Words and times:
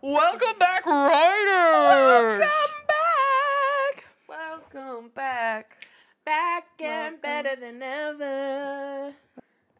Welcome 0.00 0.58
back, 0.60 0.86
writers. 0.86 2.38
Welcome 2.38 2.86
back. 2.86 4.04
Welcome 4.28 5.08
back. 5.14 5.88
Back 6.24 6.64
and 6.80 7.14
Welcome. 7.14 7.20
better 7.20 7.56
than 7.56 7.82
ever. 7.82 9.12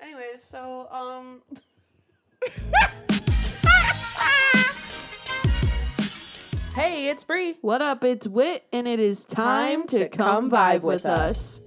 Anyways, 0.00 0.42
so 0.42 0.88
um, 0.90 1.40
Hey, 6.74 7.08
it's 7.08 7.22
Bree. 7.24 7.54
what 7.60 7.80
up? 7.82 8.02
It's 8.04 8.26
Wit, 8.28 8.64
and 8.72 8.86
it 8.88 9.00
is 9.00 9.24
time, 9.24 9.86
to, 9.88 10.08
come 10.08 10.48
vibe 10.50 10.82
with 10.82 11.04
us. 11.06 11.60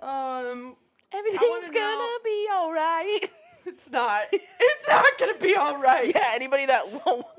22. 0.00 0.06
Um, 0.06 0.76
everything's 1.12 1.70
gonna 1.70 2.18
be 2.24 2.46
all 2.52 2.72
right. 2.72 3.20
it's 3.66 3.90
not. 3.90 4.22
It's 4.32 4.88
not 4.88 5.06
gonna 5.18 5.38
be 5.38 5.56
all 5.56 5.80
right. 5.80 6.10
Yeah, 6.14 6.32
anybody 6.34 6.66
that 6.66 6.84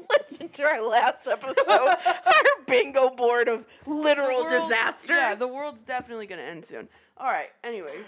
listened 0.09 0.53
to 0.53 0.63
our 0.63 0.81
last 0.81 1.27
episode, 1.27 1.59
our 1.69 2.63
bingo 2.67 3.09
board 3.11 3.47
of 3.47 3.65
literal 3.85 4.45
world- 4.45 4.49
disasters. 4.49 5.09
Yeah, 5.15 5.35
the 5.35 5.47
world's 5.47 5.83
definitely 5.83 6.27
gonna 6.27 6.41
end 6.41 6.65
soon. 6.65 6.89
All 7.17 7.27
right. 7.27 7.49
Anyways, 7.63 8.05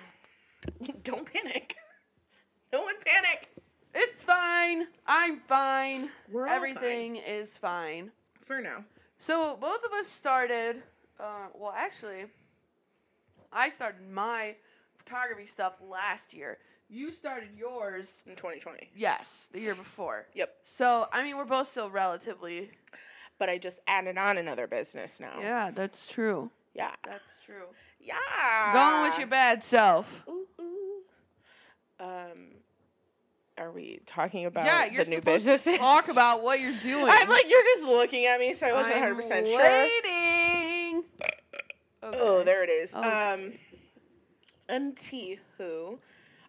Don't 1.04 1.32
panic. 1.32 1.76
No 2.73 2.82
one 2.82 2.96
panic. 3.05 3.49
it's 3.96 4.23
fine. 4.23 4.88
I'm 5.05 5.40
fine. 5.48 6.09
We're 6.32 6.48
all 6.48 6.54
Everything 6.54 7.16
is 7.16 7.57
fine. 7.57 8.12
For 8.41 8.59
now. 8.62 8.84
So 9.20 9.57
both 9.59 9.84
of 9.85 9.91
us 9.94 10.07
started. 10.07 10.84
Uh, 11.20 11.48
well, 11.53 11.73
actually, 11.76 12.26
I 13.52 13.70
started 13.70 14.02
my 14.12 14.55
photography 14.98 15.45
stuff 15.45 15.73
last 15.81 16.34
year. 16.34 16.57
You 16.90 17.12
started 17.12 17.49
yours. 17.57 18.24
In 18.27 18.35
2020. 18.35 18.91
Yes, 18.96 19.49
the 19.51 19.59
year 19.59 19.76
before. 19.76 20.27
Yep. 20.35 20.54
So 20.63 21.07
I 21.12 21.24
mean, 21.24 21.37
we're 21.37 21.46
both 21.46 21.68
still 21.68 21.90
relatively. 21.90 22.71
But 23.40 23.49
I 23.49 23.59
just 23.59 23.82
added 23.87 24.18
on 24.18 24.37
another 24.37 24.65
business 24.65 25.20
now. 25.20 25.40
Yeah, 25.40 25.70
that's 25.70 26.07
true. 26.07 26.49
Yeah. 26.74 26.91
That's 27.05 27.40
true. 27.43 27.65
Yeah. 27.99 28.15
Going 28.74 29.09
with 29.09 29.18
your 29.18 29.27
bad 29.27 29.63
self. 29.63 30.24
Ooh, 30.29 30.48
ooh. 30.62 31.02
Um, 31.99 32.48
are 33.57 33.71
we 33.71 33.99
talking 34.05 34.46
about 34.46 34.65
yeah, 34.65 34.85
you're 34.85 35.04
the 35.04 35.09
new 35.09 35.21
to 35.21 35.77
talk 35.77 36.09
about 36.09 36.43
what 36.43 36.59
you're 36.59 36.79
doing. 36.84 37.07
I'm 37.09 37.27
like, 37.27 37.49
you're 37.49 37.63
just 37.63 37.85
looking 37.85 38.26
at 38.26 38.40
me, 38.40 38.54
so 38.54 38.68
I 38.68 38.74
wasn't 38.74 38.96
I'm 38.96 39.02
100 39.02 39.15
percent 39.15 39.48
sure. 39.48 39.59
waiting. 39.59 40.57
Oh, 42.04 42.44
there 42.44 42.63
it 42.63 42.70
is. 42.70 42.96
Okay. 42.96 43.08
Um, 43.08 43.54
anywho, 44.70 45.98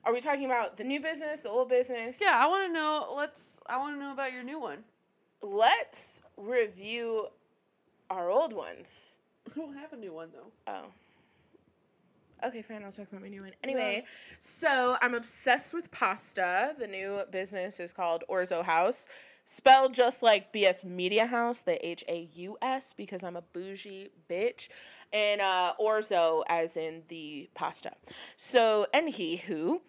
are 0.04 0.12
we 0.12 0.20
talking 0.20 0.44
about 0.44 0.76
the 0.76 0.84
new 0.84 1.00
business, 1.00 1.40
the 1.40 1.48
old 1.48 1.68
business? 1.68 2.20
Yeah, 2.20 2.32
I 2.34 2.46
want 2.46 2.68
to 2.68 2.72
know. 2.72 3.12
Let's. 3.16 3.60
I 3.66 3.78
want 3.78 3.96
to 3.96 4.00
know 4.00 4.12
about 4.12 4.32
your 4.32 4.44
new 4.44 4.60
one. 4.60 4.84
Let's 5.42 6.22
review 6.36 7.28
our 8.10 8.30
old 8.30 8.52
ones. 8.52 9.18
I 9.50 9.58
don't 9.58 9.76
have 9.76 9.92
a 9.92 9.96
new 9.96 10.12
one 10.12 10.30
though. 10.32 10.52
Oh. 10.72 10.86
Okay, 12.46 12.62
fine. 12.62 12.84
I'll 12.84 12.92
talk 12.92 13.08
about 13.10 13.22
my 13.22 13.28
new 13.28 13.42
one. 13.42 13.52
Anyway, 13.64 14.04
so 14.38 14.96
I'm 15.02 15.14
obsessed 15.14 15.74
with 15.74 15.90
pasta. 15.90 16.72
The 16.78 16.86
new 16.86 17.22
business 17.32 17.80
is 17.80 17.92
called 17.92 18.22
Orzo 18.30 18.62
Haus, 18.64 19.08
spelled 19.50 19.94
just 19.94 20.22
like 20.22 20.52
BS 20.52 20.84
Media 20.84 21.26
Haus, 21.26 21.62
the 21.62 21.84
H 21.84 22.04
A 22.06 22.28
U 22.34 22.58
S, 22.60 22.92
because 22.92 23.24
I'm 23.24 23.34
a 23.34 23.40
bougie 23.40 24.10
bitch, 24.28 24.68
and 25.10 25.40
uh, 25.40 25.72
Orzo 25.80 26.42
as 26.50 26.76
in 26.76 27.02
the 27.08 27.48
pasta. 27.54 27.92
So, 28.36 28.84
and 28.92 29.08
he 29.08 29.36
who, 29.36 29.80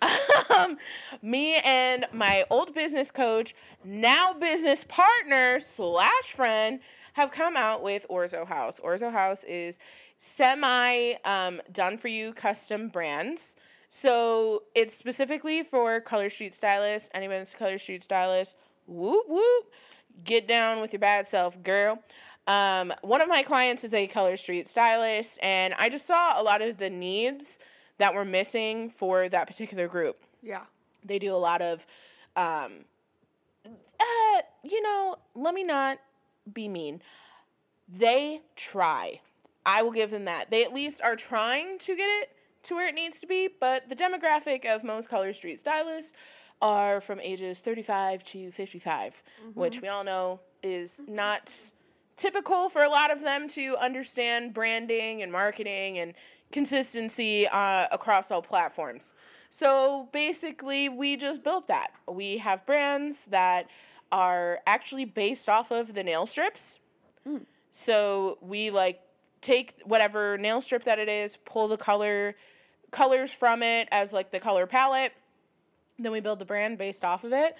um, 0.56 0.78
me 1.20 1.56
and 1.64 2.06
my 2.12 2.44
old 2.48 2.74
business 2.74 3.10
coach, 3.10 3.56
now 3.84 4.34
business 4.34 4.84
partner 4.84 5.58
slash 5.58 6.32
friend, 6.32 6.78
have 7.14 7.32
come 7.32 7.56
out 7.56 7.82
with 7.82 8.06
Orzo 8.08 8.46
Haus. 8.46 8.78
Orzo 8.78 9.10
Haus 9.10 9.42
is 9.42 9.80
semi 10.18 11.14
um, 11.24 11.60
done 11.72 11.98
for 11.98 12.06
you 12.06 12.32
custom 12.32 12.88
brands. 12.88 13.56
So 13.88 14.64
it's 14.76 14.94
specifically 14.94 15.64
for 15.64 16.00
Color 16.00 16.30
Street 16.30 16.54
stylists. 16.54 17.08
Anyone 17.14 17.38
that's 17.38 17.54
Color 17.54 17.78
Street 17.78 18.04
stylist, 18.04 18.54
whoop 18.88 19.24
whoop, 19.28 19.72
get 20.24 20.48
down 20.48 20.80
with 20.80 20.92
your 20.92 21.00
bad 21.00 21.26
self, 21.26 21.62
girl. 21.62 22.02
Um, 22.46 22.92
one 23.02 23.20
of 23.20 23.28
my 23.28 23.42
clients 23.42 23.84
is 23.84 23.92
a 23.92 24.06
Color 24.06 24.38
Street 24.38 24.66
stylist, 24.66 25.38
and 25.42 25.74
I 25.78 25.90
just 25.90 26.06
saw 26.06 26.40
a 26.40 26.42
lot 26.42 26.62
of 26.62 26.78
the 26.78 26.88
needs 26.88 27.58
that 27.98 28.14
were 28.14 28.24
missing 28.24 28.88
for 28.88 29.28
that 29.28 29.46
particular 29.46 29.86
group. 29.86 30.24
Yeah. 30.42 30.62
They 31.04 31.18
do 31.18 31.34
a 31.34 31.36
lot 31.36 31.60
of, 31.60 31.86
um, 32.36 32.84
uh, 33.66 34.42
you 34.62 34.82
know, 34.82 35.16
let 35.34 35.54
me 35.54 35.62
not 35.62 35.98
be 36.52 36.68
mean. 36.68 37.02
They 37.88 38.40
try. 38.56 39.20
I 39.66 39.82
will 39.82 39.92
give 39.92 40.10
them 40.10 40.24
that. 40.24 40.50
They 40.50 40.64
at 40.64 40.72
least 40.72 41.02
are 41.02 41.16
trying 41.16 41.78
to 41.80 41.96
get 41.96 42.08
it 42.22 42.30
to 42.64 42.74
where 42.74 42.88
it 42.88 42.94
needs 42.94 43.20
to 43.20 43.26
be, 43.26 43.48
but 43.60 43.88
the 43.88 43.94
demographic 43.94 44.64
of 44.64 44.84
most 44.84 45.08
Color 45.08 45.32
Street 45.32 45.58
stylists 45.58 46.14
are 46.60 47.00
from 47.00 47.20
ages 47.20 47.60
35 47.60 48.24
to 48.24 48.50
55, 48.50 49.22
which 49.54 49.80
we 49.80 49.88
all 49.88 50.04
know 50.04 50.40
is 50.62 51.02
not 51.06 51.54
typical 52.16 52.68
for 52.68 52.82
a 52.82 52.88
lot 52.88 53.10
of 53.10 53.20
them 53.20 53.48
to 53.48 53.76
understand 53.80 54.52
branding 54.52 55.22
and 55.22 55.30
marketing 55.30 55.98
and 55.98 56.14
consistency 56.50 57.46
uh, 57.46 57.86
across 57.92 58.30
all 58.30 58.42
platforms. 58.42 59.14
So 59.50 60.08
basically, 60.12 60.88
we 60.88 61.16
just 61.16 61.42
built 61.42 61.68
that. 61.68 61.92
We 62.10 62.38
have 62.38 62.66
brands 62.66 63.26
that 63.26 63.68
are 64.10 64.60
actually 64.66 65.04
based 65.04 65.48
off 65.48 65.70
of 65.70 65.94
the 65.94 66.02
nail 66.02 66.26
strips. 66.26 66.80
So 67.70 68.38
we 68.40 68.70
like 68.70 69.00
take 69.40 69.74
whatever 69.84 70.36
nail 70.38 70.60
strip 70.60 70.84
that 70.84 70.98
it 70.98 71.08
is, 71.08 71.36
pull 71.36 71.68
the 71.68 71.76
color 71.76 72.34
colors 72.90 73.30
from 73.30 73.62
it 73.62 73.88
as 73.92 74.12
like 74.12 74.30
the 74.30 74.40
color 74.40 74.66
palette. 74.66 75.12
Then 75.98 76.12
we 76.12 76.20
build 76.20 76.38
the 76.38 76.44
brand 76.44 76.78
based 76.78 77.04
off 77.04 77.24
of 77.24 77.32
it. 77.32 77.56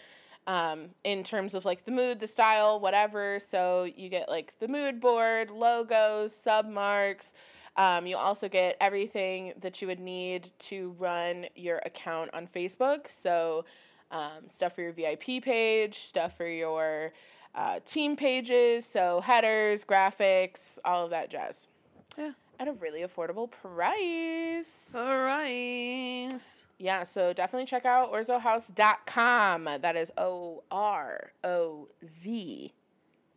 Um, 0.46 0.90
in 1.04 1.24
terms 1.24 1.54
of 1.54 1.66
like 1.66 1.84
the 1.84 1.90
mood, 1.90 2.20
the 2.20 2.26
style, 2.26 2.80
whatever. 2.80 3.38
So 3.38 3.84
you 3.84 4.08
get 4.08 4.30
like 4.30 4.58
the 4.58 4.68
mood 4.68 4.98
board, 4.98 5.50
logos, 5.50 6.34
sub 6.34 6.66
marks. 6.66 7.34
Um, 7.76 8.06
you 8.06 8.16
also 8.16 8.48
get 8.48 8.76
everything 8.80 9.52
that 9.60 9.82
you 9.82 9.88
would 9.88 10.00
need 10.00 10.50
to 10.60 10.96
run 10.98 11.46
your 11.54 11.80
account 11.84 12.30
on 12.32 12.46
Facebook. 12.46 13.08
So 13.08 13.66
um, 14.10 14.48
stuff 14.48 14.74
for 14.74 14.82
your 14.82 14.92
VIP 14.92 15.42
page, 15.42 15.94
stuff 15.94 16.36
for 16.36 16.46
your 16.46 17.12
uh, 17.54 17.80
team 17.84 18.16
pages, 18.16 18.86
so 18.86 19.20
headers, 19.20 19.84
graphics, 19.84 20.78
all 20.84 21.04
of 21.04 21.10
that 21.10 21.30
jazz. 21.30 21.68
Yeah. 22.16 22.32
At 22.58 22.68
a 22.68 22.72
really 22.72 23.02
affordable 23.02 23.50
price. 23.50 24.94
All 24.96 25.18
right. 25.18 26.30
Yeah, 26.78 27.02
so 27.02 27.32
definitely 27.32 27.66
check 27.66 27.84
out 27.84 28.12
orzohaus.com. 28.12 29.64
That 29.80 29.96
is 29.96 30.12
O 30.16 30.62
R 30.70 31.32
O 31.42 31.88
Z 32.04 32.72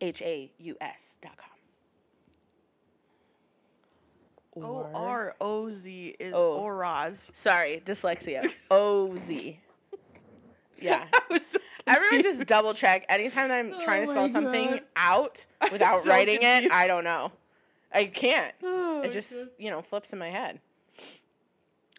H 0.00 0.22
A 0.22 0.52
U 0.58 0.76
S.com. 0.80 1.32
O 4.62 4.86
R 4.94 5.34
O 5.40 5.70
Z 5.70 6.14
is 6.20 6.32
Oh. 6.36 6.60
Oraz. 6.62 7.30
Sorry, 7.32 7.82
dyslexia. 7.84 8.52
O 8.70 9.16
Z. 9.16 9.58
Yeah. 10.80 11.06
So 11.42 11.58
Everyone 11.94 12.22
just 12.22 12.46
double 12.46 12.74
check 12.74 13.04
anytime 13.08 13.48
that 13.48 13.58
I'm 13.58 13.72
oh 13.74 13.80
trying 13.84 14.04
to 14.04 14.08
Oh 14.08 14.14
spell 14.14 14.28
something 14.28 14.70
God. 14.70 14.82
out 14.94 15.46
without 15.72 16.02
so 16.04 16.10
writing 16.10 16.38
it. 16.42 16.70
I 16.70 16.86
don't 16.86 17.02
know. 17.02 17.32
I 17.92 18.04
can't. 18.04 18.54
Oh 18.62 19.02
it 19.02 19.10
just 19.10 19.46
God. 19.48 19.54
you 19.58 19.70
know 19.70 19.82
flips 19.82 20.12
in 20.12 20.20
my 20.20 20.28
head. 20.30 20.60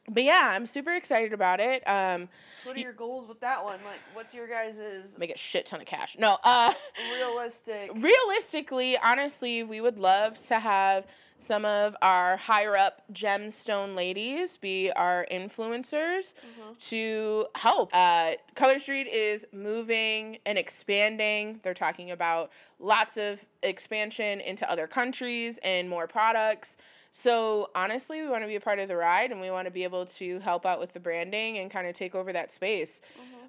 But 0.10 0.24
yeah, 0.24 0.50
I'm 0.52 0.66
super 0.66 0.94
excited 0.94 1.32
about 1.32 1.60
it. 1.60 1.82
Um, 1.88 2.28
So 2.62 2.70
what 2.70 2.78
are 2.78 2.82
your 2.82 2.94
goals 2.94 3.28
with 3.28 3.40
that 3.40 3.64
one? 3.64 3.80
Like, 3.86 4.00
what's 4.14 4.34
your 4.34 4.48
guys' 4.48 5.16
make 5.18 5.34
a 5.34 5.38
shit 5.38 5.66
ton 5.66 5.80
of 5.80 5.86
cash. 5.88 6.18
No, 6.20 6.38
uh, 6.44 6.74
realistic? 7.14 7.92
realistically, 7.96 8.98
honestly, 8.98 9.64
we 9.64 9.80
would 9.80 10.00
love 10.00 10.38
to 10.48 10.60
have 10.60 11.08
some 11.38 11.66
of 11.66 11.96
our 12.02 12.38
higher 12.38 12.76
up 12.76 13.04
gemstone 13.12 13.96
ladies 13.96 14.56
be 14.58 14.92
our 14.92 15.26
influencers 15.32 16.34
to 16.80 17.46
help. 17.56 17.90
Uh, 17.94 18.34
Color 18.56 18.80
Street 18.80 19.08
is 19.08 19.46
moving 19.52 20.38
and 20.46 20.58
expanding. 20.58 21.60
They're 21.64 21.74
talking 21.74 22.12
about 22.12 22.52
lots 22.80 23.18
of 23.18 23.46
expansion 23.62 24.40
into 24.42 24.70
other 24.70 24.88
countries 24.88 25.60
and 25.64 25.90
more 25.90 26.08
products. 26.08 26.78
So 27.16 27.70
honestly, 27.76 28.22
we 28.24 28.28
want 28.28 28.44
to 28.44 28.48
be 28.48 28.56
a 28.56 28.60
part 28.60 28.80
of 28.80 28.88
the 28.88 28.96
ride 28.98 29.32
and 29.32 29.40
we 29.40 29.52
want 29.52 29.66
to 29.68 29.72
be 29.72 29.84
able 29.84 30.08
to 30.08 30.40
help 30.40 30.66
out 30.66 30.80
with 30.80 30.94
the 30.94 31.00
branding 31.00 31.60
and 31.60 31.70
kind 31.70 31.86
of 31.88 31.94
take 31.94 32.16
over 32.16 32.34
that 32.34 32.52
space. 32.52 33.02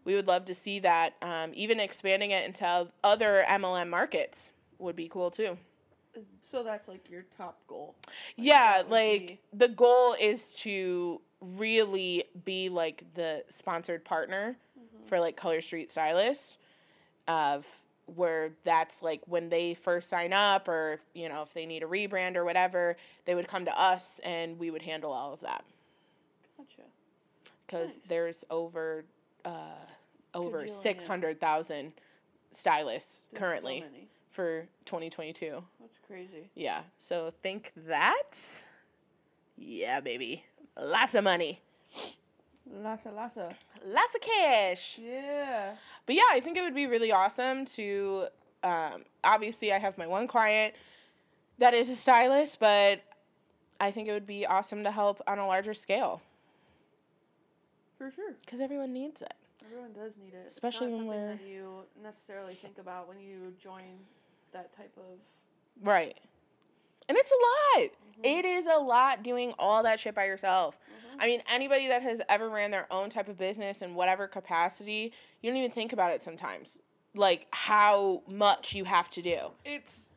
We 0.04 0.14
would 0.14 0.26
love 0.26 0.44
to 0.44 0.54
see 0.54 0.80
that. 0.80 1.14
Um, 1.22 1.50
even 1.54 1.80
expanding 1.80 2.30
it 2.30 2.44
into 2.44 2.88
other 3.02 3.42
MLM 3.48 3.88
markets 3.88 4.52
would 4.78 4.94
be 4.96 5.08
cool 5.08 5.30
too. 5.30 5.56
So 6.42 6.62
that's 6.62 6.88
like 6.88 7.08
your 7.10 7.24
top 7.38 7.58
goal. 7.66 7.94
yeah, 8.36 8.82
like 8.86 9.26
be- 9.28 9.38
the 9.54 9.68
goal 9.68 10.14
is 10.20 10.52
to 10.56 11.22
really 11.40 12.24
be 12.44 12.68
like 12.68 13.02
the 13.14 13.44
sponsored 13.48 14.04
partner 14.04 14.56
Mm-hmm. 14.78 15.06
for 15.06 15.20
like 15.20 15.36
Color 15.36 15.60
Street 15.62 15.90
Stylist 15.90 16.58
of 17.28 17.64
where 18.06 18.50
that's 18.64 19.02
like 19.02 19.20
when 19.26 19.48
they 19.48 19.74
first 19.74 20.08
sign 20.08 20.32
up 20.32 20.68
or 20.68 20.98
you 21.14 21.28
know 21.28 21.42
if 21.42 21.54
they 21.54 21.64
need 21.66 21.82
a 21.82 21.86
rebrand 21.86 22.36
or 22.36 22.44
whatever 22.44 22.96
they 23.24 23.34
would 23.34 23.48
come 23.48 23.64
to 23.64 23.80
us 23.80 24.20
and 24.24 24.58
we 24.58 24.70
would 24.70 24.82
handle 24.82 25.12
all 25.12 25.32
of 25.32 25.40
that 25.40 25.64
Gotcha. 26.58 26.82
because 27.66 27.94
Nice. 27.96 28.08
there's 28.08 28.44
over 28.50 29.04
uh 29.44 29.50
over 30.34 30.66
600,000 30.66 31.92
stylists 32.52 33.22
There's 33.30 33.40
so 33.40 33.46
currently 33.46 33.80
many. 33.80 34.08
for 34.30 34.66
2022 34.84 35.62
That's 35.80 35.98
crazy. 36.06 36.50
yeah 36.54 36.80
so 36.98 37.32
think 37.42 37.72
that 37.86 38.32
yeah 39.56 40.00
baby 40.00 40.44
lots 40.78 41.14
of 41.14 41.24
money 41.24 41.60
Lassa 42.70 43.08
of, 43.10 43.54
lots 43.86 44.14
of 44.14 44.20
cash 44.20 44.98
Yeah. 44.98 45.74
But 46.06 46.14
yeah, 46.16 46.22
I 46.30 46.40
think 46.40 46.56
it 46.56 46.62
would 46.62 46.74
be 46.74 46.86
really 46.86 47.12
awesome 47.12 47.64
to. 47.66 48.26
Um, 48.62 49.04
obviously, 49.22 49.72
I 49.72 49.78
have 49.78 49.98
my 49.98 50.06
one 50.06 50.26
client 50.26 50.74
that 51.58 51.74
is 51.74 51.88
a 51.90 51.96
stylist, 51.96 52.58
but 52.58 53.02
I 53.80 53.90
think 53.90 54.08
it 54.08 54.12
would 54.12 54.26
be 54.26 54.46
awesome 54.46 54.84
to 54.84 54.90
help 54.90 55.20
on 55.26 55.38
a 55.38 55.46
larger 55.46 55.74
scale 55.74 56.22
For 57.98 58.10
sure. 58.10 58.34
because 58.44 58.60
everyone 58.60 58.92
needs 58.92 59.20
it. 59.22 59.34
Everyone 59.64 59.92
does 59.92 60.16
need 60.16 60.32
it. 60.34 60.44
Especially 60.46 60.88
it's 60.88 60.96
not 60.96 61.06
when 61.06 61.16
something 61.16 61.26
we're- 61.28 61.36
that 61.36 61.46
you 61.46 61.82
necessarily 62.02 62.54
think 62.54 62.78
about 62.78 63.08
when 63.08 63.20
you 63.20 63.54
join 63.58 63.98
that 64.52 64.72
type 64.74 64.96
of. 64.96 65.18
Right. 65.82 66.16
And 67.08 67.18
it's 67.18 67.30
a 67.32 67.80
lot. 67.80 67.90
It 68.22 68.44
is 68.44 68.66
a 68.66 68.78
lot 68.78 69.22
doing 69.22 69.52
all 69.58 69.82
that 69.82 70.00
shit 70.00 70.14
by 70.14 70.24
yourself. 70.24 70.78
I 71.18 71.26
mean, 71.26 71.42
anybody 71.52 71.88
that 71.88 72.02
has 72.02 72.22
ever 72.28 72.48
ran 72.48 72.70
their 72.70 72.86
own 72.92 73.10
type 73.10 73.28
of 73.28 73.38
business 73.38 73.82
in 73.82 73.94
whatever 73.94 74.26
capacity, 74.26 75.12
you 75.42 75.50
don't 75.50 75.58
even 75.58 75.70
think 75.70 75.92
about 75.92 76.10
it 76.12 76.22
sometimes. 76.22 76.78
Like 77.14 77.46
how 77.52 78.22
much 78.26 78.74
you 78.74 78.84
have 78.84 79.08
to 79.10 79.22
do. 79.22 79.38
It's. 79.64 80.10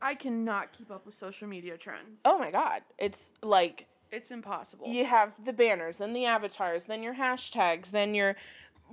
I 0.00 0.14
cannot 0.14 0.72
keep 0.72 0.90
up 0.90 1.04
with 1.04 1.14
social 1.16 1.48
media 1.48 1.76
trends. 1.76 2.20
Oh 2.24 2.38
my 2.38 2.50
God. 2.52 2.82
It's 2.98 3.32
like 3.42 3.86
It's 4.12 4.30
impossible. 4.30 4.86
you 4.86 5.04
have 5.04 5.34
the 5.44 5.52
banners, 5.52 5.98
then 5.98 6.12
the 6.12 6.24
avatars, 6.24 6.84
then 6.84 7.02
your 7.02 7.14
hashtags, 7.16 7.90
then 7.90 8.14
your 8.14 8.36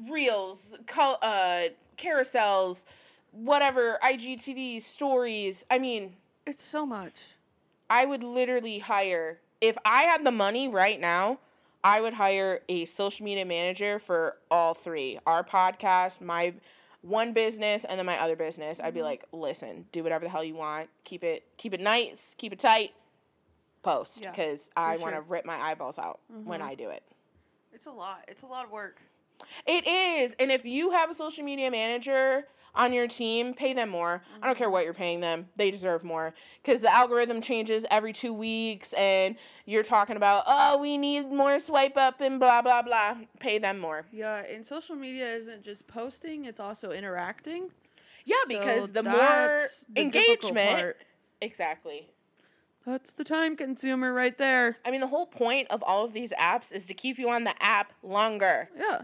reels, 0.09 0.75
col- 0.88 1.19
uh, 1.21 1.65
carousels, 1.97 2.86
whatever, 3.31 4.00
IGTV, 4.03 4.81
stories. 4.81 5.63
I 5.69 5.77
mean, 5.77 6.15
It's 6.47 6.63
so 6.63 6.86
much. 6.86 7.27
I 7.90 8.06
would 8.06 8.24
literally 8.24 8.80
hire, 8.80 9.40
if 9.62 9.78
I 9.86 10.04
had 10.04 10.26
the 10.26 10.32
money 10.32 10.68
right 10.68 11.00
now, 11.00 11.40
I 11.84 12.02
would 12.02 12.14
hire 12.14 12.62
a 12.68 12.86
social 12.86 13.24
media 13.26 13.46
manager 13.46 14.00
for 14.00 14.38
all 14.50 14.74
three 14.74 15.20
our 15.26 15.44
podcast, 15.44 16.20
my 16.22 16.54
one 17.02 17.34
business, 17.34 17.84
and 17.84 18.00
then 18.00 18.06
my 18.08 18.20
other 18.20 18.36
business. 18.36 18.80
I'd 18.80 18.96
be 18.96 19.04
like, 19.04 19.24
listen, 19.32 19.86
do 19.92 20.02
whatever 20.02 20.26
the 20.26 20.32
hell 20.32 20.44
you 20.44 20.56
want. 20.56 20.90
Keep 21.04 21.24
it, 21.24 21.44
keep 21.58 21.74
it 21.74 21.80
nice, 21.80 22.34
keep 22.38 22.52
it 22.52 22.60
tight. 22.60 22.94
Post 23.84 24.22
Yeah, 24.24 24.31
because 24.31 24.72
I 24.76 24.98
want 24.98 25.14
to 25.14 25.22
rip 25.22 25.46
my 25.46 25.62
eyeballs 25.62 26.00
out 26.00 26.20
when 26.28 26.60
Mhm. 26.60 26.66
I 26.66 26.74
do 26.74 26.90
it. 26.90 27.04
It's 27.72 27.86
a 27.86 27.92
lot. 27.92 28.26
It's 28.28 28.42
a 28.42 28.48
lot 28.48 28.66
of 28.66 28.72
work. 28.72 29.00
It 29.68 29.86
is. 29.86 30.36
And 30.40 30.52
if 30.52 30.66
you 30.66 30.90
have 30.90 31.12
a 31.12 31.14
social 31.14 31.44
media 31.44 31.70
manager 31.70 32.48
on 32.75 32.94
your 32.94 33.07
team, 33.07 33.54
pay 33.54 33.74
them 33.74 33.89
more. 33.89 34.22
I 34.42 34.45
don't 34.45 34.57
care 34.57 34.68
mm-hmm. 34.68 34.74
what 34.74 34.86
you're 34.86 34.94
paying 34.94 35.22
them. 35.22 35.48
They 35.56 35.72
deserve 35.72 36.04
more 36.04 36.33
cuz 36.63 36.81
the 36.81 36.94
algorithm 36.94 37.42
changes 37.42 37.86
every 37.89 38.13
2 38.13 38.33
weeks 38.33 38.94
and 38.94 39.36
you're 39.66 39.83
talking 39.83 40.18
about, 40.18 40.44
"Oh, 40.48 40.77
we 40.77 40.98
need 40.98 41.31
more 41.31 41.60
swipe 41.60 41.98
up 41.98 42.22
and 42.22 42.39
blah 42.39 42.62
blah 42.62 42.81
blah." 42.81 43.18
Pay 43.39 43.57
them 43.57 43.80
more. 43.80 44.06
Yeah, 44.12 44.38
and 44.38 44.66
social 44.66 44.95
media 44.95 45.27
isn't 45.27 45.63
just 45.63 45.88
posting; 45.88 46.45
it's 46.45 46.60
also 46.60 46.92
interacting. 46.92 47.72
Yeah, 48.25 48.36
because 48.48 48.92
the 48.92 49.04
more 49.04 49.68
the 49.89 50.01
engagement. 50.01 50.95
Exactly. 51.42 52.10
That's 52.86 53.13
the 53.13 53.24
time 53.24 53.57
consumer 53.57 54.13
right 54.13 54.38
there. 54.38 54.78
I 54.86 54.92
mean, 54.92 55.01
the 55.01 55.07
whole 55.07 55.25
point 55.25 55.68
of 55.71 55.83
all 55.83 56.06
of 56.06 56.13
these 56.13 56.31
apps 56.33 56.71
is 56.71 56.86
to 56.86 56.94
keep 56.94 57.18
you 57.18 57.30
on 57.30 57.44
the 57.44 57.56
app 57.62 57.94
longer. 58.04 58.69
Yeah. 58.78 59.01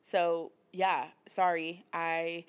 So, 0.00 0.52
yeah, 0.72 1.06
sorry. 1.26 1.84
I 1.92 2.44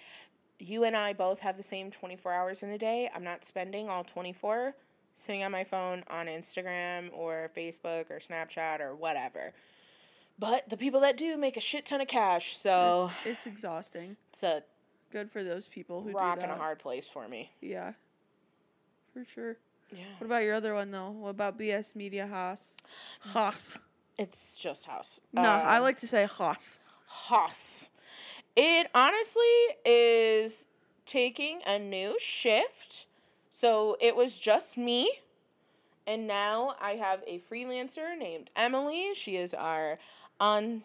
you 0.60 0.84
and 0.84 0.96
I 0.96 1.14
both 1.14 1.40
have 1.40 1.58
the 1.58 1.64
same 1.64 1.92
24 1.92 2.32
hours 2.32 2.64
in 2.64 2.70
a 2.70 2.78
day. 2.78 3.10
I'm 3.14 3.24
not 3.24 3.44
spending 3.46 3.90
all 3.90 4.04
24 4.04 4.74
sitting 5.16 5.44
on 5.44 5.52
my 5.52 5.64
phone 5.64 6.04
on 6.10 6.28
Instagram 6.28 7.10
or 7.14 7.50
Facebook 7.56 8.10
or 8.12 8.20
Snapchat 8.20 8.80
or 8.82 8.96
whatever. 8.96 9.54
But 10.38 10.68
the 10.70 10.76
people 10.78 11.00
that 11.02 11.16
do 11.18 11.38
make 11.38 11.56
a 11.56 11.62
shit 11.62 11.86
ton 11.86 12.02
of 12.02 12.08
cash, 12.08 12.58
so 12.58 13.10
It's, 13.26 13.26
it's 13.26 13.46
exhausting. 13.48 14.18
it's 14.30 14.44
a 14.44 14.64
Good 15.12 15.32
for 15.32 15.44
those 15.46 15.68
people 15.70 16.02
who 16.02 16.12
rock 16.12 16.40
and 16.42 16.52
a 16.52 16.56
hard 16.56 16.80
place 16.80 17.08
for 17.08 17.26
me. 17.30 17.52
Yeah. 17.62 17.94
For 19.14 19.24
sure. 19.24 19.56
Yeah. 19.94 20.04
What 20.18 20.26
about 20.26 20.44
your 20.44 20.56
other 20.56 20.74
one 20.74 20.92
though? 20.92 21.12
What 21.12 21.30
about 21.30 21.58
BS 21.58 21.96
Media 21.96 22.28
Haas? 22.28 22.78
Haas. 23.22 23.78
It's 24.18 24.58
just 24.58 24.86
house. 24.88 25.22
No, 25.32 25.44
I 25.44 25.78
Um, 25.78 25.84
like 25.84 26.00
to 26.00 26.08
say 26.08 26.26
Haas. 26.26 26.80
Haas. 27.06 27.92
It 28.56 28.88
honestly 28.96 29.44
is 29.86 30.68
taking 31.06 31.62
a 31.66 31.78
new 31.78 32.18
shift. 32.20 33.06
So 33.50 33.98
it 34.00 34.16
was 34.16 34.40
just 34.40 34.78
me. 34.78 35.12
And 36.08 36.28
now 36.28 36.76
I 36.80 36.92
have 36.92 37.24
a 37.26 37.40
freelancer 37.40 38.18
named 38.18 38.50
Emily. 38.56 39.12
She 39.16 39.38
is 39.38 39.54
our 39.54 39.98
on 40.40 40.84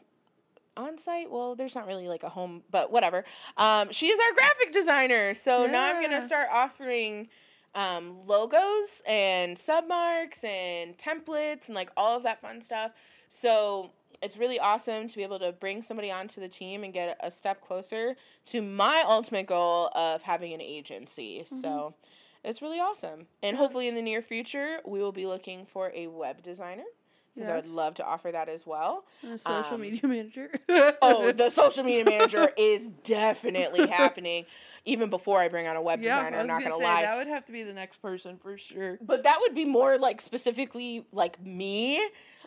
on 0.76 0.96
site. 0.96 1.30
Well, 1.30 1.54
there's 1.54 1.74
not 1.74 1.86
really 1.86 2.08
like 2.08 2.22
a 2.22 2.28
home, 2.28 2.62
but 2.70 2.90
whatever. 2.90 3.24
Um, 3.56 3.90
she 3.90 4.06
is 4.06 4.18
our 4.18 4.34
graphic 4.34 4.72
designer. 4.72 5.34
So 5.34 5.66
now 5.66 5.92
I'm 5.92 6.02
gonna 6.02 6.22
start 6.22 6.48
offering 6.50 7.28
um, 7.74 8.24
logos 8.26 9.02
and 9.06 9.58
submarks 9.58 10.42
and 10.44 10.96
templates 10.96 11.66
and 11.66 11.74
like 11.74 11.90
all 11.96 12.16
of 12.16 12.22
that 12.22 12.40
fun 12.40 12.62
stuff. 12.62 12.92
So 13.28 13.90
it's 14.22 14.36
really 14.36 14.58
awesome 14.58 15.08
to 15.08 15.16
be 15.16 15.22
able 15.22 15.38
to 15.38 15.52
bring 15.52 15.82
somebody 15.82 16.10
onto 16.10 16.40
the 16.40 16.48
team 16.48 16.84
and 16.84 16.92
get 16.92 17.18
a 17.20 17.30
step 17.30 17.60
closer 17.60 18.16
to 18.46 18.62
my 18.62 19.02
ultimate 19.06 19.46
goal 19.46 19.90
of 19.94 20.22
having 20.22 20.52
an 20.52 20.60
agency. 20.60 21.40
Mm-hmm. 21.40 21.56
So 21.56 21.94
it's 22.44 22.62
really 22.62 22.80
awesome. 22.80 23.26
And 23.42 23.56
hopefully 23.56 23.88
in 23.88 23.94
the 23.94 24.02
near 24.02 24.22
future, 24.22 24.80
we 24.84 25.00
will 25.00 25.12
be 25.12 25.26
looking 25.26 25.66
for 25.66 25.90
a 25.94 26.06
web 26.06 26.42
designer 26.42 26.84
because 27.34 27.48
I 27.48 27.56
would 27.56 27.68
love 27.68 27.94
to 27.94 28.04
offer 28.04 28.30
that 28.32 28.48
as 28.48 28.66
well. 28.66 29.04
And 29.22 29.32
a 29.32 29.38
social 29.38 29.74
um, 29.74 29.80
media 29.80 30.00
manager. 30.04 30.50
Oh, 31.02 31.32
the 31.32 31.50
social 31.50 31.84
media 31.84 32.04
manager 32.04 32.50
is 32.58 32.90
definitely 33.04 33.86
happening 33.86 34.46
even 34.84 35.10
before 35.10 35.38
I 35.38 35.48
bring 35.48 35.66
on 35.66 35.76
a 35.76 35.82
web 35.82 36.02
yeah, 36.02 36.18
designer. 36.18 36.38
I'm 36.38 36.46
not 36.46 36.62
gonna, 36.62 36.70
going 36.70 36.80
to 36.80 36.86
say 36.86 36.92
lie. 36.92 37.02
that 37.02 37.16
would 37.16 37.28
have 37.28 37.44
to 37.46 37.52
be 37.52 37.62
the 37.62 37.72
next 37.72 38.02
person 38.02 38.36
for 38.36 38.58
sure. 38.58 38.98
but 39.00 39.22
that 39.24 39.38
would 39.40 39.54
be 39.54 39.64
more 39.64 39.98
like 39.98 40.20
specifically 40.20 41.06
like 41.12 41.42
me 41.44 42.00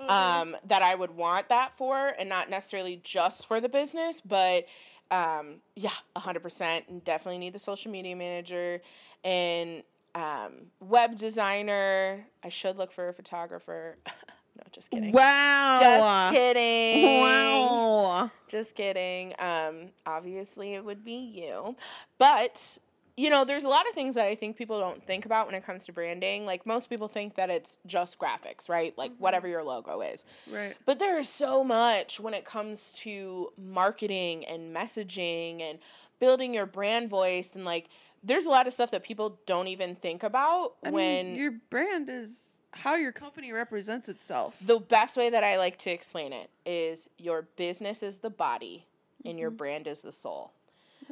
um, 0.07 0.55
that 0.67 0.81
I 0.81 0.95
would 0.95 1.11
want 1.11 1.49
that 1.49 1.75
for, 1.75 2.13
and 2.19 2.27
not 2.27 2.49
necessarily 2.49 2.99
just 3.03 3.47
for 3.47 3.59
the 3.59 3.69
business. 3.69 4.21
But 4.21 4.65
um, 5.11 5.57
yeah, 5.75 5.91
hundred 6.15 6.41
percent, 6.41 6.85
and 6.89 7.03
definitely 7.03 7.39
need 7.39 7.53
the 7.53 7.59
social 7.59 7.91
media 7.91 8.15
manager 8.15 8.81
and 9.23 9.83
um, 10.15 10.67
web 10.79 11.17
designer. 11.17 12.25
I 12.43 12.49
should 12.49 12.77
look 12.77 12.91
for 12.91 13.09
a 13.09 13.13
photographer. 13.13 13.97
no, 14.55 14.63
just 14.71 14.91
kidding. 14.91 15.11
Wow. 15.11 15.79
Just 15.81 16.33
kidding. 16.33 17.21
Wow. 17.21 18.31
Just 18.47 18.75
kidding. 18.75 19.33
Um, 19.39 19.89
obviously, 20.05 20.75
it 20.75 20.85
would 20.85 21.03
be 21.03 21.15
you. 21.15 21.75
But, 22.19 22.77
you 23.17 23.29
know, 23.31 23.45
there's 23.45 23.63
a 23.63 23.67
lot 23.67 23.87
of 23.87 23.93
things 23.93 24.13
that 24.15 24.25
I 24.25 24.35
think 24.35 24.55
people 24.55 24.79
don't 24.79 25.03
think 25.05 25.25
about 25.25 25.47
when 25.47 25.55
it 25.55 25.65
comes 25.65 25.87
to 25.87 25.93
branding. 25.93 26.45
Like, 26.45 26.65
most 26.65 26.89
people 26.89 27.07
think 27.07 27.35
that 27.35 27.49
it's 27.49 27.79
just 27.87 28.19
graphics, 28.19 28.69
right? 28.69 28.95
Like, 28.97 29.11
whatever 29.17 29.47
your 29.47 29.63
logo 29.63 30.01
is. 30.01 30.23
Right. 30.51 30.75
But 30.85 30.99
there 30.99 31.17
is 31.17 31.29
so 31.29 31.63
much 31.63 32.19
when 32.19 32.35
it 32.35 32.45
comes 32.45 32.93
to 32.99 33.51
marketing 33.57 34.45
and 34.45 34.75
messaging 34.75 35.61
and 35.61 35.79
building 36.19 36.53
your 36.53 36.67
brand 36.67 37.09
voice. 37.09 37.55
And, 37.55 37.65
like, 37.65 37.89
there's 38.23 38.45
a 38.45 38.49
lot 38.49 38.67
of 38.67 38.73
stuff 38.73 38.91
that 38.91 39.03
people 39.03 39.39
don't 39.45 39.67
even 39.67 39.95
think 39.95 40.23
about 40.23 40.75
I 40.83 40.91
when. 40.91 41.27
mean, 41.27 41.35
your 41.35 41.51
brand 41.69 42.07
is 42.09 42.52
how 42.73 42.95
your 42.95 43.11
company 43.11 43.51
represents 43.51 44.09
itself. 44.09 44.55
the 44.61 44.79
best 44.79 45.15
way 45.17 45.29
that 45.29 45.43
I 45.43 45.57
like 45.57 45.77
to 45.79 45.91
explain 45.91 46.33
it 46.33 46.49
is 46.65 47.07
your 47.17 47.43
business 47.55 48.03
is 48.03 48.17
the 48.19 48.29
body 48.29 48.85
and 49.25 49.39
your 49.39 49.49
brand 49.51 49.87
is 49.87 50.01
the 50.01 50.11
soul. 50.11 50.51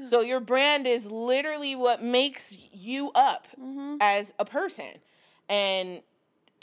So 0.04 0.22
your 0.22 0.40
brand 0.40 0.88
is 0.88 1.12
literally 1.12 1.76
what 1.76 2.02
makes 2.04 2.58
you 2.74 3.12
up 3.14 3.48
Mm-hmm. 3.60 3.98
as 4.02 4.34
a 4.40 4.46
person. 4.46 5.00
And 5.50 6.02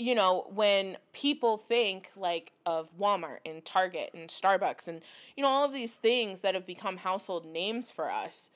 you 0.01 0.15
know, 0.15 0.47
when 0.55 0.97
people 1.13 1.57
think 1.59 2.11
like 2.17 2.53
of 2.65 2.89
Walmart 2.99 3.39
and 3.45 3.65
Target 3.65 4.11
and 4.15 4.29
Starbucks 4.31 4.87
and 4.87 5.03
you 5.37 5.43
know 5.43 5.49
all 5.49 5.65
of 5.65 5.73
these 5.73 5.95
things 5.95 6.41
that 6.41 6.55
have 6.55 6.67
become 6.67 6.99
household 6.99 7.45
names 7.45 7.91
for 7.91 8.11
us, 8.11 8.49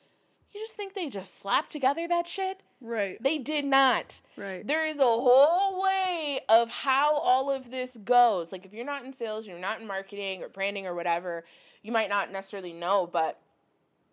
You 0.53 0.61
just 0.61 0.75
think 0.75 0.93
they 0.93 1.09
just 1.09 1.39
slapped 1.39 1.71
together 1.71 2.07
that 2.07 2.27
shit? 2.27 2.61
Right. 2.79 3.21
They 3.21 3.39
did 3.39 3.65
not. 3.65 4.21
Right. 4.37 4.65
There 4.65 4.85
is 4.85 4.97
a 4.97 5.01
whole 5.01 5.81
way 5.81 6.41
of 6.47 6.69
how 6.69 7.15
all 7.17 7.49
of 7.49 7.71
this 7.71 7.97
goes. 8.03 8.51
Like 8.51 8.65
if 8.65 8.73
you're 8.73 8.85
not 8.85 9.03
in 9.03 9.13
sales, 9.13 9.47
you're 9.47 9.57
not 9.57 9.81
in 9.81 9.87
marketing 9.87 10.43
or 10.43 10.49
branding 10.49 10.85
or 10.85 10.93
whatever, 10.93 11.43
you 11.81 11.91
might 11.91 12.09
not 12.09 12.31
necessarily 12.31 12.73
know, 12.73 13.09
but 13.11 13.39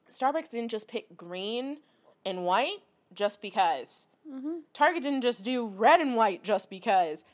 Starbucks 0.09 0.51
didn't 0.51 0.71
just 0.71 0.89
pick 0.89 1.17
green 1.17 1.79
and 2.25 2.45
white 2.45 2.79
just 3.13 3.43
because. 3.43 4.07
Mm-hmm. 4.31 4.61
Target 4.73 5.03
didn't 5.03 5.23
just 5.23 5.45
do 5.45 5.67
red 5.67 6.01
and 6.01 6.17
white 6.17 6.43
just 6.43 6.71
because. 6.71 7.25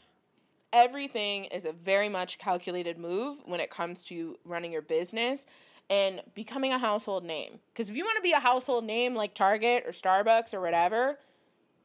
Everything 0.73 1.45
is 1.47 1.65
a 1.65 1.73
very 1.73 2.09
much 2.09 2.39
calculated 2.39 2.99
move 2.99 3.39
when 3.45 3.61
it 3.61 3.71
comes 3.71 4.05
to 4.05 4.37
running 4.45 4.73
your 4.73 4.83
business 4.83 5.47
and 5.89 6.21
becoming 6.35 6.73
a 6.73 6.79
household 6.79 7.25
name. 7.25 7.61
Because 7.73 7.91
if 7.91 7.97
you 7.97 8.05
want 8.05 8.17
to 8.17 8.23
be 8.23 8.33
a 8.33 8.41
household 8.41 8.85
name 8.85 9.15
like 9.15 9.35
Target 9.35 9.85
or 9.87 9.93
Starbucks 9.93 10.53
or 10.53 10.61
whatever, 10.61 11.19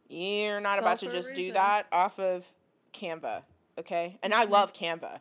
you're 0.10 0.60
not 0.60 0.78
It's 0.78 0.82
about 0.82 1.00
to 1.00 1.12
just 1.12 1.34
do 1.34 1.54
that 1.54 1.88
off 1.92 2.20
of 2.20 2.52
Canva, 2.94 3.44
okay? 3.78 4.18
And 4.24 4.34
I 4.34 4.44
mm-hmm. 4.44 4.54
love 4.54 4.74
Canva, 4.74 5.20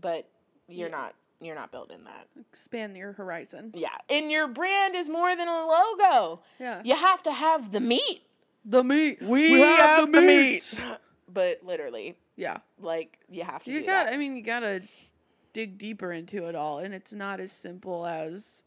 but 0.00 0.28
you're 0.68 0.88
Yeah. 0.88 0.96
not 0.96 1.14
you're 1.40 1.54
not 1.54 1.70
building 1.70 2.02
that. 2.04 2.26
Expand 2.36 2.96
your 2.96 3.12
horizon. 3.12 3.70
Yeah, 3.72 3.96
and 4.10 4.28
your 4.28 4.48
brand 4.48 4.96
is 4.96 5.08
more 5.08 5.36
than 5.36 5.46
a 5.46 5.66
logo. 5.66 6.40
Yeah. 6.58 6.82
You 6.84 6.96
have 6.96 7.22
to 7.24 7.32
have 7.32 7.70
the 7.70 7.80
meat. 7.80 8.22
The 8.64 8.82
meat. 8.82 9.22
We, 9.22 9.52
we 9.52 9.60
have, 9.60 9.78
have, 9.78 10.12
the 10.12 10.20
meat. 10.20 10.80
meat. 10.80 10.82
but 11.32 11.60
literally, 11.62 12.16
Yeah. 12.34 12.58
like 12.80 13.18
you 13.30 13.44
have 13.44 13.62
to 13.64 13.70
You 13.70 13.86
got. 13.86 14.08
I 14.08 14.16
mean, 14.16 14.34
you 14.34 14.42
gotta 14.42 14.82
dig 15.52 15.78
deeper 15.78 16.12
into 16.12 16.46
it 16.46 16.54
all, 16.54 16.78
and 16.78 16.94
it's 16.94 17.12
not 17.12 17.40
as 17.40 17.52
simple 17.52 18.06
as 18.06 18.62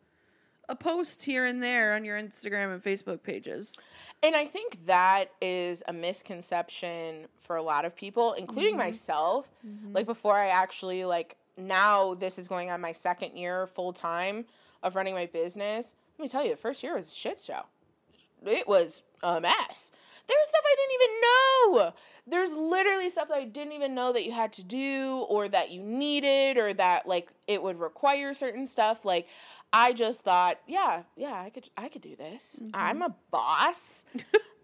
a 0.69 0.75
post 0.75 1.23
here 1.23 1.45
and 1.45 1.61
there 1.61 1.93
on 1.93 2.05
your 2.05 2.17
Instagram 2.17 2.73
and 2.73 2.81
Facebook 2.81 3.23
pages. 3.23 3.77
And 4.23 4.35
I 4.35 4.45
think 4.45 4.85
that 4.85 5.25
is 5.41 5.83
a 5.87 5.93
misconception 5.93 7.27
for 7.37 7.57
a 7.57 7.61
lot 7.61 7.83
of 7.83 7.95
people, 7.95 8.33
including 8.33 8.71
mm-hmm. 8.71 8.87
myself. 8.87 9.49
Mm-hmm. 9.67 9.93
Like 9.93 10.05
before 10.05 10.37
I 10.37 10.47
actually 10.47 11.03
like 11.03 11.35
now 11.57 12.13
this 12.13 12.39
is 12.39 12.47
going 12.47 12.71
on 12.71 12.79
my 12.79 12.93
second 12.93 13.35
year 13.35 13.67
full 13.67 13.91
time 13.91 14.45
of 14.81 14.95
running 14.95 15.13
my 15.13 15.25
business. 15.25 15.93
Let 16.17 16.23
me 16.23 16.29
tell 16.29 16.43
you, 16.43 16.51
the 16.51 16.57
first 16.57 16.83
year 16.83 16.95
was 16.95 17.11
a 17.11 17.15
shit 17.15 17.39
show. 17.39 17.63
It 18.45 18.67
was 18.67 19.03
a 19.23 19.41
mess. 19.41 19.91
There 20.27 20.37
was 20.39 20.49
stuff 20.49 20.63
I 20.63 20.75
didn't 20.77 20.95
even 21.01 21.21
know. 21.21 21.93
There's 22.27 22.51
literally 22.51 23.09
stuff 23.09 23.29
that 23.29 23.37
I 23.37 23.45
didn't 23.45 23.73
even 23.73 23.95
know 23.95 24.13
that 24.13 24.23
you 24.23 24.31
had 24.31 24.53
to 24.53 24.63
do 24.63 25.25
or 25.27 25.49
that 25.49 25.71
you 25.71 25.81
needed 25.81 26.57
or 26.57 26.73
that 26.73 27.07
like 27.07 27.29
it 27.47 27.61
would 27.61 27.79
require 27.79 28.33
certain 28.33 28.67
stuff. 28.67 29.03
Like 29.03 29.27
I 29.73 29.93
just 29.93 30.21
thought, 30.21 30.59
yeah, 30.67 31.03
yeah, 31.15 31.41
I 31.41 31.49
could 31.49 31.69
I 31.77 31.89
could 31.89 32.01
do 32.01 32.15
this. 32.15 32.59
I'm 32.73 33.01
a 33.01 33.15
boss. 33.31 34.05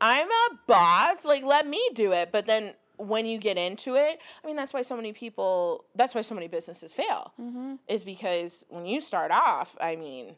I'm 0.02 0.28
a 0.28 0.60
boss. 0.68 1.26
Like 1.26 1.44
let 1.44 1.68
me 1.68 1.82
do 1.94 2.12
it. 2.14 2.32
But 2.32 2.46
then 2.46 2.74
when 2.98 3.26
you 3.26 3.38
get 3.38 3.58
into 3.58 3.96
it, 3.96 4.20
I 4.44 4.48
mean 4.48 4.56
that's 4.56 4.74
why 4.74 4.82
so 4.82 4.96
many 4.96 5.14
people 5.14 5.86
that's 5.96 6.14
why 6.14 6.22
so 6.22 6.36
many 6.36 6.48
businesses 6.48 6.94
fail. 6.94 7.34
Mm-hmm. 7.42 7.76
Is 7.88 8.04
because 8.04 8.66
when 8.70 8.86
you 8.86 9.02
start 9.02 9.32
off, 9.32 9.76
I 9.82 9.96
mean, 9.96 10.36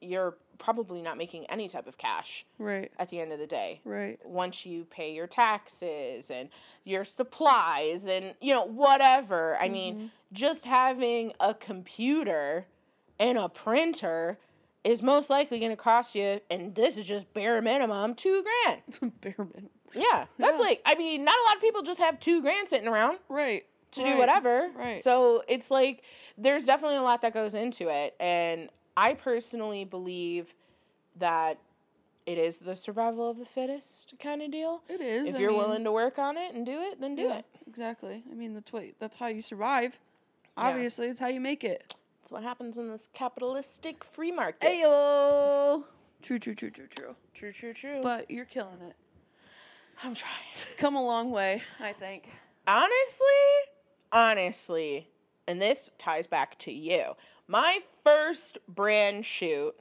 you're 0.00 0.36
probably 0.60 1.02
not 1.02 1.18
making 1.18 1.44
any 1.46 1.68
type 1.68 1.88
of 1.88 1.98
cash 1.98 2.44
Right. 2.58 2.92
at 2.98 3.08
the 3.08 3.18
end 3.18 3.32
of 3.32 3.40
the 3.40 3.46
day 3.48 3.80
Right. 3.84 4.18
once 4.24 4.64
you 4.64 4.84
pay 4.84 5.12
your 5.12 5.26
taxes 5.26 6.30
and 6.30 6.48
your 6.84 7.02
supplies 7.04 8.06
and 8.06 8.34
you 8.40 8.54
know 8.54 8.64
whatever 8.64 9.56
i 9.58 9.64
mm-hmm. 9.64 9.72
mean 9.72 10.10
just 10.32 10.64
having 10.66 11.32
a 11.40 11.54
computer 11.54 12.66
and 13.18 13.36
a 13.38 13.48
printer 13.48 14.38
is 14.84 15.02
most 15.02 15.28
likely 15.30 15.58
going 15.58 15.72
to 15.72 15.76
cost 15.76 16.14
you 16.14 16.40
and 16.50 16.74
this 16.74 16.96
is 16.96 17.06
just 17.08 17.32
bare 17.34 17.60
minimum 17.60 18.14
2 18.14 18.44
grand 18.44 19.12
Bare 19.20 19.34
minimum. 19.38 19.70
yeah 19.94 20.26
that's 20.38 20.58
Yeah. 20.58 20.64
like 20.64 20.82
i 20.86 20.94
mean 20.94 21.24
not 21.24 21.34
a 21.36 21.42
lot 21.48 21.56
of 21.56 21.62
people 21.62 21.82
just 21.82 22.00
have 22.00 22.20
2 22.20 22.42
grand 22.42 22.68
sitting 22.68 22.86
around 22.88 23.18
Right. 23.28 23.64
to 23.92 24.02
do 24.04 24.18
whatever. 24.18 24.70
Right. 24.76 24.98
So 24.98 25.42
it's 25.48 25.68
like 25.70 26.04
there's 26.38 26.64
definitely 26.64 26.96
a 26.98 27.02
lot 27.02 27.22
that 27.22 27.34
goes 27.34 27.54
into 27.54 27.88
it. 27.88 28.14
And 28.20 28.68
I 29.00 29.14
personally 29.14 29.84
believe 29.84 30.54
that 31.16 31.58
it 32.26 32.36
is 32.36 32.58
the 32.58 32.76
survival 32.76 33.30
of 33.30 33.38
the 33.38 33.46
fittest 33.46 34.12
kind 34.20 34.42
of 34.42 34.50
deal. 34.50 34.82
It 34.90 35.00
is. 35.00 35.28
If 35.28 35.36
I 35.36 35.38
you're 35.38 35.52
mean, 35.52 35.58
willing 35.58 35.84
to 35.84 35.92
work 35.92 36.18
on 36.18 36.36
it 36.36 36.54
and 36.54 36.66
do 36.66 36.82
it, 36.82 37.00
then 37.00 37.14
do 37.14 37.22
yeah, 37.22 37.38
it. 37.38 37.46
Exactly. 37.66 38.22
I 38.30 38.34
mean, 38.34 38.52
that's 38.52 38.70
what. 38.74 38.84
That's 38.98 39.16
how 39.16 39.28
you 39.28 39.40
survive. 39.40 39.98
Yeah. 40.58 40.64
Obviously, 40.64 41.06
it's 41.06 41.18
how 41.18 41.28
you 41.28 41.40
make 41.40 41.64
it. 41.64 41.94
It's 42.20 42.30
what 42.30 42.42
happens 42.42 42.76
in 42.76 42.90
this 42.90 43.08
capitalistic 43.14 44.04
free 44.04 44.30
market. 44.30 44.68
Ayo. 44.68 45.84
True. 46.20 46.38
True. 46.38 46.54
True. 46.54 46.70
True. 46.70 46.86
True. 46.88 47.16
True, 47.32 47.52
true, 47.52 47.72
true. 47.72 48.00
But 48.02 48.30
you're 48.30 48.44
killing 48.44 48.82
it. 48.82 48.96
I'm 50.04 50.14
trying. 50.14 50.34
Come 50.76 50.94
a 50.94 51.02
long 51.02 51.30
way, 51.30 51.62
I 51.80 51.94
think. 51.94 52.28
honestly, 52.66 53.26
honestly, 54.12 55.08
and 55.48 55.60
this 55.60 55.90
ties 55.96 56.26
back 56.26 56.58
to 56.58 56.72
you. 56.72 57.14
My 57.50 57.80
first 58.04 58.58
brand 58.68 59.26
shoot 59.26 59.74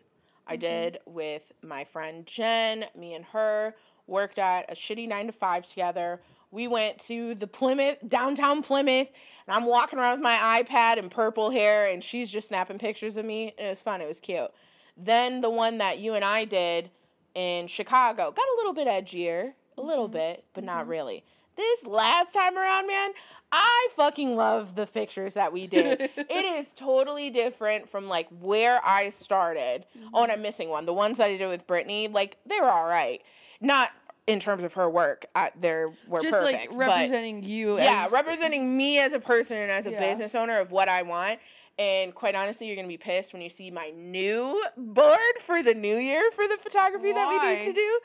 I 0.48 0.54
mm-hmm. 0.54 0.60
did 0.60 0.98
with 1.06 1.52
my 1.62 1.84
friend 1.84 2.26
Jen, 2.26 2.86
me 2.98 3.14
and 3.14 3.24
her 3.26 3.76
worked 4.08 4.40
at 4.40 4.72
a 4.72 4.74
shitty 4.74 5.08
9 5.08 5.28
to 5.28 5.32
5 5.32 5.68
together. 5.68 6.20
We 6.50 6.68
went 6.68 6.98
to 7.02 7.36
the 7.36 7.46
Plymouth, 7.46 8.00
downtown 8.08 8.64
Plymouth, 8.64 9.12
and 9.46 9.56
I'm 9.56 9.66
walking 9.66 10.00
around 10.00 10.14
with 10.14 10.24
my 10.24 10.64
iPad 10.64 10.98
and 10.98 11.12
purple 11.12 11.52
hair 11.52 11.86
and 11.86 12.04
she's 12.04 12.32
just 12.32 12.48
snapping 12.48 12.80
pictures 12.80 13.18
of 13.18 13.26
me. 13.26 13.54
And 13.56 13.68
it 13.68 13.70
was 13.70 13.84
fun, 13.84 14.02
it 14.02 14.08
was 14.08 14.20
cute. 14.20 14.50
Then 14.98 15.42
the 15.42 15.52
one 15.52 15.78
that 15.78 16.00
you 16.00 16.16
and 16.16 16.26
I 16.26 16.46
did 16.46 16.90
in 17.36 17.68
Chicago 17.68 18.32
got 18.32 18.48
a 18.48 18.58
little 18.58 18.74
bit 18.74 18.88
edgier, 18.88 19.54
a 19.78 19.84
little 19.84 20.08
mm-hmm. 20.08 20.14
bit, 20.14 20.46
but 20.56 20.64
not 20.64 20.82
mm-hmm. 20.82 20.90
really. 20.90 21.24
This 21.60 21.86
last 21.86 22.32
time 22.34 22.58
around, 22.58 22.88
man, 22.88 23.12
I 23.52 23.90
fucking 23.98 24.38
love 24.38 24.76
the 24.76 24.86
pictures 24.86 25.34
that 25.34 25.52
we 25.52 25.68
did. 25.68 26.00
it 26.00 26.30
is 26.32 26.72
totally 26.72 27.30
different 27.30 27.90
from 27.90 28.08
like 28.08 28.30
where 28.40 28.80
I 28.82 29.10
started. 29.10 29.84
Oh, 30.14 30.24
and 30.24 30.32
I'm 30.32 30.42
missing 30.42 30.70
one. 30.70 30.86
The 30.86 30.94
ones 30.94 31.18
that 31.18 31.30
I 31.30 31.36
did 31.36 31.50
with 31.50 31.68
Brittany, 31.68 32.08
like 32.08 32.38
they 32.46 32.62
were 32.62 32.70
all 32.70 32.86
right. 32.86 33.22
Not 33.60 33.90
in 34.26 34.40
terms 34.40 34.64
of 34.64 34.72
her 34.76 34.90
work, 34.90 35.26
I, 35.36 35.52
they 35.60 35.84
were 36.08 36.22
Just 36.22 36.32
perfect. 36.32 36.54
like 36.60 36.70
but 36.70 36.78
representing 36.78 37.44
you. 37.44 37.78
yeah, 37.78 38.06
as, 38.06 38.14
representing 38.14 38.78
me 38.78 38.98
as 39.00 39.12
a 39.12 39.20
person 39.20 39.58
and 39.58 39.70
as 39.70 39.86
a 39.86 39.92
Yeah. 39.92 40.00
business 40.00 40.36
owner 40.36 40.60
of 40.60 40.72
what 40.72 40.88
I 40.88 41.02
want. 41.02 41.42
And 41.78 42.16
quite 42.16 42.36
honestly, 42.36 42.68
you're 42.68 42.78
gonna 42.78 42.88
be 42.88 42.96
pissed 42.96 43.34
when 43.34 43.42
you 43.42 43.50
see 43.50 43.70
my 43.70 43.90
new 43.94 44.64
board 44.78 45.20
for 45.42 45.62
the 45.62 45.74
new 45.74 45.98
year 45.98 46.32
for 46.32 46.48
the 46.48 46.56
photography 46.62 47.12
that 47.12 47.28
we 47.28 47.50
need 47.50 47.62
to 47.66 47.74
do. 47.74 48.00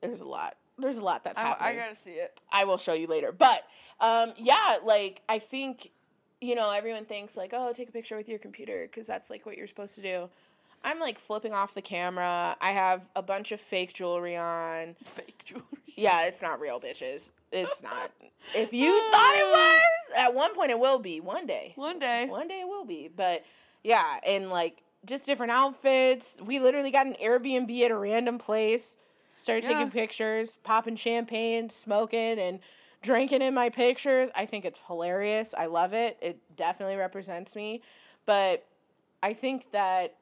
There's 0.00 0.20
a 0.20 0.24
lot. 0.26 0.56
There's 0.78 0.98
a 0.98 1.04
lot 1.04 1.24
that's 1.24 1.38
I, 1.38 1.42
happening. 1.42 1.68
I 1.68 1.82
gotta 1.82 1.94
see 1.94 2.12
it. 2.12 2.38
I 2.52 2.64
will 2.64 2.78
show 2.78 2.92
you 2.92 3.06
later. 3.06 3.32
But 3.32 3.64
um, 4.00 4.32
yeah, 4.36 4.78
like 4.84 5.22
I 5.28 5.38
think, 5.38 5.90
you 6.40 6.54
know, 6.54 6.70
everyone 6.70 7.04
thinks 7.04 7.36
like, 7.36 7.52
oh, 7.52 7.72
take 7.72 7.88
a 7.88 7.92
picture 7.92 8.16
with 8.16 8.28
your 8.28 8.38
computer 8.38 8.82
because 8.82 9.06
that's 9.06 9.30
like 9.30 9.44
what 9.46 9.56
you're 9.56 9.66
supposed 9.66 9.94
to 9.96 10.02
do. 10.02 10.28
I'm 10.84 11.00
like 11.00 11.18
flipping 11.18 11.52
off 11.52 11.74
the 11.74 11.82
camera. 11.82 12.56
I 12.60 12.70
have 12.70 13.08
a 13.16 13.22
bunch 13.22 13.50
of 13.52 13.60
fake 13.60 13.94
jewelry 13.94 14.36
on. 14.36 14.94
Fake 15.04 15.42
jewelry. 15.44 15.64
Yeah, 15.96 16.28
it's 16.28 16.40
not 16.40 16.60
real, 16.60 16.80
bitches. 16.80 17.32
It's 17.52 17.82
not. 17.82 18.12
If 18.54 18.72
you 18.72 18.98
thought 19.10 19.32
it 19.34 19.46
was, 19.46 20.18
at 20.18 20.34
one 20.34 20.54
point 20.54 20.70
it 20.70 20.78
will 20.78 20.98
be. 20.98 21.20
One 21.20 21.46
day. 21.46 21.74
One 21.76 21.98
day. 21.98 22.24
One 22.30 22.48
day 22.48 22.60
it 22.60 22.66
will 22.66 22.86
be. 22.86 23.10
But 23.14 23.44
yeah, 23.84 24.20
and 24.26 24.48
like 24.48 24.82
just 25.04 25.26
different 25.26 25.52
outfits. 25.52 26.40
We 26.42 26.58
literally 26.58 26.90
got 26.90 27.06
an 27.06 27.16
Airbnb 27.22 27.78
at 27.82 27.90
a 27.90 27.96
random 27.96 28.38
place, 28.38 28.96
started 29.38 29.64
Yeah. 29.64 29.70
taking 29.70 29.90
pictures, 29.90 30.56
popping 30.56 30.96
champagne, 30.96 31.70
smoking, 31.70 32.38
and 32.38 32.60
drinking 33.02 33.42
in 33.42 33.54
my 33.54 33.70
pictures. 33.70 34.30
I 34.34 34.44
think 34.46 34.64
it's 34.64 34.80
hilarious. 34.86 35.54
I 35.56 35.66
love 35.66 35.92
it. 35.94 36.18
It 36.20 36.38
definitely 36.56 36.96
represents 36.96 37.54
me. 37.54 37.82
But 38.26 38.66
I 39.22 39.32
think 39.32 39.70
that 39.70 40.16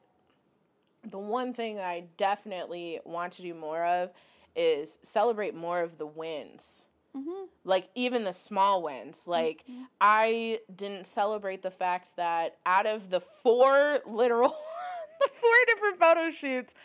the 1.03 1.17
one 1.17 1.53
thing 1.53 1.79
I 1.79 2.05
definitely 2.17 2.99
want 3.05 3.33
to 3.33 3.41
do 3.41 3.53
more 3.53 3.83
of 3.83 4.11
is 4.55 4.99
celebrate 5.01 5.55
more 5.55 5.81
of 5.81 5.97
the 5.97 6.05
wins 6.07 6.87
Mm-hmm. 7.15 7.45
like 7.63 7.89
even 7.95 8.25
the 8.25 8.33
small 8.33 8.83
wins 8.83 9.27
like 9.27 9.65
i 9.99 10.59
didn't 10.75 11.07
celebrate 11.07 11.63
the 11.63 11.71
fact 11.71 12.15
that 12.17 12.57
out 12.63 12.85
of 12.85 13.09
the 13.09 13.19
four 13.19 13.99
literal 14.05 14.49
the 15.19 15.27
four 15.29 15.51
different 15.65 15.99
photo 15.99 16.29
shoots 16.29 16.75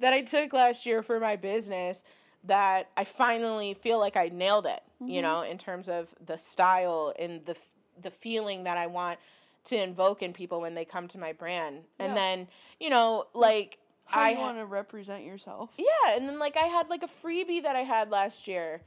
that 0.00 0.12
i 0.12 0.20
took 0.20 0.52
last 0.52 0.84
year 0.86 1.02
for 1.02 1.20
my 1.20 1.36
business 1.36 2.02
that 2.44 2.88
i 2.96 3.04
finally 3.04 3.74
feel 3.74 3.98
like 3.98 4.16
i 4.16 4.28
nailed 4.32 4.66
it 4.66 4.82
you 5.04 5.22
know 5.22 5.42
in 5.42 5.56
terms 5.58 5.88
of 5.88 6.14
the 6.24 6.36
style 6.38 7.12
and 7.18 7.44
the 7.46 7.56
the 8.00 8.10
feeling 8.10 8.64
that 8.64 8.76
i 8.78 8.86
want 8.86 9.18
to 9.64 9.76
invoke 9.76 10.22
in 10.22 10.32
people 10.32 10.60
when 10.60 10.74
they 10.74 10.84
come 10.84 11.06
to 11.08 11.18
my 11.18 11.32
brand 11.32 11.84
and 11.98 12.16
then 12.16 12.48
you 12.80 12.88
know 12.90 13.26
like 13.34 13.78
How 14.06 14.22
i 14.22 14.30
you 14.30 14.38
want 14.38 14.56
to 14.58 14.64
represent 14.66 15.22
yourself? 15.24 15.70
yeah 15.78 16.16
and 16.16 16.28
then 16.28 16.38
like 16.38 16.56
i 16.56 16.64
had 16.66 16.88
like 16.88 17.02
a 17.02 17.08
freebie 17.08 17.62
that 17.62 17.76
i 17.76 17.80
had 17.80 18.10
last 18.10 18.48
year 18.48 18.80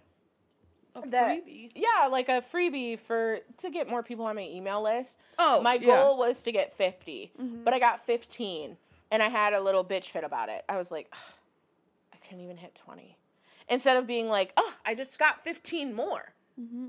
A 0.96 1.08
that- 1.10 1.43
freebie. 1.46 1.72
yeah, 1.75 2.08
like 2.08 2.29
a 2.29 2.41
freebie 2.41 2.98
for 3.00 3.39
to 3.58 3.70
get 3.72 3.88
more 3.89 4.03
people 4.03 4.25
on 4.25 4.36
my 4.36 4.43
email 4.48 4.82
list. 4.84 5.17
Oh, 5.39 5.60
my 5.62 5.74
yeah. 5.74 5.88
goal 5.88 6.17
was 6.20 6.43
to 6.43 6.51
get 6.51 6.72
50, 6.72 7.32
Mhm. 7.41 7.63
but 7.63 7.74
I 7.74 7.79
got 7.79 8.05
15 8.05 8.77
and 9.12 9.22
I 9.24 9.29
had 9.29 9.53
a 9.53 9.62
little 9.62 9.83
bitch 9.83 10.05
fit 10.05 10.24
about 10.24 10.50
it. 10.50 10.63
I 10.69 10.77
was 10.77 10.91
like, 10.91 11.13
I 12.13 12.17
couldn't 12.17 12.41
even 12.43 12.57
hit 12.57 12.75
20. 12.75 13.17
Instead 13.69 13.98
of 13.98 14.05
being 14.07 14.27
like, 14.29 14.53
oh, 14.57 14.74
I 14.86 14.93
just 14.95 15.17
got 15.19 15.43
15 15.43 15.93
more. 15.93 16.33
Mm-hmm. 16.60 16.88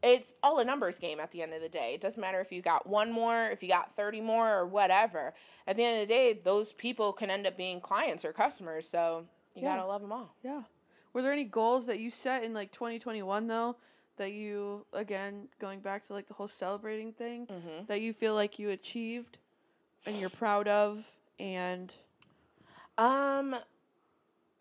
It's 0.00 0.34
all 0.44 0.60
a 0.60 0.64
numbers 0.64 0.98
game 1.00 1.18
at 1.18 1.32
the 1.32 1.42
end 1.42 1.52
of 1.52 1.60
the 1.60 1.68
day. 1.68 1.92
It 1.94 2.00
doesn't 2.00 2.20
matter 2.20 2.40
if 2.40 2.52
you 2.52 2.62
got 2.62 2.86
one 2.86 3.10
more, 3.10 3.46
if 3.50 3.62
you 3.64 3.68
got 3.68 3.90
30 3.96 4.20
more, 4.20 4.54
or 4.56 4.64
whatever. 4.64 5.34
At 5.66 5.74
the 5.74 5.82
end 5.82 6.00
of 6.02 6.06
the 6.08 6.14
day, 6.14 6.32
those 6.34 6.72
people 6.72 7.12
can 7.12 7.30
end 7.30 7.46
up 7.48 7.56
being 7.56 7.80
clients 7.80 8.24
or 8.24 8.32
customers. 8.32 8.88
So 8.88 9.26
you 9.56 9.62
Yeah. 9.62 9.76
gotta 9.76 9.88
love 9.88 10.00
them 10.02 10.12
all. 10.12 10.36
Yeah. 10.44 10.62
Were 11.12 11.22
there 11.22 11.32
any 11.32 11.42
goals 11.44 11.86
that 11.86 11.98
you 11.98 12.12
set 12.12 12.44
in 12.44 12.54
like 12.54 12.70
2021 12.70 13.48
though 13.48 13.74
that 14.18 14.30
you 14.32 14.84
again 14.92 15.48
going 15.58 15.80
back 15.80 16.06
to 16.06 16.12
like 16.12 16.28
the 16.28 16.34
whole 16.34 16.46
celebrating 16.48 17.12
thing 17.12 17.46
Mm-hmm. 17.46 17.86
that 17.86 18.00
you 18.00 18.12
feel 18.12 18.34
like 18.34 18.58
you 18.60 18.70
achieved 18.70 19.38
and 20.06 20.14
you're 20.20 20.30
proud 20.30 20.68
of 20.68 21.10
and 21.38 21.92
Um, 22.96 23.56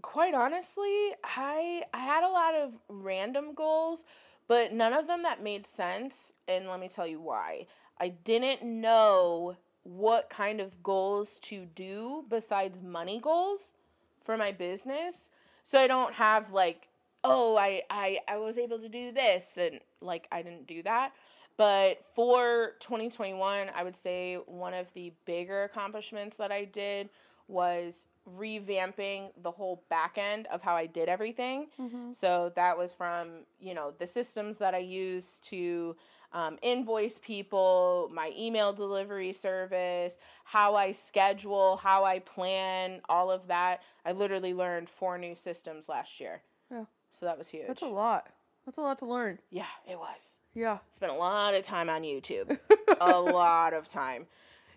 quite 0.01 0.33
honestly, 0.33 1.11
I 1.23 1.83
I 1.93 1.99
had 1.99 2.23
a 2.23 2.29
lot 2.31 2.55
of 2.55 2.77
random 2.87 3.53
goals, 3.53 4.05
but 4.47 4.73
none 4.73 4.93
of 4.93 5.07
them 5.07 5.23
that 5.23 5.41
made 5.43 5.65
sense. 5.65 6.33
And 6.47 6.67
let 6.67 6.79
me 6.79 6.87
tell 6.87 7.07
you 7.07 7.19
why. 7.19 7.65
I 7.99 8.09
didn't 8.09 8.63
know 8.63 9.57
what 9.83 10.29
kind 10.29 10.59
of 10.61 10.83
goals 10.83 11.39
to 11.39 11.65
do 11.65 12.25
besides 12.29 12.81
money 12.81 13.19
goals 13.19 13.73
for 14.21 14.37
my 14.37 14.51
business. 14.51 15.29
So 15.63 15.79
I 15.79 15.87
don't 15.87 16.13
have 16.15 16.51
like, 16.51 16.89
oh, 17.23 17.57
I 17.57 17.83
I 17.89 18.19
I 18.27 18.37
was 18.37 18.57
able 18.57 18.79
to 18.79 18.89
do 18.89 19.11
this 19.11 19.57
and 19.57 19.79
like 20.01 20.27
I 20.31 20.41
didn't 20.43 20.67
do 20.67 20.83
that. 20.83 21.13
But 21.57 22.03
for 22.03 22.73
2021, 22.79 23.71
I 23.75 23.83
would 23.83 23.95
say 23.95 24.35
one 24.45 24.73
of 24.73 24.93
the 24.93 25.11
bigger 25.25 25.63
accomplishments 25.63 26.37
that 26.37 26.51
I 26.51 26.65
did 26.65 27.09
was 27.47 28.07
revamping 28.37 29.31
the 29.41 29.49
whole 29.51 29.83
back 29.89 30.17
end 30.17 30.47
of 30.47 30.61
how 30.61 30.75
I 30.75 30.85
did 30.85 31.09
everything. 31.09 31.67
So 32.13 32.51
that 32.55 32.77
was 32.77 32.93
from, 32.93 33.45
you 33.59 33.73
know, 33.73 33.91
the 33.97 34.05
systems 34.05 34.57
that 34.59 34.75
I 34.75 34.79
use 34.79 35.39
to 35.45 35.95
um, 36.33 36.57
invoice 36.61 37.19
people, 37.19 38.09
my 38.13 38.31
email 38.37 38.73
delivery 38.73 39.31
service, 39.31 40.17
how 40.43 40.75
I 40.75 40.91
schedule, 40.91 41.77
how 41.77 42.03
I 42.03 42.19
plan, 42.19 43.01
all 43.07 43.31
of 43.31 43.47
that. 43.47 43.81
I 44.05 44.11
literally 44.11 44.53
learned 44.53 44.89
four 44.89 45.17
new 45.17 45.33
systems 45.35 45.87
last 45.87 46.19
year. 46.19 46.43
Yeah. 46.69 46.83
So 47.11 47.25
that 47.25 47.37
was 47.37 47.47
huge. 47.47 47.67
that's 47.67 47.81
a 47.81 47.87
lot. 47.87 48.27
That's 48.67 48.77
a 48.77 48.81
lot 48.81 48.97
to 48.99 49.05
learn. 49.05 49.39
yeah, 49.49 49.63
it 49.89 49.97
was. 49.97 50.39
Yeah. 50.53 50.79
Spent 50.89 51.13
a 51.13 51.15
lot 51.15 51.55
of 51.55 51.63
time 51.63 51.89
on 51.89 52.01
YouTube. 52.01 52.59
a 52.99 53.17
lot 53.21 53.73
of 53.73 53.87
time. 53.87 54.27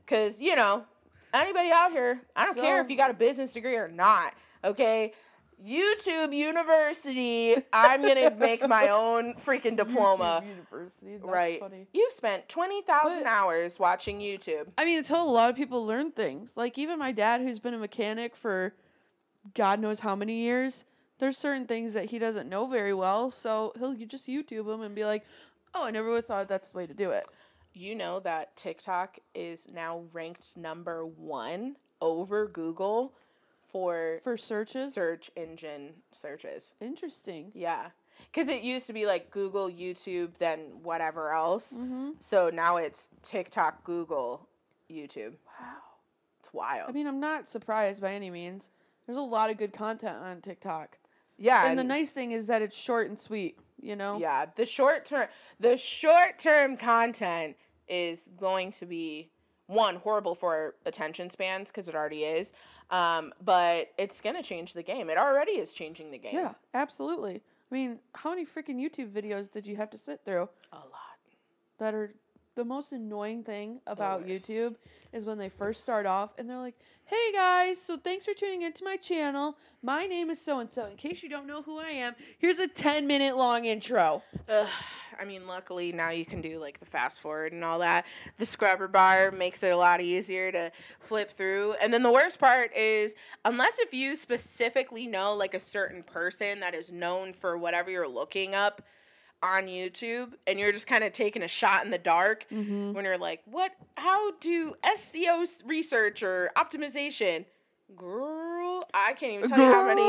Because, 0.07 0.41
you 0.41 0.55
know, 0.55 0.85
anybody 1.35 1.71
out 1.75 1.91
here, 1.91 2.21
I 2.37 2.45
don't 2.45 2.57
care 2.57 2.81
if 2.81 2.89
you 2.89 2.97
got 2.97 3.11
a 3.11 3.15
business 3.15 3.53
degree 3.53 3.75
or 3.75 3.89
not, 3.89 4.35
okay? 4.63 5.13
YouTube 5.67 6.33
University, 6.33 7.57
I'm 7.73 8.03
going 8.03 8.15
to 8.31 8.37
make 8.37 8.67
my 8.69 8.91
own 8.91 9.35
freaking 9.35 9.77
diploma. 9.77 10.41
YouTube 10.45 10.49
University. 10.49 11.17
That's 11.17 11.25
right. 11.25 11.59
funny. 11.59 11.89
You've 11.93 12.13
spent 12.13 12.49
20,000 12.49 13.27
hours 13.27 13.81
watching 13.81 14.21
YouTube. 14.21 14.69
I 14.79 14.85
mean, 14.85 15.01
it's 15.01 15.09
how 15.09 15.27
a 15.27 15.29
lot 15.29 15.51
of 15.51 15.57
people 15.57 15.85
learn 15.85 16.13
things. 16.13 16.57
Like 16.57 16.79
even 16.79 16.97
my 17.01 17.11
dad, 17.11 17.41
who's 17.41 17.59
been 17.59 17.75
a 17.75 17.79
mechanic 17.79 18.37
for 18.37 18.73
God 19.53 19.81
knows 19.81 19.99
how 19.99 20.15
many 20.15 20.43
years, 20.43 20.85
there's 21.21 21.37
certain 21.39 21.67
things 21.67 21.93
that 21.93 22.07
he 22.07 22.19
doesn't 22.19 22.49
know 22.49 22.67
very 22.67 22.93
well, 22.95 23.31
so 23.31 23.73
he'll 23.79 23.95
just 23.95 24.27
YouTube 24.27 24.67
them 24.67 24.81
and 24.83 24.95
be 24.95 25.05
like, 25.05 25.25
"Oh, 25.75 25.85
I 25.85 25.91
never 25.91 26.09
would 26.09 26.17
have 26.17 26.27
thought 26.27 26.49
that's 26.49 26.73
the 26.73 26.79
way 26.79 26.87
to 26.87 26.95
do 26.95 27.11
it." 27.11 27.27
You 27.73 27.95
know 27.95 28.19
that 28.21 28.57
TikTok 28.57 29.19
is 29.35 29.69
now 29.73 30.05
ranked 30.13 30.57
number 30.57 31.07
one 31.07 31.77
over 32.01 32.49
Google 32.49 33.15
for 33.63 34.19
For 34.25 34.37
searches, 34.37 34.93
search 34.93 35.31
engine 35.37 35.95
searches. 36.11 36.75
interesting. 36.81 37.53
Yeah. 37.55 37.91
Because 38.33 38.49
it 38.49 38.63
used 38.63 38.87
to 38.89 38.93
be 38.93 39.07
like 39.07 39.31
Google, 39.31 39.71
YouTube, 39.71 40.37
then 40.39 40.83
whatever 40.83 41.33
else. 41.33 41.79
Mm-hmm. 41.79 42.11
So 42.19 42.51
now 42.53 42.77
it's 42.77 43.11
TikTok, 43.23 43.83
Google, 43.85 44.49
YouTube. 44.91 45.35
Wow. 45.59 45.77
It's 46.41 46.53
wild. 46.53 46.89
I 46.91 46.93
mean, 46.93 47.07
I'm 47.07 47.21
not 47.21 47.49
surprised 47.49 48.01
by 48.03 48.13
any 48.15 48.31
means. 48.31 48.71
There's 49.07 49.19
a 49.19 49.23
lot 49.23 49.51
of 49.51 49.57
good 49.57 49.73
content 49.73 50.19
on 50.19 50.41
TikTok, 50.41 50.99
yeah. 51.41 51.69
and 51.69 51.79
the 51.79 51.85
nice 51.85 52.13
thing 52.13 52.33
is 52.33 52.47
that 52.47 52.63
it's 52.63 52.77
short 52.77 53.09
and 53.09 53.19
sweet. 53.19 53.59
You 53.83 53.97
know. 53.97 54.19
Yeah, 54.19 54.47
the 54.55 54.67
short 54.67 55.05
term 55.07 55.27
the 55.59 55.77
short 55.77 56.39
term 56.39 56.77
content 56.77 57.57
is 57.89 58.31
going 58.39 58.71
to 58.73 58.87
be 58.87 59.31
one 59.67 59.97
horrible 59.97 60.35
for 60.35 60.75
attention 60.87 61.31
spans 61.31 61.71
because 61.71 61.89
it 61.89 61.95
already 61.95 62.23
is. 62.23 62.53
Um, 62.91 63.33
but 63.45 63.93
it's 63.99 64.21
gonna 64.21 64.43
change 64.43 64.75
the 64.75 64.83
game. 64.83 65.09
It 65.11 65.17
already 65.17 65.53
is 65.53 65.73
changing 65.73 66.11
the 66.11 66.19
game. 66.19 66.35
Yeah, 66.35 66.53
absolutely. 66.75 67.43
I 67.71 67.75
mean, 67.75 68.01
how 68.15 68.31
many 68.31 68.45
freaking 68.45 68.77
YouTube 68.77 69.13
videos 69.13 69.51
did 69.51 69.67
you 69.67 69.77
have 69.77 69.91
to 69.91 69.97
sit 69.97 70.21
through? 70.25 70.49
A 70.73 70.77
lot. 70.77 70.87
that 71.79 71.95
are 71.95 72.13
the 72.57 72.65
most 72.65 72.93
annoying 72.93 73.45
thing 73.45 73.81
about. 73.87 74.27
YouTube 74.27 74.75
is 75.13 75.27
when 75.27 75.39
they 75.39 75.49
first 75.49 75.81
start 75.81 76.07
off 76.07 76.31
and 76.39 76.49
they're 76.49 76.59
like, 76.59 76.77
"Hey 77.05 77.33
guys, 77.33 77.81
so 77.81 77.97
thanks 77.97 78.25
for 78.25 78.35
tuning 78.35 78.63
into 78.63 78.85
my 78.85 78.97
channel. 78.97 79.57
My 79.83 80.07
name 80.07 80.31
is 80.31 80.41
so 80.41 80.61
and 80.61 80.71
so. 80.71 80.87
In 80.87 80.97
case 80.97 81.23
you 81.23 81.29
don't 81.29 81.47
know 81.47 81.63
who 81.63 81.79
I 81.79 81.91
am, 81.91 82.15
here's 82.39 82.59
a 82.59 82.69
10 82.69 83.07
minute 83.07 83.37
long 83.37 83.65
intro." 83.65 84.23
Ugh, 84.49 84.69
I 85.19 85.25
mean, 85.25 85.47
luckily 85.47 85.93
now 85.93 86.11
you 86.11 86.25
can 86.25 86.41
do 86.41 86.59
like 86.59 86.79
the 86.79 86.87
fast 86.87 87.21
forward 87.21 87.53
and 87.53 87.65
all 87.65 87.81
that. 87.81 88.07
The 88.39 88.47
scrubber 88.47 88.89
bar 88.89 89.31
makes 89.31 89.63
it 89.63 89.73
a 89.73 89.77
lot 89.77 90.01
easier 90.01 90.51
to 90.53 90.73
flip 90.99 91.31
through. 91.31 91.75
And 91.83 91.93
then 91.93 92.03
the 92.03 92.13
worst 92.13 92.39
part 92.39 92.75
is, 92.75 93.15
unless 93.45 93.79
if 93.79 93.93
you 93.93 94.17
specifically 94.17 95.07
know 95.07 95.35
like 95.35 95.55
a 95.55 95.61
certain 95.61 96.03
person 96.03 96.61
that 96.61 96.75
is 96.75 96.91
known 96.91 97.33
for 97.33 97.59
whatever 97.59 97.91
you're 97.91 98.09
looking 98.09 98.55
up 98.55 98.83
on 99.43 99.67
YouTube, 99.67 100.33
and 100.47 100.59
you're 100.59 100.73
just 100.73 100.87
kind 100.87 101.03
of 101.05 101.13
taking 101.13 101.43
a 101.43 101.49
shot 101.49 101.85
in 101.85 101.91
the 101.91 101.99
dark 101.99 102.47
Mm-hmm. 102.53 102.93
when 102.93 103.05
you're 103.05 103.19
like, 103.19 103.41
what? 103.47 103.73
How 103.97 104.33
do 104.33 104.75
SEO 104.85 105.63
research 105.67 106.23
or 106.23 106.51
optimization? 106.57 107.45
Girl, 107.97 108.85
I 108.95 109.15
can't 109.15 109.33
even 109.35 109.49
tell 109.49 109.59
you 109.59 109.65
how 109.73 109.85
many 109.87 110.03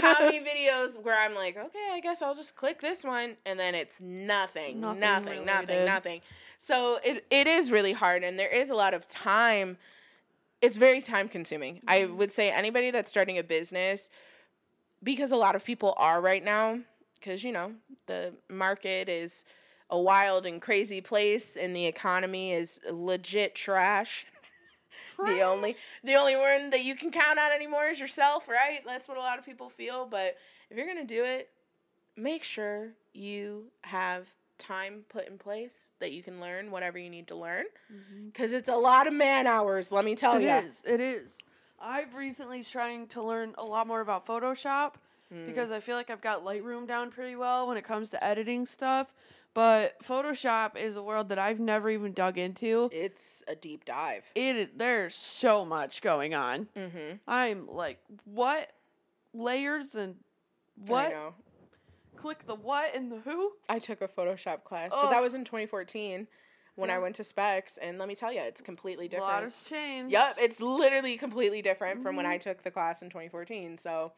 how 0.00 0.20
many 0.20 0.38
videos 0.48 1.02
where 1.02 1.18
I'm 1.18 1.34
like, 1.34 1.56
okay, 1.56 1.88
I 1.92 2.00
guess 2.00 2.22
I'll 2.22 2.34
just 2.34 2.54
click 2.54 2.80
this 2.80 3.02
one, 3.02 3.36
and 3.44 3.58
then 3.58 3.74
it's 3.74 4.00
nothing, 4.00 4.80
Nothing 4.80 5.00
nothing, 5.00 5.44
nothing, 5.44 5.84
nothing. 5.84 6.20
So 6.58 6.98
it 7.04 7.26
it 7.30 7.46
is 7.48 7.70
really 7.72 7.92
hard, 7.92 8.22
and 8.22 8.38
there 8.38 8.48
is 8.54 8.70
a 8.70 8.74
lot 8.74 8.94
of 8.94 9.08
time. 9.08 9.78
It's 10.62 10.76
very 10.76 11.00
time 11.02 11.28
consuming. 11.28 11.80
I 11.88 12.00
Mm-hmm. 12.02 12.16
would 12.18 12.32
say 12.32 12.50
anybody 12.52 12.90
that's 12.92 13.10
starting 13.10 13.36
a 13.36 13.42
business, 13.42 14.10
because 15.02 15.32
a 15.32 15.36
lot 15.36 15.56
of 15.56 15.64
people 15.64 15.94
are 15.98 16.20
right 16.20 16.42
now, 16.44 16.78
because 17.24 17.42
you 17.42 17.52
know 17.52 17.72
the 18.06 18.34
market 18.50 19.08
is 19.08 19.44
a 19.90 19.98
wild 19.98 20.46
and 20.46 20.60
crazy 20.60 21.00
place, 21.00 21.56
and 21.56 21.74
the 21.74 21.86
economy 21.86 22.52
is 22.52 22.80
legit 22.90 23.54
trash. 23.54 24.26
The 25.16 25.42
only 25.42 25.76
the 26.02 26.14
only 26.14 26.34
one 26.34 26.70
that 26.70 26.82
you 26.82 26.96
can 26.96 27.12
count 27.12 27.38
on 27.38 27.52
anymore 27.52 27.86
is 27.86 28.00
yourself, 28.00 28.48
right? 28.48 28.80
That's 28.84 29.08
what 29.08 29.16
a 29.16 29.20
lot 29.20 29.38
of 29.38 29.44
people 29.44 29.68
feel. 29.68 30.06
But 30.06 30.36
if 30.70 30.76
you're 30.76 30.86
gonna 30.88 31.04
do 31.04 31.22
it, 31.24 31.50
make 32.16 32.42
sure 32.42 32.94
you 33.12 33.66
have 33.82 34.28
time 34.58 35.04
put 35.08 35.28
in 35.28 35.38
place 35.38 35.92
that 36.00 36.10
you 36.10 36.22
can 36.22 36.40
learn 36.40 36.72
whatever 36.72 36.98
you 36.98 37.10
need 37.10 37.28
to 37.28 37.36
learn. 37.36 37.66
Mm-hmm. 37.92 38.26
Because 38.26 38.52
it's 38.52 38.68
a 38.68 38.74
lot 38.76 39.06
of 39.06 39.12
man 39.14 39.46
hours, 39.46 39.92
let 39.92 40.04
me 40.04 40.16
tell 40.16 40.36
It 40.36 40.42
you. 40.42 40.48
is. 40.48 40.82
It 40.84 41.00
is. 41.00 41.38
I've 41.80 42.14
recently 42.16 42.64
trying 42.64 43.06
to 43.08 43.22
learn 43.22 43.54
a 43.56 43.64
lot 43.64 43.86
more 43.86 44.00
about 44.00 44.26
Photoshop 44.26 44.94
Mm. 45.34 45.46
because 45.46 45.72
I 45.72 45.80
feel 45.80 45.96
like 45.96 46.10
I've 46.10 46.20
got 46.20 46.44
Lightroom 46.44 46.86
down 46.86 47.10
pretty 47.10 47.34
well 47.36 47.66
when 47.66 47.76
it 47.76 47.84
comes 47.84 48.10
to 48.10 48.22
editing 48.24 48.66
stuff. 48.66 49.12
But 49.54 49.94
Photoshop 50.02 50.76
is 50.76 50.96
a 50.96 51.02
world 51.02 51.28
that 51.28 51.38
I've 51.38 51.60
never 51.60 51.88
even 51.90 52.12
dug 52.12 52.38
into. 52.38 52.88
It's 52.92 53.42
a 53.46 53.54
deep 53.54 53.84
dive. 53.84 54.30
It 54.34 54.76
there's 54.78 55.14
so 55.14 55.64
much 55.64 56.02
going 56.02 56.34
on. 56.34 56.66
Mm-hmm. 56.76 57.16
I'm 57.28 57.68
like, 57.68 58.00
what 58.24 58.72
layers 59.32 59.94
and 59.94 60.16
what? 60.86 61.14
Click 62.16 62.46
the 62.46 62.54
what 62.54 62.94
and 62.94 63.12
the 63.12 63.18
who? 63.20 63.52
I 63.68 63.78
took 63.78 64.00
a 64.00 64.08
Photoshop 64.08 64.64
class, 64.64 64.90
but 64.92 65.10
that 65.10 65.22
was 65.22 65.34
in 65.34 65.44
2014 65.44 66.26
when 66.76 66.90
I 66.90 66.98
went 66.98 67.14
to 67.16 67.24
Specs, 67.24 67.76
and 67.80 67.98
let 68.00 68.08
me 68.08 68.16
tell 68.16 68.32
you, 68.32 68.40
it's 68.40 68.60
completely 68.60 69.06
different. 69.06 69.30
A 69.30 69.34
lot 69.34 69.42
has 69.44 69.62
changed. 69.62 70.10
Yep, 70.12 70.36
it's 70.40 70.60
literally 70.60 71.16
completely 71.16 71.62
different 71.62 72.02
from 72.02 72.12
Mm-hmm. 72.12 72.16
when 72.16 72.26
I 72.26 72.36
took 72.38 72.64
the 72.64 72.70
class 72.72 73.00
in 73.02 73.10
2014. 73.10 73.78
So, 73.78 74.10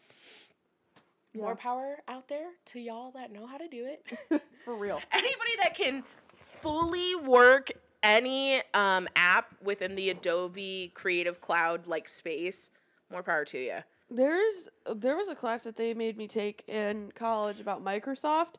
Yeah. 1.37 1.43
more 1.45 1.57
power 1.57 1.99
out 2.09 2.29
there 2.29 2.49
to 2.67 2.81
y'all 2.81 3.11
that 3.13 3.33
know 3.33 3.47
how 3.47 3.59
to 3.59 3.69
do 3.69 3.87
it. 3.87 4.43
For 4.65 4.75
real. 4.77 5.01
Anybody 5.13 5.51
that 5.63 5.75
can 5.77 6.03
fully 6.35 7.15
work 7.17 7.71
any 8.03 8.61
um, 8.75 9.09
app 9.17 9.55
within 9.63 9.95
the 9.97 10.11
Adobe 10.11 10.93
Creative 10.95 11.41
Cloud 11.41 11.87
like 11.87 12.09
space, 12.09 12.71
more 13.11 13.23
power 13.23 13.45
to 13.47 13.59
you. 13.59 13.79
There's 14.11 14.69
there 14.95 15.17
was 15.17 15.29
a 15.29 15.35
class 15.35 15.65
that 15.65 15.77
they 15.77 15.93
made 15.93 16.17
me 16.17 16.29
take 16.29 16.63
in 16.69 17.13
college 17.15 17.59
about 17.61 17.85
Microsoft. 17.85 18.55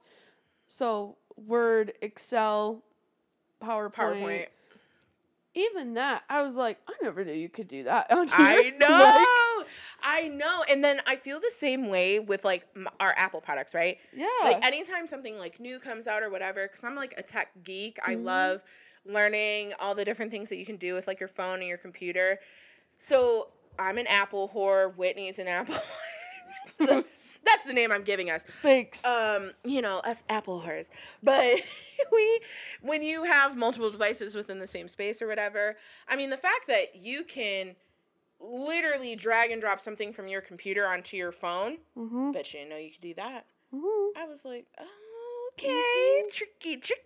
So 0.67 1.17
Word, 1.37 1.93
Excel, 2.01 2.83
PowerPoint. 3.63 3.93
PowerPoint. 3.93 4.45
Even 5.53 5.93
that, 5.95 6.23
I 6.29 6.41
was 6.43 6.55
like, 6.55 6.79
I 6.87 6.93
never 7.01 7.23
knew 7.25 7.33
you 7.33 7.49
could 7.49 7.67
do 7.67 7.83
that. 7.85 8.11
On 8.11 8.27
I 8.31 8.73
know. 8.79 9.46
I 10.01 10.27
know. 10.27 10.63
And 10.69 10.83
then 10.83 11.01
I 11.07 11.15
feel 11.15 11.39
the 11.39 11.51
same 11.51 11.89
way 11.89 12.19
with 12.19 12.45
like 12.45 12.67
m- 12.75 12.87
our 12.99 13.13
Apple 13.17 13.41
products, 13.41 13.73
right? 13.73 13.97
Yeah. 14.15 14.27
Like 14.43 14.63
anytime 14.65 15.07
something 15.07 15.37
like 15.37 15.59
new 15.59 15.79
comes 15.79 16.07
out 16.07 16.23
or 16.23 16.29
whatever, 16.29 16.67
because 16.67 16.83
I'm 16.83 16.95
like 16.95 17.13
a 17.17 17.23
tech 17.23 17.49
geek, 17.63 17.97
I 18.05 18.15
love 18.15 18.63
learning 19.05 19.73
all 19.79 19.95
the 19.95 20.05
different 20.05 20.31
things 20.31 20.49
that 20.49 20.57
you 20.57 20.65
can 20.65 20.75
do 20.75 20.93
with 20.93 21.07
like 21.07 21.19
your 21.19 21.29
phone 21.29 21.59
and 21.59 21.67
your 21.67 21.77
computer. 21.77 22.39
So 22.97 23.49
I'm 23.79 23.97
an 23.97 24.07
Apple 24.07 24.51
whore. 24.53 24.95
Whitney's 24.95 25.39
an 25.39 25.47
Apple. 25.47 25.75
that's, 26.65 26.75
the, 26.75 27.05
that's 27.45 27.63
the 27.65 27.73
name 27.73 27.91
I'm 27.91 28.03
giving 28.03 28.29
us. 28.29 28.45
Thanks. 28.61 29.03
Um, 29.05 29.51
you 29.63 29.81
know, 29.81 29.99
us 29.99 30.23
Apple 30.29 30.61
whores. 30.65 30.89
But 31.23 31.55
we, 32.11 32.39
when 32.81 33.03
you 33.03 33.23
have 33.23 33.55
multiple 33.55 33.91
devices 33.91 34.35
within 34.35 34.59
the 34.59 34.67
same 34.67 34.87
space 34.87 35.21
or 35.21 35.27
whatever, 35.27 35.77
I 36.07 36.15
mean, 36.15 36.29
the 36.29 36.37
fact 36.37 36.67
that 36.67 36.95
you 36.95 37.23
can 37.23 37.75
literally 38.39 39.15
drag 39.15 39.51
and 39.51 39.61
drop 39.61 39.79
something 39.79 40.13
from 40.13 40.27
your 40.27 40.41
computer 40.41 40.85
onto 40.85 41.17
your 41.17 41.31
phone, 41.31 41.77
mm-hmm. 41.97 42.31
bet 42.31 42.53
you 42.53 42.59
didn't 42.59 42.69
know 42.71 42.77
you 42.77 42.91
could 42.91 43.01
do 43.01 43.13
that. 43.15 43.45
Mm-hmm. 43.73 44.19
I 44.19 44.25
was 44.25 44.45
like, 44.45 44.65
okay, 45.53 46.23
tricky, 46.31 46.77
tricky. 46.77 47.01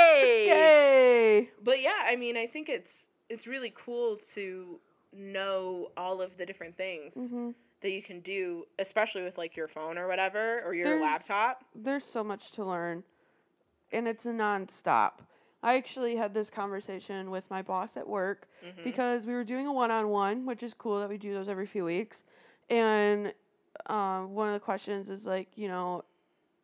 Yay. 0.00 1.50
But 1.62 1.80
yeah, 1.82 2.04
I 2.06 2.16
mean, 2.16 2.36
I 2.36 2.46
think 2.46 2.68
it's 2.68 3.08
it's 3.28 3.46
really 3.46 3.72
cool 3.74 4.16
to 4.34 4.78
know 5.12 5.90
all 5.96 6.20
of 6.20 6.36
the 6.36 6.44
different 6.44 6.76
things 6.76 7.30
hmm 7.30 7.50
that 7.84 7.92
you 7.92 8.02
can 8.02 8.20
do, 8.20 8.64
especially 8.78 9.22
with 9.22 9.36
like 9.36 9.58
your 9.58 9.68
phone 9.68 9.98
or 9.98 10.08
whatever 10.08 10.62
or 10.62 10.74
your 10.74 10.88
There's- 10.88 11.02
laptop. 11.02 11.64
There's 11.74 12.04
so 12.04 12.24
much 12.24 12.50
to 12.52 12.64
learn, 12.64 13.04
and 13.92 14.08
it's 14.08 14.24
a 14.24 14.30
nonstop. 14.30 15.20
I 15.64 15.76
actually 15.76 16.16
had 16.16 16.34
this 16.34 16.50
conversation 16.50 17.30
with 17.30 17.50
my 17.50 17.62
boss 17.62 17.96
at 17.96 18.06
work 18.06 18.46
Mhm. 18.62 18.84
because 18.84 19.26
we 19.26 19.32
were 19.32 19.44
doing 19.44 19.66
a 19.66 19.72
one-on-one, 19.72 20.44
which 20.46 20.62
is 20.62 20.74
cool 20.74 21.00
that 21.00 21.08
we 21.08 21.16
do 21.18 21.32
those 21.32 21.48
every 21.48 21.66
few 21.66 21.84
weeks. 21.86 22.22
And 22.70 23.32
um, 23.86 24.34
one 24.34 24.46
of 24.48 24.54
the 24.54 24.60
questions 24.60 25.08
is 25.10 25.26
like, 25.26 25.48
you 25.56 25.68
know, 25.68 26.04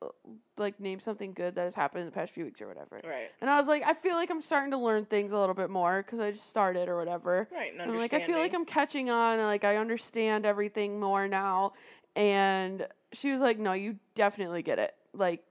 uh, 0.03 0.09
like 0.57 0.79
name 0.81 1.01
something 1.01 1.33
good 1.33 1.55
that 1.55 1.65
has 1.65 1.75
happened 1.75 2.01
in 2.03 2.07
the 2.07 2.13
past 2.13 2.33
few 2.33 2.45
weeks 2.45 2.61
or 2.63 2.69
whatever. 2.69 3.01
Right. 3.05 3.31
And 3.41 3.51
I 3.51 3.59
was 3.59 3.69
like, 3.69 3.83
I 3.85 3.95
feel 3.95 4.15
like 4.15 4.31
I'm 4.31 4.41
starting 4.43 4.71
to 4.71 4.79
learn 4.79 5.05
things 5.07 5.33
a 5.33 5.39
little 5.39 5.55
bit 5.55 5.71
more 5.71 6.03
because 6.03 6.21
I 6.21 6.31
just 6.31 6.49
started 6.49 6.89
or 6.89 6.97
whatever. 6.97 7.49
Right. 7.51 7.73
And 7.73 7.81
And 7.81 7.93
I'm 7.93 7.99
like, 7.99 8.13
I 8.15 8.21
feel 8.21 8.39
like. 8.39 8.55
I'm 8.55 8.65
catching 8.67 9.11
on. 9.11 9.39
and, 9.39 9.47
Like 9.49 9.65
I 9.65 9.77
understand 9.77 10.47
everything 10.47 11.01
more 11.01 11.27
now. 11.29 11.73
And 12.17 12.87
she 13.13 13.33
was 13.33 13.41
like, 13.41 13.59
No, 13.59 13.73
you 13.73 13.97
definitely 14.15 14.63
get 14.63 14.79
it. 14.79 14.95
Like 15.13 15.43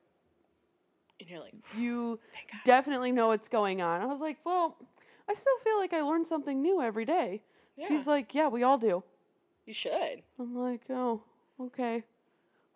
And 1.20 1.30
you're 1.30 1.40
like, 1.40 1.54
you 1.78 2.20
definitely 2.66 3.12
know 3.12 3.28
what's 3.28 3.48
going 3.48 3.82
on. 3.82 4.02
I 4.02 4.06
was 4.06 4.20
like, 4.22 4.38
Well, 4.46 4.78
I 5.30 5.34
still 5.34 5.58
feel 5.64 5.78
like 5.78 5.94
I 5.94 6.02
learn 6.02 6.26
something 6.26 6.62
new 6.62 6.82
every 6.82 7.06
day. 7.06 7.42
Yeah, 7.78 7.86
She's 7.88 8.08
like, 8.08 8.34
Yeah, 8.34 8.48
we 8.48 8.64
all 8.64 8.78
do. 8.78 9.04
you 9.66 9.74
should. 9.74 10.22
I'm 10.40 10.56
like, 10.56 10.82
Oh, 10.90 11.24
okay. 11.60 12.04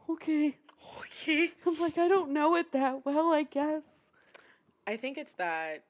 Okay. 0.09 0.57
Okay. 0.99 1.51
I'm 1.65 1.79
like, 1.79 1.97
I 1.97 2.07
don't 2.07 2.31
know 2.31 2.55
it 2.55 2.71
that 2.73 3.05
well, 3.05 3.31
I 3.31 3.43
guess. 3.43 3.83
I 4.85 4.97
think 4.97 5.17
it's 5.17 5.33
that 5.33 5.85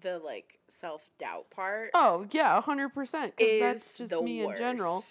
the 0.00 0.18
like 0.18 0.58
self 0.68 1.02
doubt 1.18 1.50
part 1.50 1.90
Oh, 1.94 2.26
yeah, 2.30 2.60
100%. 2.60 2.92
Because 3.36 3.60
that's 3.60 3.98
just 3.98 4.22
me 4.22 4.44
worst. 4.44 4.60
in 4.60 4.64
general. 4.66 5.04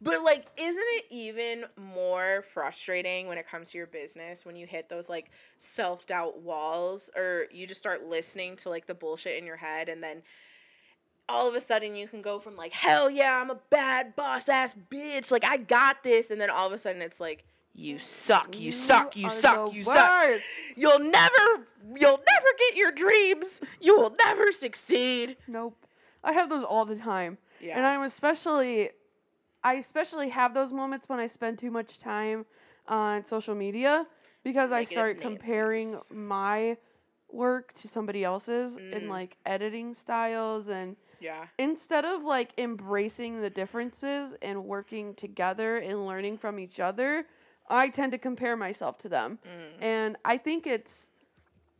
But 0.00 0.22
like, 0.22 0.46
isn't 0.56 0.84
it 0.84 1.04
even 1.10 1.64
more 1.76 2.44
frustrating 2.52 3.26
when 3.26 3.38
it 3.38 3.46
comes 3.46 3.70
to 3.70 3.78
your 3.78 3.86
business 3.86 4.44
when 4.44 4.56
you 4.56 4.66
hit 4.66 4.88
those 4.88 5.08
like 5.08 5.30
self 5.58 6.06
doubt 6.06 6.40
walls, 6.40 7.10
or 7.16 7.46
you 7.52 7.66
just 7.66 7.80
start 7.80 8.04
listening 8.04 8.56
to 8.56 8.68
like 8.68 8.86
the 8.86 8.94
bullshit 8.94 9.38
in 9.38 9.46
your 9.46 9.56
head, 9.56 9.88
and 9.88 10.02
then 10.02 10.22
all 11.28 11.48
of 11.48 11.54
a 11.54 11.60
sudden 11.60 11.94
you 11.94 12.08
can 12.08 12.20
go 12.20 12.38
from 12.40 12.56
like 12.56 12.72
hell 12.72 13.08
yeah 13.08 13.40
I'm 13.40 13.48
a 13.48 13.58
bad 13.70 14.16
boss 14.16 14.48
ass 14.48 14.74
bitch 14.90 15.30
like 15.30 15.44
I 15.44 15.56
got 15.56 16.02
this, 16.02 16.30
and 16.30 16.40
then 16.40 16.50
all 16.50 16.66
of 16.66 16.72
a 16.72 16.78
sudden 16.78 17.02
it's 17.02 17.20
like 17.20 17.44
you 17.74 17.98
suck, 17.98 18.58
you, 18.58 18.70
suck, 18.70 19.16
you 19.16 19.30
suck, 19.30 19.72
you 19.72 19.82
suck. 19.82 20.40
You'll 20.76 20.98
never, 20.98 21.66
you'll 21.94 22.18
never 22.18 22.46
get 22.58 22.76
your 22.76 22.92
dreams. 22.92 23.62
You 23.80 23.96
will 23.96 24.14
never 24.18 24.52
succeed. 24.52 25.36
Nope. 25.48 25.86
I 26.22 26.32
have 26.32 26.50
those 26.50 26.64
all 26.64 26.84
the 26.84 26.96
time. 26.96 27.38
Yeah. 27.60 27.76
And 27.76 27.86
I'm 27.86 28.02
especially 28.02 28.90
I 29.64 29.74
especially 29.74 30.28
have 30.30 30.54
those 30.54 30.72
moments 30.72 31.08
when 31.08 31.18
I 31.18 31.26
spend 31.26 31.58
too 31.58 31.70
much 31.70 31.98
time 31.98 32.46
on 32.88 33.24
social 33.24 33.54
media 33.54 34.06
because 34.42 34.72
I 34.72 34.84
start 34.84 35.20
comparing 35.20 35.92
Nancy's. 35.92 36.12
my 36.12 36.76
work 37.30 37.72
to 37.74 37.88
somebody 37.88 38.24
else's 38.24 38.76
in 38.76 39.04
Mm. 39.04 39.08
like 39.08 39.36
editing 39.46 39.94
styles 39.94 40.68
and 40.68 40.96
yeah. 41.20 41.46
instead 41.58 42.04
of 42.04 42.24
like 42.24 42.52
embracing 42.58 43.40
the 43.40 43.48
differences 43.48 44.34
and 44.42 44.64
working 44.64 45.14
together 45.14 45.78
and 45.78 46.06
learning 46.06 46.36
from 46.38 46.58
each 46.58 46.78
other, 46.80 47.26
I 47.68 47.88
tend 47.88 48.12
to 48.12 48.18
compare 48.18 48.56
myself 48.56 48.98
to 48.98 49.08
them. 49.08 49.38
Mm. 49.46 49.82
And 49.82 50.16
I 50.24 50.36
think 50.36 50.66
it's 50.66 51.10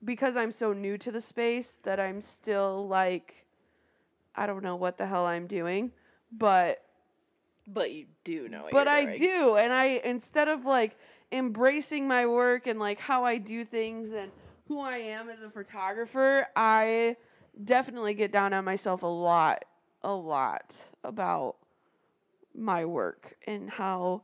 because 0.04 0.36
I'm 0.36 0.52
so 0.52 0.72
new 0.72 0.96
to 0.98 1.10
the 1.12 1.20
space 1.20 1.78
that 1.82 2.00
I'm 2.00 2.20
still 2.20 2.88
like 2.88 3.46
I 4.34 4.46
don't 4.46 4.62
know 4.62 4.76
what 4.76 4.96
the 4.96 5.06
hell 5.06 5.26
I'm 5.26 5.46
doing, 5.46 5.92
but 6.30 6.82
But 7.72 7.92
you 7.92 8.06
do 8.24 8.48
know. 8.48 8.68
But 8.70 8.88
I 8.88 9.16
do 9.16 9.56
and 9.56 9.72
I 9.72 10.00
instead 10.04 10.48
of 10.48 10.64
like 10.64 10.98
embracing 11.30 12.06
my 12.06 12.26
work 12.26 12.66
and 12.66 12.78
like 12.78 12.98
how 13.00 13.24
I 13.24 13.38
do 13.38 13.64
things 13.64 14.12
and 14.12 14.30
who 14.68 14.80
I 14.80 14.98
am 14.98 15.28
as 15.28 15.42
a 15.42 15.50
photographer, 15.50 16.46
I 16.54 17.16
definitely 17.64 18.14
get 18.14 18.32
down 18.32 18.52
on 18.52 18.64
myself 18.64 19.02
a 19.02 19.06
lot 19.06 19.64
a 20.02 20.12
lot 20.12 20.82
about 21.04 21.56
my 22.54 22.84
work 22.84 23.36
and 23.46 23.70
how 23.70 24.22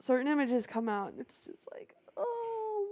certain 0.00 0.26
images 0.26 0.66
come 0.66 0.88
out 0.88 1.12
and 1.12 1.20
it's 1.20 1.44
just 1.44 1.68
like, 1.72 1.94
"Oh, 2.16 2.86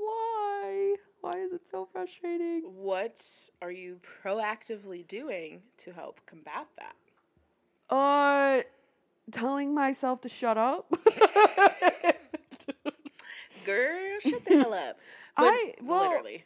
why? 0.62 0.96
Why 1.20 1.38
is 1.40 1.52
it 1.52 1.66
so 1.66 1.88
frustrating?" 1.90 2.62
What 2.62 3.24
are 3.62 3.72
you 3.72 4.00
proactively 4.22 5.06
doing 5.06 5.62
to 5.78 5.92
help 5.92 6.20
combat 6.26 6.68
that? 6.78 6.94
Uh 7.90 8.62
telling 9.30 9.74
myself 9.74 10.20
to 10.22 10.28
shut 10.28 10.56
up. 10.58 10.90
Girl, 13.64 14.18
shut 14.20 14.44
the 14.44 14.54
hell 14.62 14.74
up. 14.74 14.98
But 15.36 15.44
I- 15.54 15.74
well, 15.82 16.00
literally. 16.10 16.44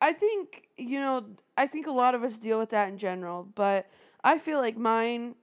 I 0.00 0.14
think, 0.14 0.68
you 0.78 0.98
know, 1.00 1.26
I 1.58 1.66
think 1.66 1.86
a 1.86 1.90
lot 1.92 2.14
of 2.14 2.22
us 2.22 2.38
deal 2.38 2.58
with 2.58 2.70
that 2.70 2.88
in 2.88 2.96
general, 2.96 3.46
but 3.54 3.90
I 4.24 4.38
feel 4.38 4.58
like 4.58 4.78
mine 4.78 5.34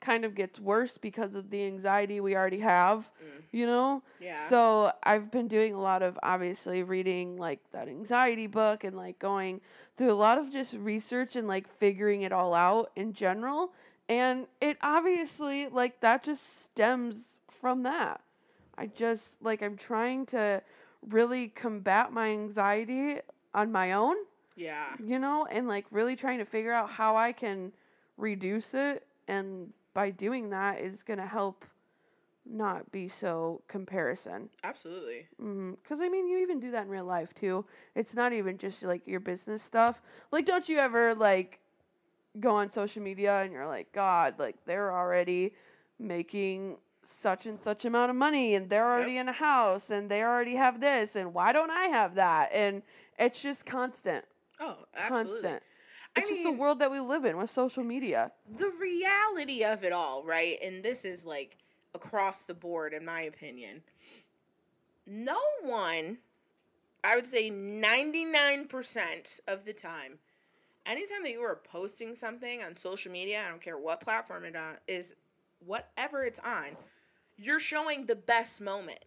kind 0.00 0.24
of 0.24 0.34
gets 0.34 0.58
worse 0.58 0.96
because 0.96 1.34
of 1.34 1.50
the 1.50 1.66
anxiety 1.66 2.18
we 2.20 2.34
already 2.34 2.60
have, 2.60 3.10
Mm. 3.22 3.42
you 3.52 3.66
know? 3.66 4.02
Yeah. 4.20 4.36
So 4.36 4.90
I've 5.02 5.30
been 5.30 5.48
doing 5.48 5.74
a 5.74 5.80
lot 5.82 6.02
of 6.02 6.18
obviously 6.22 6.82
reading 6.82 7.36
like 7.36 7.60
that 7.72 7.88
anxiety 7.88 8.46
book 8.46 8.84
and 8.84 8.96
like 8.96 9.18
going 9.18 9.60
through 9.98 10.12
a 10.12 10.14
lot 10.14 10.38
of 10.38 10.50
just 10.50 10.72
research 10.72 11.36
and 11.36 11.46
like 11.46 11.68
figuring 11.68 12.22
it 12.22 12.32
all 12.32 12.54
out 12.54 12.90
in 12.96 13.12
general. 13.12 13.74
And 14.08 14.46
it 14.60 14.78
obviously 14.82 15.68
like 15.68 16.00
that 16.00 16.22
just 16.22 16.62
stems 16.62 17.40
from 17.50 17.82
that. 17.82 18.20
I 18.76 18.86
just 18.86 19.42
like 19.42 19.62
I'm 19.62 19.76
trying 19.76 20.26
to 20.26 20.62
really 21.06 21.48
combat 21.48 22.12
my 22.12 22.30
anxiety 22.30 23.18
on 23.54 23.72
my 23.72 23.92
own, 23.92 24.16
yeah. 24.56 24.94
you 25.02 25.18
know, 25.18 25.46
and 25.50 25.68
like 25.68 25.86
really 25.90 26.16
trying 26.16 26.38
to 26.38 26.44
figure 26.44 26.72
out 26.72 26.90
how 26.90 27.16
I 27.16 27.32
can 27.32 27.72
reduce 28.16 28.74
it 28.74 29.06
and 29.26 29.72
by 29.94 30.10
doing 30.10 30.50
that 30.50 30.80
is 30.80 31.02
going 31.02 31.18
to 31.18 31.26
help 31.26 31.64
not 32.46 32.90
be 32.90 33.08
so 33.08 33.60
comparison. 33.68 34.48
Absolutely. 34.64 35.26
Mm-hmm. 35.40 35.72
Because 35.82 36.00
I 36.00 36.08
mean, 36.08 36.26
you 36.26 36.38
even 36.38 36.60
do 36.60 36.70
that 36.70 36.84
in 36.84 36.88
real 36.88 37.04
life 37.04 37.34
too. 37.34 37.64
It's 37.94 38.14
not 38.14 38.32
even 38.32 38.58
just 38.58 38.82
like 38.82 39.06
your 39.06 39.20
business 39.20 39.62
stuff. 39.62 40.00
Like, 40.30 40.46
don't 40.46 40.68
you 40.68 40.78
ever 40.78 41.14
like 41.14 41.60
go 42.40 42.56
on 42.56 42.70
social 42.70 43.02
media 43.02 43.42
and 43.42 43.52
you're 43.52 43.66
like, 43.66 43.92
God, 43.92 44.38
like 44.38 44.56
they're 44.64 44.92
already 44.92 45.54
making 45.98 46.76
such 47.02 47.46
and 47.46 47.60
such 47.60 47.84
amount 47.84 48.10
of 48.10 48.16
money 48.16 48.54
and 48.54 48.68
they're 48.68 48.84
already 48.90 49.16
in 49.16 49.28
a 49.28 49.32
house 49.32 49.90
and 49.90 50.10
they 50.10 50.22
already 50.22 50.54
have 50.56 50.80
this 50.80 51.16
and 51.16 51.32
why 51.34 51.52
don't 51.52 51.70
I 51.70 51.84
have 51.84 52.14
that? 52.16 52.50
And 52.52 52.82
it's 53.18 53.40
just 53.42 53.64
constant, 53.66 54.24
Oh, 54.60 54.76
absolutely. 54.94 55.30
constant. 55.30 55.62
I 56.16 56.20
It's 56.20 56.28
just 56.28 56.42
mean- 56.44 56.54
the 56.54 56.60
world 56.60 56.78
that 56.80 56.90
we 56.90 57.00
live 57.00 57.24
in 57.24 57.36
with 57.38 57.50
social 57.50 57.82
media. 57.84 58.32
The 58.58 58.70
reality 58.70 59.64
of 59.64 59.84
it 59.84 59.92
all, 59.92 60.22
right? 60.24 60.58
And 60.62 60.82
this 60.82 61.04
is 61.04 61.24
like 61.24 61.56
across 61.94 62.42
the 62.44 62.54
board, 62.54 62.92
in 62.92 63.04
my 63.04 63.22
opinion. 63.22 63.82
No 65.06 65.38
one, 65.62 66.18
I 67.02 67.16
would 67.16 67.26
say 67.26 67.50
99% 67.50 69.40
of 69.48 69.64
the 69.64 69.72
time, 69.72 70.18
anytime 70.88 71.22
that 71.22 71.32
you 71.32 71.40
are 71.42 71.60
posting 71.70 72.14
something 72.14 72.62
on 72.62 72.74
social 72.76 73.12
media, 73.12 73.44
I 73.46 73.50
don't 73.50 73.60
care 73.60 73.78
what 73.78 74.00
platform 74.00 74.44
it 74.44 74.56
on, 74.56 74.76
is, 74.88 75.14
whatever 75.64 76.24
it's 76.24 76.40
on, 76.40 76.76
you're 77.36 77.60
showing 77.60 78.06
the 78.06 78.16
best 78.16 78.60
moment. 78.60 78.98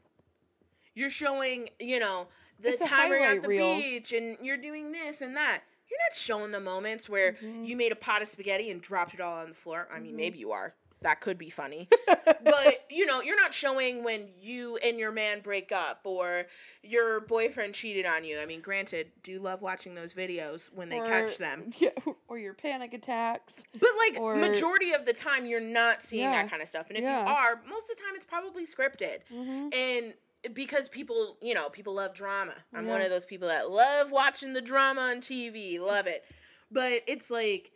You're 0.94 1.10
showing, 1.10 1.70
you 1.80 2.00
know, 2.00 2.28
the 2.60 2.74
It's 2.74 2.86
time 2.86 3.10
you're 3.10 3.20
at 3.24 3.42
the 3.42 3.48
reel. 3.48 3.78
beach 3.78 4.14
and 4.14 4.38
you're 4.42 4.58
doing 4.58 4.92
this 4.92 5.22
and 5.22 5.36
that. 5.36 5.64
You're 5.90 6.00
not 6.10 6.16
showing 6.18 6.52
the 6.52 6.60
moments 6.60 7.10
where 7.10 7.34
Mhm. 7.34 7.68
you 7.68 7.76
made 7.76 7.92
a 7.92 7.96
pot 7.96 8.22
of 8.22 8.28
spaghetti 8.28 8.70
and 8.72 8.82
dropped 8.82 9.14
it 9.14 9.20
all 9.20 9.38
on 9.38 9.50
the 9.50 9.56
floor. 9.56 9.90
I 9.92 10.00
mean, 10.00 10.14
Mhm. 10.14 10.18
maybe 10.18 10.40
you 10.40 10.52
are. 10.52 10.74
That 11.02 11.20
could 11.22 11.38
be 11.38 11.50
funny. 11.50 11.90
but, 12.44 12.86
you 12.90 13.06
know, 13.06 13.22
you're 13.22 13.36
not 13.40 13.54
showing 13.54 14.04
when 14.04 14.28
you 14.40 14.78
and 14.86 15.00
your 15.00 15.12
man 15.12 15.40
break 15.42 15.72
up 15.72 16.02
or 16.04 16.46
your 16.84 17.22
boyfriend 17.22 17.74
cheated 17.74 18.06
on 18.06 18.24
you. 18.24 18.40
I 18.40 18.46
mean, 18.46 18.62
granted, 18.62 19.12
do 19.24 19.40
love 19.40 19.62
watching 19.62 19.96
those 19.96 20.14
videos 20.14 20.72
when 20.74 20.90
they 20.90 21.00
Or- 21.00 21.06
catch 21.06 21.38
them. 21.38 21.74
Yeah, 21.80 21.90
or 22.28 22.38
your 22.38 22.54
panic 22.54 22.94
attacks. 22.94 23.64
But 23.74 23.90
like 24.08 24.20
Or- 24.22 24.36
majority 24.36 24.92
of 24.94 25.06
the 25.06 25.14
time 25.14 25.46
you're 25.48 25.60
not 25.60 26.02
seeing 26.04 26.24
Yeah. 26.24 26.44
that 26.44 26.50
kind 26.52 26.62
of 26.62 26.68
stuff. 26.68 26.88
And 26.90 26.98
if 26.98 27.04
Yeah. 27.04 27.24
you 27.24 27.28
are, 27.34 27.62
most 27.68 27.90
of 27.90 27.98
the 27.98 28.04
time 28.04 28.14
it's 28.16 28.26
probably 28.26 28.66
scripted. 28.68 29.20
hmm 29.32 29.70
And 29.74 30.14
because 30.54 30.90
people, 30.90 31.38
you 31.42 31.54
know, 31.56 31.70
people 31.70 31.94
love 31.96 32.14
drama. 32.14 32.54
I'm 32.74 32.86
one 32.88 33.02
of 33.02 33.10
those 33.10 33.26
people 33.26 33.48
that 33.48 33.70
love 33.72 34.12
watching 34.12 34.54
the 34.54 34.62
drama 34.62 35.02
on 35.02 35.18
TV, 35.22 35.80
love 35.80 36.06
it. 36.08 36.24
But 36.72 37.02
it's 37.08 37.30
like 37.32 37.72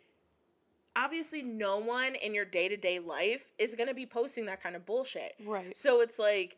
obviously 0.96 1.42
no 1.42 1.78
one 1.78 2.14
in 2.16 2.34
your 2.34 2.44
day-to-day 2.44 2.98
life 2.98 3.52
is 3.58 3.74
going 3.74 3.88
to 3.88 3.94
be 3.94 4.06
posting 4.06 4.46
that 4.46 4.62
kind 4.62 4.74
of 4.74 4.84
bullshit. 4.86 5.34
Right. 5.44 5.76
So 5.76 6.00
it's 6.00 6.18
like 6.18 6.56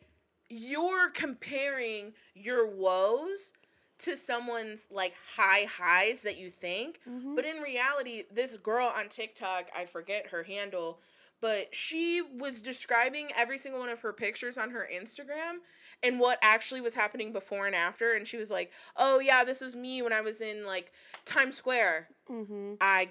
you're 0.49 1.09
comparing 1.09 2.13
your 2.33 2.65
woes 2.67 3.51
to 3.99 4.15
someone's 4.15 4.87
like 4.89 5.13
high 5.35 5.65
highs 5.65 6.21
that 6.21 6.37
you 6.37 6.49
think, 6.49 7.01
Mhm. 7.07 7.35
but 7.35 7.45
in 7.45 7.57
reality, 7.61 8.23
this 8.31 8.55
girl 8.57 8.87
on 8.87 9.09
TikTok, 9.09 9.69
I 9.75 9.85
forget 9.85 10.27
her 10.27 10.41
handle, 10.43 11.01
but 11.41 11.73
she 11.75 12.21
was 12.21 12.61
describing 12.61 13.29
every 13.35 13.57
single 13.57 13.79
one 13.81 13.89
of 13.89 13.99
her 13.99 14.13
pictures 14.13 14.57
on 14.57 14.71
her 14.71 14.89
Instagram 14.91 15.59
and 16.01 16.19
what 16.19 16.39
actually 16.41 16.81
was 16.81 16.95
happening 16.95 17.33
before 17.33 17.67
and 17.67 17.75
after. 17.75 18.13
And 18.13 18.25
she 18.27 18.37
was 18.37 18.49
like, 18.49 18.71
oh, 18.95 19.19
yeah, 19.19 19.43
this 19.43 19.59
was 19.61 19.75
me 19.75 20.01
when 20.01 20.13
I 20.13 20.21
was 20.21 20.39
in 20.41 20.65
like 20.65 20.91
Times 21.25 21.57
Square. 21.57 22.09
hmm 22.27 22.75
I 22.81 23.09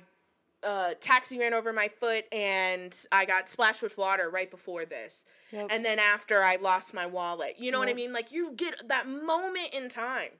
uh, 0.66 0.94
taxi 1.00 1.38
ran 1.38 1.54
over 1.54 1.72
my 1.72 1.88
foot 2.00 2.24
and 2.32 2.94
I 3.12 3.24
got 3.24 3.48
splashed 3.48 3.82
with 3.82 3.96
water 3.96 4.28
right 4.30 4.50
before 4.50 4.84
this. 4.84 5.24
Yep. 5.52 5.68
And 5.70 5.84
then 5.84 5.98
after 5.98 6.42
I 6.42 6.56
lost 6.56 6.92
my 6.94 7.06
wallet. 7.06 7.54
You 7.58 7.70
know 7.70 7.78
what 7.78 7.88
I 7.88 7.94
mean? 7.94 8.12
Like 8.12 8.32
you 8.32 8.52
get 8.56 8.88
that 8.88 9.06
moment 9.08 9.72
in 9.72 9.88
time 9.88 10.30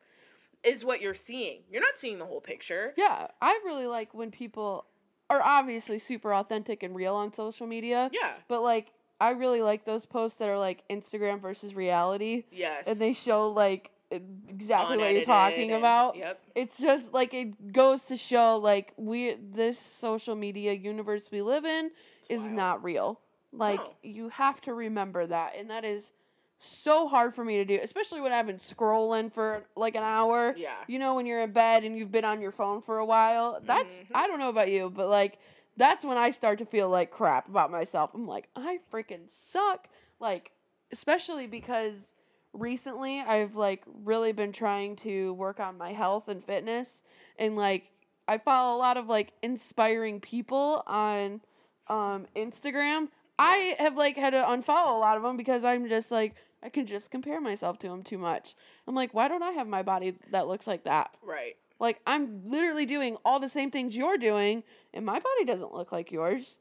is 0.64 0.84
what 0.84 1.00
you're 1.00 1.14
seeing. 1.14 1.60
You're 1.70 1.82
not 1.82 1.94
seeing 1.96 2.18
the 2.18 2.24
whole 2.24 2.40
picture. 2.40 2.94
Yeah, 2.96 3.28
I 3.40 3.60
really 3.64 3.86
like 3.86 4.12
when 4.12 4.30
people 4.32 4.86
are 5.30 5.40
obviously 5.42 5.98
super 5.98 6.34
authentic 6.34 6.82
and 6.82 6.96
real 6.96 7.14
on 7.14 7.32
social 7.32 7.66
media, 7.66 8.10
Yeah. 8.12 8.34
but 8.48 8.62
like 8.62 8.88
I 9.20 9.30
really 9.30 9.62
like 9.62 9.84
those 9.84 10.06
posts 10.06 10.38
that 10.38 10.48
are 10.48 10.58
like 10.58 10.82
Instagram 10.88 11.40
versus 11.40 11.74
reality, 11.74 12.44
Yes. 12.50 12.86
and 12.88 12.98
they 12.98 13.12
show 13.12 13.48
like 13.50 13.90
exactly 14.10 14.96
what 14.98 15.12
you're 15.14 15.24
talking 15.24 15.70
and- 15.70 15.78
about. 15.78 16.16
Yep. 16.16 16.40
It's 16.54 16.78
just 16.78 17.12
like 17.12 17.34
it 17.34 17.72
goes 17.72 18.04
to 18.06 18.16
show 18.16 18.56
like 18.56 18.92
we 18.96 19.34
this 19.34 19.78
social 19.78 20.34
media 20.34 20.72
universe 20.72 21.30
we 21.30 21.42
live 21.42 21.64
in 21.64 21.90
is 22.28 22.40
wild. 22.42 22.52
not 22.52 22.84
real. 22.84 23.20
Like 23.52 23.80
No. 23.80 23.92
you 24.02 24.28
have 24.30 24.60
to 24.62 24.74
remember 24.74 25.26
that, 25.26 25.54
and 25.56 25.70
that 25.70 25.84
is 25.84 26.12
so 26.60 27.06
hard 27.06 27.34
for 27.34 27.44
me 27.44 27.56
to 27.58 27.64
do, 27.64 27.78
especially 27.82 28.20
when 28.20 28.32
I've 28.32 28.46
been 28.46 28.56
scrolling 28.58 29.32
for 29.32 29.62
like 29.76 29.94
an 29.94 30.02
hour. 30.02 30.54
Yeah. 30.56 30.74
You 30.86 30.98
know, 30.98 31.14
when 31.14 31.24
you're 31.24 31.40
in 31.42 31.52
bed 31.52 31.84
and 31.84 31.96
you've 31.96 32.10
been 32.10 32.24
on 32.24 32.40
your 32.40 32.50
phone 32.50 32.82
for 32.82 32.98
a 32.98 33.04
while. 33.06 33.60
That's 33.62 33.94
Mhm. 34.00 34.06
I 34.14 34.26
don't 34.26 34.38
know 34.40 34.48
about 34.48 34.68
you, 34.70 34.90
but 34.90 35.08
like 35.08 35.38
that's 35.76 36.04
when 36.04 36.18
I 36.18 36.30
start 36.30 36.58
to 36.58 36.66
feel 36.66 36.88
like 36.88 37.10
crap 37.12 37.48
about 37.48 37.70
myself. 37.70 38.10
I'm 38.12 38.26
like, 38.26 38.48
I 38.56 38.80
freaking 38.92 39.30
suck. 39.30 39.86
Like, 40.18 40.50
especially 40.90 41.46
because 41.46 42.12
recently 42.52 43.20
I've 43.20 43.54
like 43.54 43.82
really 44.04 44.32
been 44.32 44.52
trying 44.52 44.96
to 44.96 45.32
work 45.34 45.60
on 45.60 45.78
my 45.78 45.92
health 45.92 46.28
and 46.28 46.44
fitness 46.44 47.02
and 47.38 47.56
like 47.56 47.84
I 48.26 48.38
follow 48.38 48.76
a 48.76 48.78
lot 48.78 48.96
of 48.96 49.08
like 49.08 49.32
inspiring 49.42 50.20
people 50.20 50.82
on 50.86 51.40
um 51.88 52.26
Instagram. 52.36 53.08
I 53.38 53.76
have 53.78 53.96
like 53.96 54.16
had 54.16 54.30
to 54.30 54.42
unfollow 54.42 54.96
a 54.96 54.98
lot 54.98 55.16
of 55.16 55.22
them 55.22 55.36
because 55.36 55.64
I'm 55.64 55.88
just 55.88 56.10
like 56.10 56.34
I 56.62 56.68
can 56.68 56.86
just 56.86 57.10
compare 57.10 57.40
myself 57.40 57.78
to 57.80 57.88
them 57.88 58.02
too 58.02 58.18
much. 58.18 58.56
I'm 58.86 58.94
like, 58.94 59.14
why 59.14 59.28
don't 59.28 59.42
I 59.42 59.52
have 59.52 59.68
my 59.68 59.82
body 59.82 60.18
that 60.32 60.48
looks 60.48 60.66
like 60.66 60.84
that? 60.84 61.10
Right. 61.22 61.56
Like 61.78 62.00
I'm 62.06 62.42
literally 62.50 62.86
doing 62.86 63.16
all 63.24 63.38
the 63.38 63.48
same 63.48 63.70
things 63.70 63.96
you're 63.96 64.18
doing 64.18 64.64
and 64.92 65.06
my 65.06 65.20
body 65.20 65.44
doesn't 65.46 65.72
look 65.72 65.92
like 65.92 66.10
yours. 66.10 66.56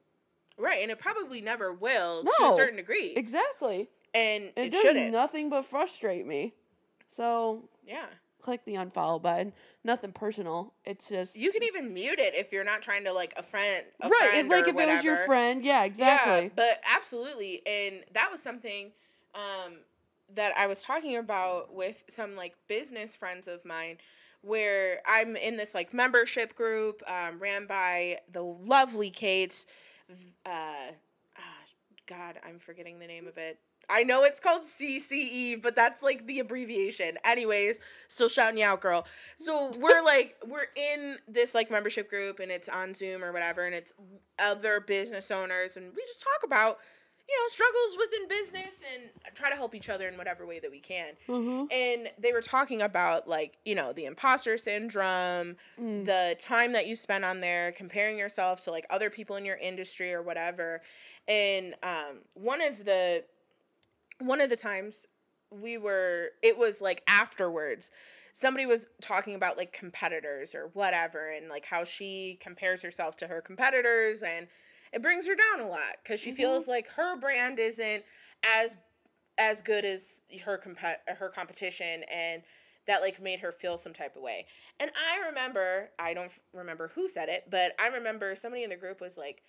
Right. 0.58 0.82
And 0.82 0.92
it 0.92 1.00
probably 1.00 1.42
never 1.42 1.74
will 1.74 2.24
to 2.24 2.46
a 2.46 2.56
certain 2.56 2.78
degree. 2.78 3.14
Exactly. 3.16 3.90
And 4.18 4.44
It, 4.46 4.54
it, 4.58 4.72
does 4.72 4.82
shouldn't. 4.82 5.12
nothing 5.12 5.50
but 5.50 5.66
frustrate 5.66 6.26
me. 6.26 6.54
So 7.08 7.70
yeah. 7.86 8.08
click 8.42 8.66
the 8.66 8.74
unfollow 8.74 9.22
button. 9.22 9.54
Nothing 9.84 10.12
personal. 10.12 10.74
It's 10.86 11.08
just 11.10 11.36
You 11.38 11.52
can 11.52 11.64
even 11.64 11.94
mute 11.94 12.20
it 12.20 12.34
if 12.36 12.52
you're 12.52 12.64
not 12.66 12.82
trying 12.82 13.06
to 13.06 13.14
like 13.14 13.34
a 13.38 13.44
friend 13.44 13.86
a 14.02 14.10
right. 14.10 14.30
friend 14.30 14.50
like 14.50 14.68
if 14.68 14.76
whatever. 14.76 14.92
it 14.92 14.96
was 14.96 15.04
your 15.04 15.26
friend, 15.26 15.64
yeah, 15.64 15.80
Yeah, 15.80 15.86
exactly. 15.86 16.52
but 16.56 16.82
absolutely. 16.94 17.62
And 17.66 18.04
that 18.14 18.30
was 18.32 18.42
something 18.42 18.92
um, 19.36 19.74
that 20.36 20.54
I 20.58 20.68
was 20.68 20.82
talking 20.82 21.16
about 21.16 21.74
with 21.74 22.04
some 22.10 22.36
like 22.36 22.56
business 22.68 23.16
friends 23.16 23.48
of 23.48 23.64
mine 23.64 23.98
where 24.42 25.00
I'm 25.06 25.36
in 25.36 25.56
this 25.58 25.74
like 25.74 25.94
membership 25.94 26.56
group 26.56 27.02
um, 27.08 27.40
ran 27.40 27.66
by 27.68 28.18
the 28.32 28.44
lovely 28.44 29.10
Kate. 29.10 29.66
Uh, 30.46 30.92
ah, 31.38 31.64
God, 32.08 32.40
I'm 32.48 32.60
forgetting 32.60 33.00
the 33.00 33.08
name 33.08 33.28
of 33.28 33.38
it. 33.38 33.60
I 33.90 34.04
know 34.04 34.24
it's 34.24 34.40
called 34.40 34.64
CCE, 34.64 35.62
but 35.62 35.76
that's 35.76 36.04
like 36.04 36.28
the 36.28 36.40
abbreviation. 36.40 37.18
Anyways, 37.24 37.80
still 38.08 38.30
shouting 38.30 38.58
you 38.60 38.66
out, 38.66 38.82
girl. 38.82 39.06
So 39.36 39.72
we're 39.80 40.02
like, 40.06 40.36
we're 40.46 40.68
in 40.76 41.18
this 41.28 41.56
like 41.56 41.72
membership 41.72 42.10
group 42.10 42.40
and 42.40 42.52
it's 42.52 42.68
on 42.70 42.94
Zoom 42.94 43.24
or 43.24 43.32
whatever, 43.32 43.66
and 43.66 43.74
it's 43.74 43.94
other 44.40 44.80
business 44.82 45.32
owners, 45.32 45.78
and 45.78 45.86
we 45.96 46.02
just 46.08 46.22
talk 46.22 46.44
about, 46.46 46.80
you 47.30 47.36
know, 47.36 47.48
struggles 47.50 47.98
within 48.00 48.28
business 48.28 48.82
and 48.94 49.36
try 49.36 49.50
to 49.50 49.56
help 49.56 49.74
each 49.76 49.90
other 49.90 50.08
in 50.08 50.18
whatever 50.18 50.46
way 50.46 50.60
that 50.60 50.72
we 50.72 50.80
can. 50.80 51.14
mm-hmm. 51.28 51.66
And 51.72 52.10
they 52.20 52.32
were 52.32 52.42
talking 52.42 52.82
about 52.82 53.28
like, 53.28 53.58
you 53.66 53.76
know, 53.76 53.92
the 53.94 54.06
imposter 54.06 54.58
syndrome, 54.58 55.56
Mm. 55.80 56.06
the 56.06 56.36
time 56.40 56.72
that 56.74 56.88
you 56.88 56.96
spend 56.96 57.24
on 57.26 57.40
there 57.42 57.72
comparing 57.72 58.18
yourself 58.18 58.64
to 58.64 58.72
like 58.72 58.86
other 58.90 59.10
people 59.10 59.36
in 59.36 59.46
your 59.46 59.58
industry 59.58 60.14
or 60.14 60.22
whatever 60.22 60.82
and 61.28 61.76
um, 61.84 62.20
one 62.34 62.62
of 62.62 62.84
the 62.86 63.24
one 64.20 64.42
of 64.42 64.50
the 64.50 64.58
times 64.58 65.06
we 65.52 65.78
were 65.78 66.30
it 66.44 66.58
was 66.58 66.82
like 66.82 67.02
afterwards 67.08 67.90
somebody 68.34 68.66
was 68.66 68.88
talking 69.02 69.34
about 69.34 69.58
like 69.58 69.72
competitors 69.72 70.54
or 70.54 70.70
whatever 70.74 71.30
and 71.32 71.48
like 71.50 71.66
how 71.66 71.84
she 71.84 72.38
compares 72.42 72.82
herself 72.82 73.16
to 73.16 73.28
her 73.28 73.42
competitors 73.42 74.22
and 74.22 74.48
it 74.92 75.02
brings 75.02 75.26
her 75.26 75.36
down 75.36 75.66
a 75.66 75.70
lot 75.70 75.98
because 76.04 76.20
she 76.20 76.32
Mhm. 76.32 76.38
feels 76.38 76.68
like 76.68 76.88
her 76.90 77.16
brand 77.18 77.60
isn't 77.60 78.04
as 78.44 78.76
as 79.38 79.62
good 79.62 79.86
as 79.86 80.22
her 80.44 80.58
comp- 80.58 81.08
her 81.08 81.30
competition 81.30 82.04
and 82.12 82.44
that 82.88 83.02
like 83.02 83.22
made 83.22 83.40
her 83.40 83.52
feel 83.52 83.78
some 83.78 83.94
type 83.94 84.16
of 84.16 84.22
way. 84.22 84.46
And 84.80 84.90
I 84.96 85.28
remember, 85.28 85.92
I 86.00 86.14
don't 86.14 86.26
f- 86.26 86.40
remember 86.54 86.88
who 86.96 87.10
said 87.10 87.28
it, 87.30 87.44
but 87.50 87.74
I 87.78 87.88
remember 87.88 88.36
somebody 88.36 88.64
in 88.64 88.70
the 88.70 88.78
group 88.78 89.02
was 89.02 89.18
like, 89.18 89.44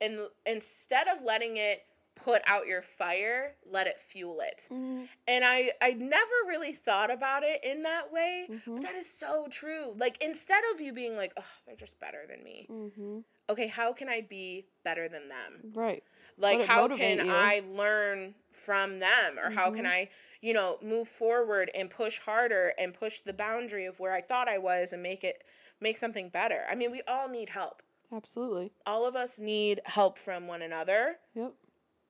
and 0.00 0.20
instead 0.46 1.06
of 1.06 1.22
letting 1.22 1.58
it 1.58 1.84
put 2.22 2.42
out 2.46 2.66
your 2.66 2.82
fire, 2.82 3.54
let 3.70 3.86
it 3.86 3.98
fuel 4.00 4.40
it. 4.40 4.66
Mhm. 4.70 5.08
And 5.26 5.44
I 5.44 5.72
I 5.80 5.92
never 5.92 6.38
really 6.48 6.72
thought 6.72 7.10
about 7.10 7.42
it 7.42 7.62
in 7.64 7.82
that 7.82 8.12
way. 8.12 8.46
Mhm. 8.50 8.62
But 8.76 8.82
that 8.82 8.94
is 8.94 9.08
so 9.12 9.48
true. 9.50 9.94
Like 9.96 10.22
instead 10.22 10.62
of 10.72 10.80
you 10.80 10.92
being 10.92 11.16
like, 11.16 11.32
"Oh, 11.36 11.44
they're 11.66 11.76
just 11.76 11.98
better 11.98 12.26
than 12.26 12.42
me." 12.42 12.66
Mhm. 12.70 13.24
Okay, 13.50 13.66
how 13.66 13.92
can 13.92 14.08
I 14.08 14.20
be 14.22 14.66
better 14.84 15.08
than 15.08 15.28
them? 15.28 15.72
Right. 15.74 16.02
like 16.38 16.62
how 16.66 16.88
can 16.88 17.18
you. 17.26 17.30
i 17.30 17.60
learn 17.68 18.34
from 18.50 18.98
them 19.00 19.38
or 19.38 19.50
how 19.50 19.70
can 19.70 19.84
Mhm. 19.84 19.88
i 19.90 20.08
you 20.40 20.54
know 20.54 20.78
move 20.80 21.06
forward 21.06 21.70
and 21.74 21.90
push 21.90 22.18
harder 22.20 22.72
and 22.78 22.94
push 22.94 23.20
the 23.20 23.34
boundary 23.34 23.84
of 23.84 24.00
where 24.00 24.12
i 24.14 24.22
thought 24.22 24.48
i 24.48 24.56
was 24.56 24.94
and 24.94 25.02
make 25.02 25.22
it 25.24 25.44
make 25.78 25.98
something 25.98 26.30
better 26.30 26.64
i 26.70 26.74
mean 26.74 26.90
we 26.90 27.02
all 27.02 27.28
need 27.28 27.50
help 27.50 27.82
Absolutely. 28.10 28.72
all 28.86 29.04
of 29.04 29.14
us 29.14 29.38
need 29.38 29.82
help 29.84 30.18
from 30.18 30.46
one 30.46 30.62
another 30.62 31.18
Yep. 31.34 31.52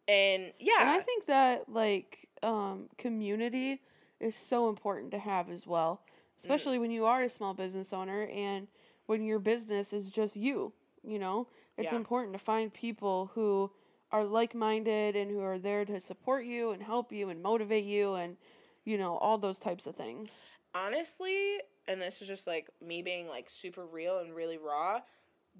And 0.08 0.52
yeah 0.58 0.72
And 0.80 0.88
I 0.90 1.00
think 1.00 1.26
that 1.26 1.68
like 1.68 2.28
um, 2.42 2.88
community 2.98 3.80
is 4.20 4.36
so 4.36 4.68
important 4.68 5.10
to 5.12 5.18
have 5.18 5.50
as 5.50 5.66
well, 5.66 6.00
especially 6.38 6.78
when 6.78 6.90
you 6.90 7.04
are 7.06 7.22
a 7.22 7.28
small 7.28 7.54
business 7.54 7.92
owner 7.92 8.24
and 8.26 8.66
when 9.06 9.22
your 9.24 9.38
business 9.38 9.92
is 9.92 10.10
just 10.10 10.36
you. 10.36 10.72
You 11.04 11.18
know, 11.18 11.48
it's 11.76 11.92
Yeah. 11.92 11.98
important 11.98 12.32
to 12.34 12.38
find 12.38 12.72
people 12.72 13.30
who 13.34 13.70
are 14.12 14.24
like-minded 14.24 15.16
and 15.16 15.30
who 15.30 15.40
are 15.40 15.58
there 15.58 15.84
to 15.84 16.00
support 16.00 16.44
you 16.44 16.70
and 16.70 16.82
help 16.82 17.12
you 17.12 17.28
and 17.30 17.42
motivate 17.42 17.84
you 17.84 18.14
and 18.14 18.36
you 18.84 18.98
know 18.98 19.16
all 19.16 19.38
those 19.38 19.58
types 19.58 19.86
of 19.86 19.96
things. 19.96 20.44
honestly 20.74 21.58
and 21.88 22.00
this 22.00 22.22
is 22.22 22.28
just 22.28 22.46
like 22.46 22.68
me 22.80 23.02
being 23.02 23.26
like 23.28 23.48
super 23.50 23.86
real 23.86 24.18
and 24.18 24.34
really 24.34 24.58
raw 24.58 25.00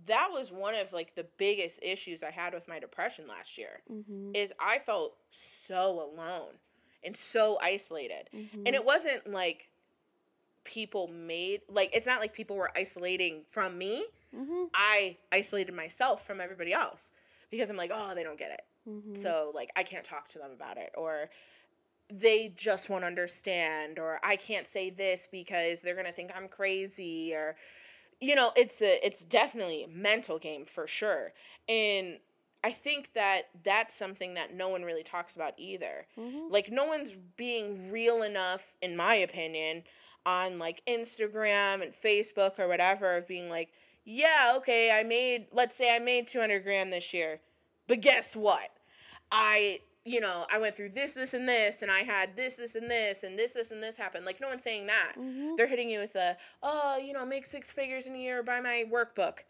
that 0.07 0.29
was 0.33 0.51
one 0.51 0.75
of 0.75 0.93
like 0.93 1.15
the 1.15 1.27
biggest 1.39 1.79
issues 1.83 2.23
i 2.23 2.31
had 2.31 2.55
with 2.55 2.67
my 2.69 2.79
depression 2.79 3.27
last 3.29 3.57
year 3.59 3.81
Mm-hmm. 3.93 4.35
is 4.35 4.53
i 4.61 4.79
felt 4.79 5.17
so 5.31 6.11
alone 6.13 6.55
and 7.05 7.17
so 7.17 7.59
isolated 7.63 8.29
Mm-hmm. 8.35 8.63
and 8.67 8.75
it 8.75 8.85
wasn't 8.85 9.31
like 9.31 9.69
people 10.65 11.09
made 11.09 11.61
like 11.69 11.91
it's 11.93 12.07
not 12.07 12.21
like 12.21 12.33
people 12.33 12.57
were 12.57 12.71
isolating 12.77 13.43
from 13.51 13.77
me 13.77 14.05
mm-hmm. 14.35 14.65
i 14.75 15.17
isolated 15.33 15.75
myself 15.75 16.25
from 16.27 16.41
everybody 16.41 16.73
else 16.73 17.11
because 17.51 17.69
I'm 17.69 17.77
like, 17.77 17.91
oh, 17.93 18.15
they 18.15 18.23
don't 18.23 18.39
get 18.39 18.51
it. 18.51 18.63
Mhm. 18.89 19.15
So 19.15 19.53
like 19.55 19.69
I 19.77 19.83
can't 19.83 20.05
talk 20.05 20.27
to 20.29 20.39
them 20.39 20.53
about 20.53 20.79
it 20.79 20.91
or 20.97 21.29
they 22.11 22.51
just 22.57 22.89
won't 22.89 23.05
understand 23.05 23.99
or 23.99 24.19
I 24.23 24.37
can't 24.37 24.67
say 24.67 24.89
this 24.89 25.29
because 25.31 25.83
they're 25.83 25.93
going 25.95 26.07
to 26.07 26.13
think 26.13 26.31
I'm 26.35 26.49
crazy 26.49 27.35
or 27.35 27.57
you 28.23 28.37
know, 28.37 28.53
it's 28.57 28.81
a 28.81 29.05
it's 29.05 29.25
definitely 29.25 29.83
a 29.83 29.89
mental 29.89 30.39
game 30.39 30.65
for 30.65 30.87
sure. 30.87 31.33
And 31.69 32.19
I 32.63 32.71
think 32.71 33.11
that 33.15 33.49
that's 33.65 33.97
something 33.97 34.35
that 34.35 34.55
no 34.55 34.69
one 34.69 34.83
really 34.83 35.03
talks 35.03 35.35
about 35.35 35.55
either. 35.59 36.07
Mhm. 36.17 36.49
Like 36.49 36.71
no 36.71 36.85
one's 36.85 37.13
being 37.37 37.91
real 37.91 38.23
enough 38.23 38.77
in 38.81 38.97
my 38.97 39.17
opinion 39.17 39.83
on 40.25 40.61
like 40.61 40.83
Instagram 40.87 41.83
and 41.83 41.93
Facebook 41.93 42.61
or 42.61 42.69
whatever 42.69 43.17
of 43.17 43.27
being 43.27 43.51
like, 43.51 43.71
yeah, 44.05 44.55
okay, 44.59 44.93
I 44.93 45.03
made 45.03 45.49
let's 45.51 45.75
say 45.75 45.93
I 45.95 45.99
made 45.99 46.29
200 46.29 46.63
grand 46.63 46.93
this 46.93 47.13
year. 47.13 47.41
But 47.89 48.01
guess 48.01 48.37
what? 48.37 48.71
I, 49.33 49.81
you 50.05 50.21
know, 50.21 50.47
I 50.51 50.59
went 50.59 50.75
through 50.77 50.91
this, 50.91 51.13
this, 51.13 51.33
and 51.35 51.49
this, 51.49 51.83
and 51.83 51.91
I 51.91 52.01
had 52.01 52.37
this, 52.37 52.57
this, 52.57 52.75
and 52.75 52.91
this, 52.91 53.23
and 53.23 53.39
this, 53.39 53.53
this, 53.53 53.71
and 53.71 53.83
this 53.83 53.97
happened. 53.97 54.25
Like, 54.25 54.41
no 54.41 54.49
one's 54.49 54.65
saying 54.65 54.87
that. 54.89 55.13
Mhm. 55.17 55.57
They're 55.57 55.69
hitting 55.69 55.91
you 55.91 56.01
with 56.01 56.17
a, 56.17 56.37
oh, 56.63 56.97
you 56.97 57.13
know, 57.13 57.25
make 57.25 57.47
six 57.47 57.71
figures 57.71 58.07
in 58.07 58.15
a 58.15 58.19
year, 58.19 58.43
buy 58.43 58.61
my 58.61 58.85
workbook. 58.93 59.41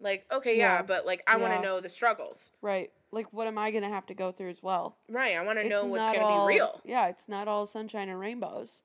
Like, 0.00 0.24
okay, 0.32 0.56
yeah, 0.56 0.76
Yeah. 0.76 0.82
but 0.82 1.04
like, 1.06 1.22
I 1.26 1.36
want 1.36 1.52
to 1.54 1.60
know 1.60 1.80
the 1.80 1.88
struggles. 1.90 2.52
Right. 2.62 2.90
Like, 3.10 3.32
what 3.32 3.46
am 3.46 3.58
I 3.58 3.70
gonna 3.70 3.88
have 3.88 4.06
to 4.06 4.14
go 4.14 4.32
through 4.32 4.50
as 4.50 4.62
well? 4.62 4.96
Right. 5.10 5.36
I 5.36 5.42
want 5.44 5.58
to 5.60 5.68
know 5.68 5.84
what's 5.86 6.08
going 6.08 6.20
to 6.20 6.26
be 6.26 6.54
real. 6.56 6.80
Yeah, 6.84 7.08
it's 7.08 7.28
not 7.28 7.48
all 7.48 7.66
sunshine 7.66 8.08
and 8.08 8.20
rainbows. 8.20 8.82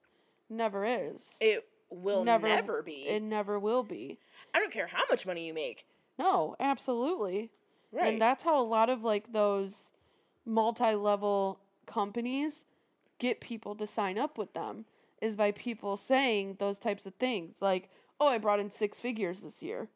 Never 0.50 0.86
is. 0.86 1.38
It 1.40 1.68
will 1.90 2.24
Never- 2.26 2.48
never, 2.48 2.82
be. 2.82 3.08
It 3.08 3.22
never 3.22 3.60
will 3.60 3.84
be. 3.84 4.18
I 4.54 4.60
don't 4.60 4.72
care 4.72 4.88
how 4.88 5.04
much 5.10 5.26
money 5.26 5.46
you 5.48 5.54
make. 5.54 5.86
No, 6.18 6.56
absolutely. 6.60 7.52
Right. 7.92 8.08
And 8.14 8.22
that's 8.22 8.44
how 8.44 8.60
a 8.60 8.64
lot 8.64 8.90
of 8.90 9.04
like 9.04 9.32
those 9.34 9.92
multi-level 10.46 11.60
companies 11.86 12.66
get 13.20 13.40
people 13.42 13.76
to 13.76 13.88
sign 13.88 14.18
up 14.18 14.38
with 14.38 14.54
them 14.54 14.86
is 15.22 15.36
by 15.36 15.52
people 15.52 15.96
saying 15.98 16.58
those 16.60 16.80
types 16.80 17.06
of 17.06 17.14
things 17.16 17.62
like, 17.62 17.90
"Oh, 18.20 18.28
I 18.28 18.38
brought 18.38 18.60
in 18.60 18.70
six 18.70 19.00
figures 19.00 19.42
this 19.42 19.62
year." 19.62 19.90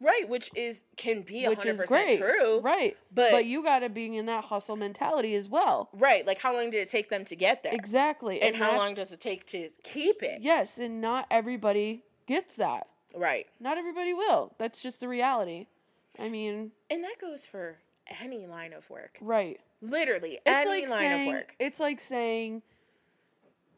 right. 0.00 0.28
Which 0.28 0.50
is, 0.54 0.84
can 0.96 1.22
be 1.22 1.46
which 1.48 1.60
100% 1.60 1.66
is 1.66 1.82
great. 1.84 2.18
true. 2.18 2.60
Right. 2.60 2.96
But, 3.14 3.30
But 3.30 3.44
you 3.46 3.62
got 3.62 3.80
to 3.80 3.88
be 3.88 4.16
in 4.16 4.26
that 4.26 4.44
hustle 4.44 4.76
mentality 4.76 5.34
as 5.34 5.48
well. 5.48 5.88
right. 5.92 6.26
Like, 6.26 6.40
how 6.40 6.54
long 6.54 6.70
did 6.70 6.78
it 6.78 6.90
take 6.90 7.08
them 7.08 7.24
to 7.26 7.36
get 7.36 7.62
there? 7.62 7.72
Exactly. 7.72 8.42
And, 8.42 8.56
how 8.56 8.76
long 8.76 8.94
does 8.94 9.12
it 9.12 9.20
take 9.20 9.46
to 9.46 9.68
keep 9.84 10.22
it? 10.22 10.42
Yes, 10.42 10.78
and 10.78 11.00
not 11.00 11.26
everybody 11.30 12.02
gets 12.26 12.56
that. 12.56 12.88
Right. 13.14 13.46
Not 13.60 13.78
everybody 13.78 14.12
will. 14.12 14.54
That's 14.58 14.82
just 14.82 15.00
the 15.00 15.08
reality. 15.08 15.66
I 16.18 16.28
mean, 16.28 16.72
And 16.90 17.04
that 17.04 17.16
goes 17.20 17.46
for 17.46 17.78
any 18.20 18.46
line 18.46 18.72
of 18.72 18.88
work. 18.90 19.18
right. 19.20 19.60
Literally, 19.80 20.34
It's 20.34 20.66
any 20.66 20.70
like 20.82 20.88
line 20.90 20.98
saying 21.00 21.28
of 21.30 21.34
work. 21.34 21.56
it's 21.58 21.80
like 21.80 21.98
saying 21.98 22.62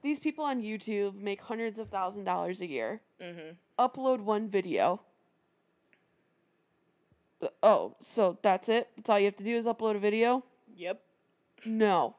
these 0.03 0.19
people 0.19 0.45
on 0.45 0.61
YouTube 0.61 1.15
make 1.15 1.41
hundreds 1.41 1.79
of 1.79 1.89
thousand 1.89 2.25
dollars 2.25 2.61
a 2.61 2.67
year. 2.69 3.01
hmm 3.21 3.53
Upload 3.79 4.21
one 4.21 4.49
video. 4.49 5.01
Uh, 7.43 7.49
Oh, 7.63 7.97
so 8.01 8.39
that's 8.43 8.69
it? 8.69 8.89
That's 8.97 9.11
all 9.11 9.19
you 9.19 9.25
have 9.27 9.37
to 9.37 9.45
do 9.45 9.57
is 9.57 9.67
upload 9.67 9.97
a 9.97 9.99
video? 9.99 10.45
Yep. 10.77 11.01
No. 11.67 12.17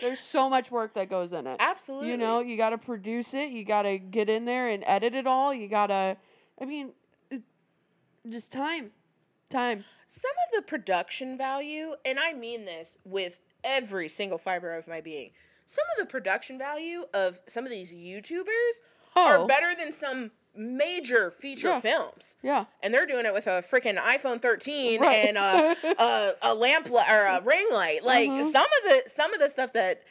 There's 0.00 0.20
so 0.20 0.48
much 0.50 0.70
work 0.70 0.94
that 0.94 1.08
goes 1.08 1.32
in 1.32 1.46
it. 1.46 1.56
Absolutely. 1.58 2.10
You 2.10 2.16
know, 2.16 2.40
you 2.40 2.56
got 2.56 2.70
to 2.70 2.78
produce 2.78 3.32
it. 3.34 3.50
You 3.50 3.64
got 3.64 3.82
to 3.82 3.98
get 3.98 4.28
in 4.28 4.44
there 4.44 4.68
and 4.68 4.84
edit 4.86 5.14
it 5.14 5.26
all. 5.26 5.54
You 5.54 5.68
got 5.68 5.86
to, 5.88 6.16
I 6.60 6.64
mean, 6.64 6.90
it, 7.30 7.42
just 8.28 8.52
time. 8.52 8.90
Time. 9.48 9.84
Some 10.06 10.30
of 10.48 10.54
the 10.56 10.62
production 10.62 11.36
value, 11.36 11.94
and 12.04 12.18
I 12.18 12.32
mean 12.32 12.64
this 12.64 12.96
with 13.04 13.40
every 13.64 14.08
single 14.08 14.38
fiber 14.38 14.72
of 14.74 14.86
my 14.86 15.00
being, 15.00 15.30
some 15.64 15.84
of 15.96 16.04
the 16.06 16.10
production 16.10 16.58
value 16.58 17.04
of 17.12 17.40
some 17.46 17.64
of 17.64 17.70
these 17.70 17.92
YouTubers 17.92 18.80
Oh. 19.18 19.26
are 19.26 19.46
better 19.46 19.74
than 19.74 19.92
some 19.92 20.30
major 20.54 21.30
feature 21.30 21.68
Yeah. 21.68 21.80
films. 21.80 22.36
Yeah. 22.42 22.66
And 22.82 22.92
they're 22.92 23.06
doing 23.06 23.26
it 23.26 23.32
with 23.34 23.46
a 23.46 23.62
freaking 23.62 23.96
iPhone 23.98 24.40
13 24.40 25.00
Right. 25.00 25.26
and 25.28 25.36
a, 25.38 25.76
a, 26.02 26.34
a 26.42 26.54
lamp 26.54 26.90
li- 26.90 27.04
or 27.08 27.24
a 27.24 27.40
ring 27.42 27.66
light. 27.72 28.02
Like 28.04 28.28
Mhm. 28.28 28.52
some 28.52 28.64
of 28.64 28.84
the 28.90 29.02
some 29.08 29.32
of 29.34 29.40
the 29.40 29.48
stuff 29.48 29.72
that 29.72 30.02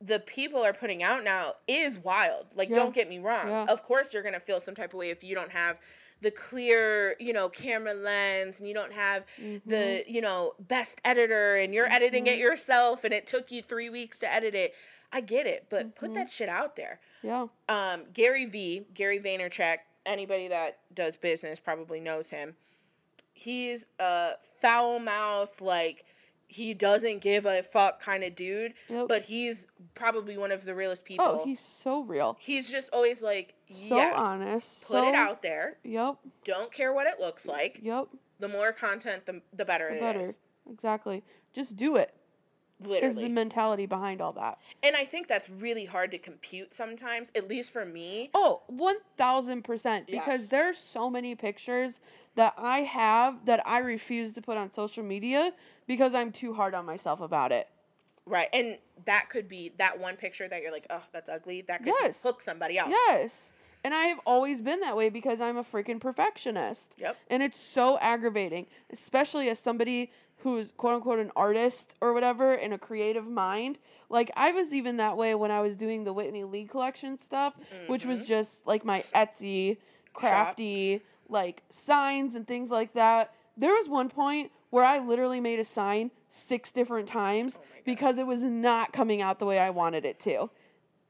the 0.00 0.18
people 0.20 0.60
are 0.62 0.72
putting 0.72 1.02
out 1.02 1.22
now 1.24 1.54
is 1.68 1.98
wild. 1.98 2.46
Like 2.54 2.68
Yeah. 2.68 2.76
don't 2.76 2.94
get 2.94 3.08
me 3.08 3.18
wrong. 3.18 3.48
Yeah. 3.48 3.66
Of 3.68 3.82
course 3.84 4.12
you're 4.14 4.22
going 4.22 4.34
to 4.34 4.40
feel 4.40 4.60
some 4.60 4.74
type 4.74 4.92
of 4.92 4.98
way 4.98 5.10
if 5.10 5.22
you 5.22 5.34
don't 5.34 5.50
have 5.52 5.78
the 6.22 6.30
clear, 6.30 7.16
you 7.18 7.32
know, 7.32 7.48
camera 7.48 7.94
lens 7.94 8.58
and 8.58 8.68
you 8.68 8.74
don't 8.74 8.92
have 8.92 9.24
Mm-hmm. 9.40 9.68
the, 9.70 10.04
you 10.06 10.20
know, 10.20 10.54
best 10.58 11.00
editor 11.04 11.56
and 11.56 11.74
you're 11.74 11.86
editing 11.90 12.26
it 12.26 12.38
yourself 12.38 13.04
and 13.04 13.14
it 13.14 13.26
took 13.26 13.50
you 13.50 13.62
3 13.62 13.88
weeks 13.90 14.18
to 14.18 14.32
edit 14.32 14.54
it. 14.54 14.74
I 15.12 15.20
get 15.22 15.46
it, 15.46 15.66
but 15.70 15.94
put 15.96 16.10
Mhm. 16.10 16.14
that 16.14 16.30
shit 16.30 16.48
out 16.48 16.76
there 16.76 17.00
Yeah. 17.22 17.48
um, 17.68 18.06
Gary 18.12 18.44
V, 18.44 18.86
Gary 18.94 19.18
Vaynerchuk, 19.18 19.78
anybody 20.06 20.46
that 20.48 20.78
does 20.94 21.16
business 21.16 21.58
probably 21.58 22.00
knows 22.00 22.30
him. 22.30 22.56
He's 23.32 23.86
a 23.98 24.34
foul 24.60 24.98
mouth, 24.98 25.60
like 25.60 26.04
he 26.50 26.74
doesn't 26.74 27.20
give 27.20 27.46
a 27.46 27.62
fuck 27.62 28.00
kind 28.00 28.24
of 28.24 28.34
dude, 28.34 28.74
Yep. 28.88 29.06
but 29.08 29.22
he's 29.22 29.68
probably 29.94 30.36
one 30.36 30.50
of 30.50 30.64
the 30.64 30.74
realest 30.74 31.02
oh, 31.04 31.06
people. 31.06 31.26
oh, 31.26 31.44
he's 31.44 31.60
so 31.60 32.02
real. 32.02 32.36
he's 32.40 32.68
just 32.70 32.90
always 32.92 33.22
like, 33.22 33.54
So 33.70 33.96
yeah, 33.96 34.12
honest. 34.16 34.82
put 34.88 34.88
so, 34.96 35.08
it 35.08 35.14
out 35.14 35.42
there. 35.42 35.78
Yep. 35.84 36.16
Don't 36.44 36.72
care 36.72 36.92
what 36.92 37.06
it 37.06 37.20
looks 37.20 37.46
like. 37.46 37.78
Yep. 37.82 38.08
The 38.40 38.48
more 38.48 38.72
content, 38.72 39.26
the, 39.26 39.42
the 39.52 39.64
better 39.64 39.88
The 39.90 39.96
it 39.96 40.00
better. 40.00 40.20
is. 40.20 40.38
Exactly. 40.70 41.22
Just 41.52 41.76
do 41.76 41.96
it. 41.96 42.14
Literally. 42.82 43.06
Is 43.06 43.16
the 43.16 43.28
mentality 43.28 43.84
behind 43.84 44.22
all 44.22 44.32
that. 44.32 44.58
and 44.82 44.96
I 44.96 45.04
think 45.04 45.28
that's 45.28 45.50
really 45.50 45.84
hard 45.84 46.10
to 46.12 46.18
compute 46.18 46.72
sometimes, 46.72 47.30
at 47.34 47.46
least 47.46 47.70
for 47.72 47.84
me. 47.84 48.30
Oh, 48.32 48.62
1000%. 48.72 50.06
Because 50.06 50.40
Yes. 50.40 50.48
there's 50.48 50.78
so 50.78 51.10
many 51.10 51.34
pictures 51.34 52.00
that 52.36 52.54
I 52.56 52.80
have 52.80 53.46
that 53.46 53.66
I 53.66 53.78
refuse 53.78 54.32
to 54.34 54.42
put 54.42 54.56
on 54.56 54.72
social 54.72 55.02
media 55.02 55.52
because 55.86 56.14
I'm 56.14 56.32
too 56.32 56.54
hard 56.54 56.74
on 56.74 56.86
myself 56.86 57.20
about 57.20 57.52
it. 57.52 57.68
Right. 58.26 58.48
And 58.52 58.78
that 59.06 59.28
could 59.28 59.48
be 59.48 59.72
that 59.78 59.98
one 59.98 60.16
picture 60.16 60.46
that 60.46 60.62
you're 60.62 60.72
like, 60.72 60.86
oh, 60.90 61.02
that's 61.12 61.28
ugly. 61.28 61.62
That 61.62 61.82
could 61.82 61.94
Yes. 62.00 62.22
hook 62.22 62.40
somebody 62.40 62.78
else. 62.78 62.90
Yes. 62.90 63.52
And 63.82 63.94
I 63.94 64.04
have 64.04 64.20
always 64.26 64.60
been 64.60 64.80
that 64.80 64.96
way 64.96 65.08
because 65.08 65.40
I'm 65.40 65.56
a 65.56 65.64
freaking 65.64 66.00
perfectionist. 66.00 66.96
Yep. 66.98 67.16
And 67.28 67.42
it's 67.42 67.58
so 67.58 67.98
aggravating, 67.98 68.66
especially 68.90 69.48
as 69.48 69.58
somebody 69.58 70.12
who's 70.38 70.72
quote 70.76 70.94
unquote 70.94 71.18
an 71.18 71.32
artist 71.34 71.96
or 72.00 72.12
whatever 72.12 72.54
in 72.54 72.72
a 72.72 72.78
creative 72.78 73.26
mind. 73.26 73.78
Like 74.08 74.30
I 74.36 74.52
was 74.52 74.72
even 74.72 74.96
that 74.98 75.16
way 75.16 75.34
when 75.34 75.50
I 75.50 75.60
was 75.60 75.76
doing 75.76 76.04
the 76.04 76.12
Whitney 76.12 76.44
Lee 76.44 76.64
collection 76.64 77.16
stuff, 77.16 77.54
which 77.86 78.04
was 78.04 78.20
mm-hmm. 78.20 78.28
just 78.28 78.66
like 78.66 78.84
my 78.84 79.02
Etsy 79.14 79.78
crafty 80.12 81.02
like 81.30 81.62
signs 81.70 82.34
and 82.34 82.46
things 82.46 82.70
like 82.70 82.92
that. 82.94 83.32
There 83.56 83.72
was 83.72 83.88
one 83.88 84.08
point 84.08 84.50
where 84.70 84.84
I 84.84 84.98
literally 84.98 85.40
made 85.40 85.58
a 85.58 85.64
sign 85.64 86.10
six 86.28 86.72
different 86.72 87.08
times 87.08 87.58
Oh 87.60 87.64
because 87.84 88.18
it 88.18 88.26
was 88.26 88.44
not 88.44 88.92
coming 88.92 89.20
out 89.22 89.38
the 89.38 89.46
way 89.46 89.58
I 89.58 89.70
wanted 89.70 90.04
it 90.04 90.20
to. 90.20 90.50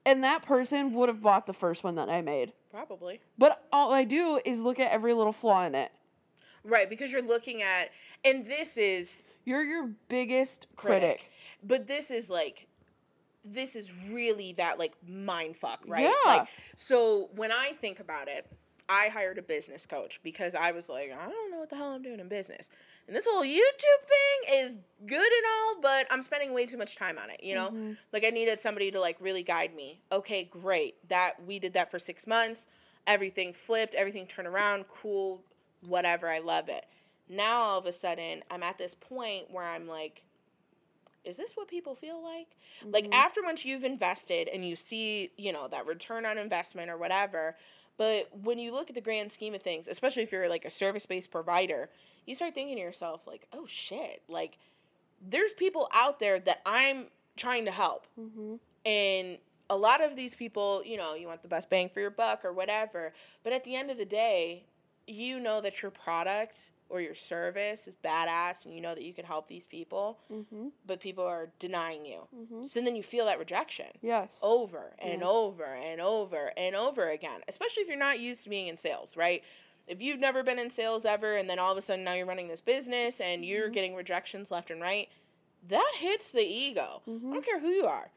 And 0.07 0.25
that 0.25 0.43
person 0.43 0.95
would 0.95 1.09
have 1.09 1.21
bought 1.21 1.47
the 1.47 1.53
first 1.53 1.85
one 1.85 1.97
that 1.97 2.09
I 2.09 2.23
made. 2.23 2.53
Probably. 2.71 3.21
But 3.37 3.65
all 3.73 3.93
I 3.93 4.05
do 4.05 4.41
is 4.45 4.63
look 4.63 4.79
at 4.79 4.91
every 4.91 5.13
little 5.13 5.33
flaw 5.33 5.65
in 5.65 5.75
it. 5.75 5.93
Right, 6.65 6.89
because 6.89 7.11
you're 7.13 7.27
looking 7.27 7.63
at, 7.63 7.91
and 8.25 8.45
this 8.45 8.79
is 8.79 9.25
You're 9.45 9.63
your 9.65 9.91
biggest 10.09 10.67
critic. 10.77 11.31
but 11.63 11.87
this 11.87 12.11
is 12.11 12.31
like, 12.31 12.67
this 13.45 13.75
is 13.75 13.91
really 14.11 14.53
that 14.55 14.79
like 14.79 14.93
mind 15.07 15.57
fuck, 15.57 15.83
right? 15.87 16.03
Yeah. 16.03 16.13
Like, 16.27 16.49
so 16.77 17.31
when 17.35 17.51
I 17.51 17.73
think 17.73 18.01
about 18.01 18.29
it, 18.29 18.47
I 18.91 19.09
hired 19.09 19.39
a 19.39 19.43
business 19.43 19.87
coach 19.87 20.21
because 20.25 20.57
I 20.57 20.73
was 20.73 20.89
like, 20.89 21.13
I 21.13 21.29
don't 21.29 21.51
know 21.53 21.61
what 21.61 21.71
the 21.71 21.77
hell 21.77 21.93
I'm 21.93 22.03
doing 22.03 22.19
in 22.19 22.29
business. 22.29 22.69
And 23.07 23.15
this 23.17 23.25
whole 23.25 23.45
YouTube 23.45 24.03
thing 24.09 24.59
is 24.59 24.79
good 25.07 25.33
and 25.33 25.45
all, 25.47 25.81
but 25.81 26.09
I'm 26.11 26.25
spending 26.25 26.53
way 26.53 26.67
too 26.67 26.77
much 26.77 26.97
time 26.97 27.17
on 27.17 27.31
it, 27.31 27.41
you 27.41 27.55
know? 27.55 27.71
Mhm. 27.71 27.97
Like 28.13 28.25
I 28.25 28.31
needed 28.31 28.59
somebody 28.59 28.91
to 28.91 28.99
like 28.99 29.17
really 29.21 29.45
guide 29.45 29.77
me. 29.77 30.01
Okay, 30.11 30.43
great. 30.43 31.09
That 31.09 31.41
we 31.45 31.61
did 31.61 31.73
that 31.75 31.89
for 31.89 32.01
6 32.01 32.27
months. 32.27 32.67
Everything 33.07 33.53
flipped, 33.53 33.95
everything 33.95 34.27
turned 34.27 34.49
around, 34.49 34.89
cool, 34.89 35.45
whatever. 35.83 36.29
I 36.29 36.41
love 36.41 36.69
it. 36.69 36.87
Now 37.29 37.61
all 37.61 37.79
of 37.79 37.87
a 37.87 37.93
sudden, 37.93 38.43
I'm 38.51 38.65
at 38.65 38.77
this 38.77 38.97
point 38.97 39.53
where 39.53 39.65
I'm 39.65 39.87
like 39.87 40.25
is 41.23 41.37
this 41.37 41.55
what 41.55 41.69
people 41.69 41.95
feel 41.95 42.23
like? 42.23 42.57
Like 42.83 43.05
Mhm. 43.05 43.13
after 43.13 43.43
once 43.43 43.65
you've 43.65 43.85
invested 43.85 44.49
and 44.49 44.67
you 44.67 44.75
see, 44.75 45.31
you 45.37 45.53
know, 45.53 45.69
that 45.69 45.87
return 45.87 46.25
on 46.25 46.39
investment 46.39 46.91
or 46.91 46.97
whatever, 46.97 47.59
but 48.01 48.31
when 48.33 48.59
you 48.59 48.73
look 48.73 48.89
at 48.89 48.95
the 48.95 49.03
grand 49.03 49.31
scheme 49.31 49.55
of 49.55 49.61
things, 49.61 49.87
especially 49.87 50.23
if 50.23 50.33
you're 50.33 50.49
like 50.49 50.65
a 50.65 50.71
service-based 50.71 51.31
provider, 51.31 51.91
you 52.25 52.35
start 52.35 52.55
thinking 52.55 52.77
to 52.77 52.81
yourself 52.81 53.27
like, 53.27 53.47
"Oh 53.53 53.67
shit, 53.67 54.23
like 54.27 54.57
there's 55.21 55.53
people 55.53 55.87
out 55.93 56.19
there 56.19 56.41
that 56.41 56.63
I'm 56.65 57.09
trying 57.37 57.67
to 57.67 57.71
help." 57.71 58.07
Mhm. 58.19 58.59
And 58.87 59.39
a 59.69 59.77
lot 59.77 60.01
of 60.01 60.17
these 60.17 60.35
people, 60.35 60.83
you 60.83 60.97
know, 60.97 61.13
you 61.13 61.27
want 61.27 61.43
the 61.43 61.49
best 61.49 61.69
bang 61.69 61.91
for 61.91 62.01
your 62.01 62.09
buck 62.09 62.43
or 62.43 62.55
whatever, 62.55 63.13
but 63.43 63.53
at 63.53 63.65
the 63.65 63.77
end 63.77 63.91
of 63.91 63.99
the 63.99 64.07
day, 64.07 64.65
you 65.07 65.39
know 65.39 65.61
that 65.61 65.83
your 65.83 65.91
product 65.91 66.71
or 66.91 67.01
your 67.01 67.15
service 67.15 67.87
is 67.89 67.95
badass 68.05 68.65
and 68.65 68.75
you 68.75 68.81
know 68.81 68.95
that 68.95 69.05
you 69.05 69.15
can 69.15 69.25
help 69.25 69.49
these 69.49 69.65
people, 69.65 70.19
Mm-hmm. 70.31 70.69
but 70.87 71.01
people 71.01 71.25
are 71.25 71.51
denying 71.59 72.05
you. 72.05 72.27
Mm-hmm. 72.37 72.63
So 72.65 72.81
then 72.83 72.97
you 72.97 73.03
feel 73.03 73.25
that 73.27 73.39
rejection 73.39 73.87
Yes. 74.03 74.39
over 74.43 74.93
and 74.99 75.21
Yes. 75.21 75.29
over 75.31 75.65
and 75.65 76.01
over 76.01 76.53
and 76.57 76.75
over 76.77 77.09
again, 77.09 77.41
especially 77.49 77.83
if 77.85 77.89
you're 77.89 77.97
not 77.97 78.19
used 78.21 78.45
to 78.45 78.51
being 78.51 78.67
in 78.69 78.77
sales, 78.77 79.17
right? 79.17 79.43
If 79.87 80.01
you've 80.03 80.21
never 80.21 80.43
been 80.43 80.59
in 80.59 80.71
sales 80.71 81.05
ever 81.05 81.37
and 81.37 81.49
then 81.49 81.59
all 81.59 81.73
of 81.73 81.79
a 81.79 81.83
sudden 81.83 82.05
now 82.05 82.15
you're 82.15 82.27
running 82.27 82.49
this 82.49 82.61
business 82.61 83.21
and 83.21 83.45
you're 83.45 83.69
Mhm. 83.71 83.75
getting 83.75 83.95
rejections 83.95 84.51
left 84.51 84.71
and 84.71 84.81
right, 84.81 85.09
that 85.69 85.93
hits 85.99 86.31
the 86.31 86.43
ego. 86.43 87.03
I 87.07 87.11
Mm-hmm. 87.11 87.33
don't 87.33 87.45
care 87.45 87.61
who 87.61 87.69
you 87.71 87.87
are. 87.87 88.11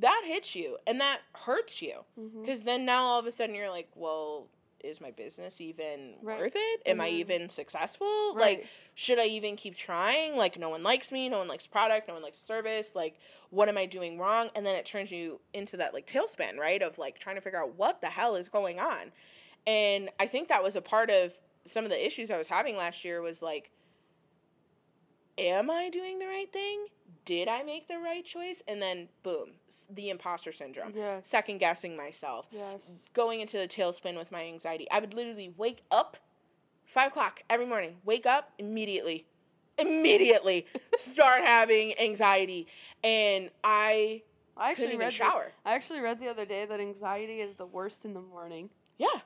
That 0.00 0.22
hits 0.26 0.54
you 0.54 0.78
and 0.86 1.00
that 1.00 1.20
hurts 1.34 1.82
you. 1.82 2.04
Mm-hmm. 2.18 2.40
Because 2.42 2.62
then 2.62 2.84
now 2.84 3.04
all 3.04 3.18
of 3.18 3.26
a 3.26 3.32
sudden 3.32 3.54
you're 3.54 3.70
like, 3.70 3.90
well, 3.94 4.48
is 4.84 5.00
my 5.00 5.10
business 5.10 5.60
even 5.60 6.16
Right. 6.22 6.38
worth 6.38 6.52
it? 6.54 6.82
Am 6.86 7.00
I 7.00 7.08
Mhm. 7.08 7.12
even 7.12 7.48
successful? 7.48 8.34
Right. 8.34 8.58
Like, 8.58 8.66
should 8.94 9.18
I 9.18 9.26
even 9.26 9.56
keep 9.56 9.74
trying? 9.76 10.36
Like, 10.36 10.58
no 10.58 10.68
one 10.68 10.82
likes 10.82 11.10
me, 11.10 11.28
no 11.28 11.38
one 11.38 11.48
likes 11.48 11.66
product, 11.66 12.08
no 12.08 12.14
one 12.14 12.22
likes 12.22 12.38
service. 12.38 12.94
Like, 12.94 13.18
what 13.50 13.68
am 13.68 13.78
I 13.78 13.86
doing 13.86 14.18
wrong? 14.18 14.50
And 14.54 14.66
then 14.66 14.76
it 14.76 14.86
turns 14.86 15.10
you 15.10 15.40
into 15.52 15.76
that 15.78 15.94
like 15.94 16.06
tailspin, 16.06 16.58
right? 16.58 16.82
Of 16.82 16.98
like 16.98 17.18
trying 17.18 17.36
to 17.36 17.42
figure 17.42 17.62
out 17.62 17.74
what 17.76 18.00
the 18.00 18.08
hell 18.08 18.36
is 18.36 18.48
going 18.48 18.80
on. 18.80 19.12
And 19.66 20.10
I 20.18 20.26
think 20.26 20.48
that 20.48 20.62
was 20.62 20.76
a 20.76 20.82
part 20.82 21.10
of 21.10 21.38
some 21.64 21.84
of 21.84 21.90
the 21.90 22.06
issues 22.06 22.30
I 22.30 22.38
was 22.38 22.48
having 22.48 22.76
last 22.76 23.04
year 23.04 23.22
was 23.22 23.42
like, 23.42 23.70
am 25.38 25.70
I 25.70 25.88
doing 25.90 26.18
the 26.18 26.26
right 26.26 26.52
thing? 26.52 26.86
Did 27.24 27.48
I 27.48 27.62
make 27.62 27.86
the 27.88 27.98
right 27.98 28.24
choice? 28.24 28.62
And 28.66 28.82
then 28.82 29.08
boom, 29.22 29.50
the 29.90 30.10
imposter 30.10 30.52
syndrome. 30.52 30.92
yes. 30.96 31.28
Second 31.28 31.58
guessing 31.58 31.96
myself 31.96 32.46
Yes. 32.50 33.04
going 33.14 33.40
into 33.40 33.58
the 33.58 33.68
tailspin 33.68 34.16
with 34.16 34.32
my 34.32 34.44
anxiety. 34.44 34.86
I 34.90 34.98
would 35.00 35.14
literally 35.14 35.52
wake 35.56 35.82
up 35.90 36.16
five 36.84 37.08
o'clock 37.12 37.42
every 37.48 37.66
morning, 37.66 37.96
wake 38.04 38.26
up 38.26 38.50
immediately, 38.58 39.26
immediately 39.78 40.66
start 40.94 41.42
having 41.44 41.98
anxiety. 41.98 42.66
And 43.04 43.50
I 43.62 44.22
I 44.56 44.74
couldn't 44.74 44.90
actually 44.90 44.94
even 44.94 44.98
read. 44.98 45.06
The, 45.08 45.10
shower. 45.12 45.52
I 45.64 45.74
actually 45.74 46.00
read 46.00 46.20
the 46.20 46.28
other 46.28 46.44
day 46.44 46.64
that 46.66 46.80
anxiety 46.80 47.38
is 47.38 47.54
the 47.54 47.66
worst 47.66 48.04
in 48.04 48.14
the 48.14 48.20
morning. 48.20 48.68
Yeah. 48.98 49.20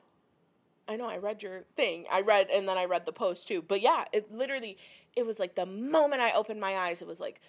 I 0.89 0.97
know, 0.97 1.09
I 1.09 1.17
read 1.17 1.43
your 1.43 1.65
thing. 1.75 2.05
I 2.13 2.21
read, 2.21 2.47
and 2.49 2.69
then 2.69 2.79
I 2.79 2.85
read 2.85 3.07
the 3.07 3.13
post 3.13 3.49
too. 3.49 3.61
But 3.61 3.81
yeah, 3.81 4.05
it 4.13 4.33
literally, 4.33 4.77
it 5.17 5.27
was 5.27 5.41
like 5.41 5.57
the 5.57 5.67
moment 5.67 6.23
I 6.23 6.31
opened 6.33 6.61
my 6.61 6.77
eyes, 6.77 7.03
it 7.03 7.09
was 7.09 7.19
like, 7.19 7.41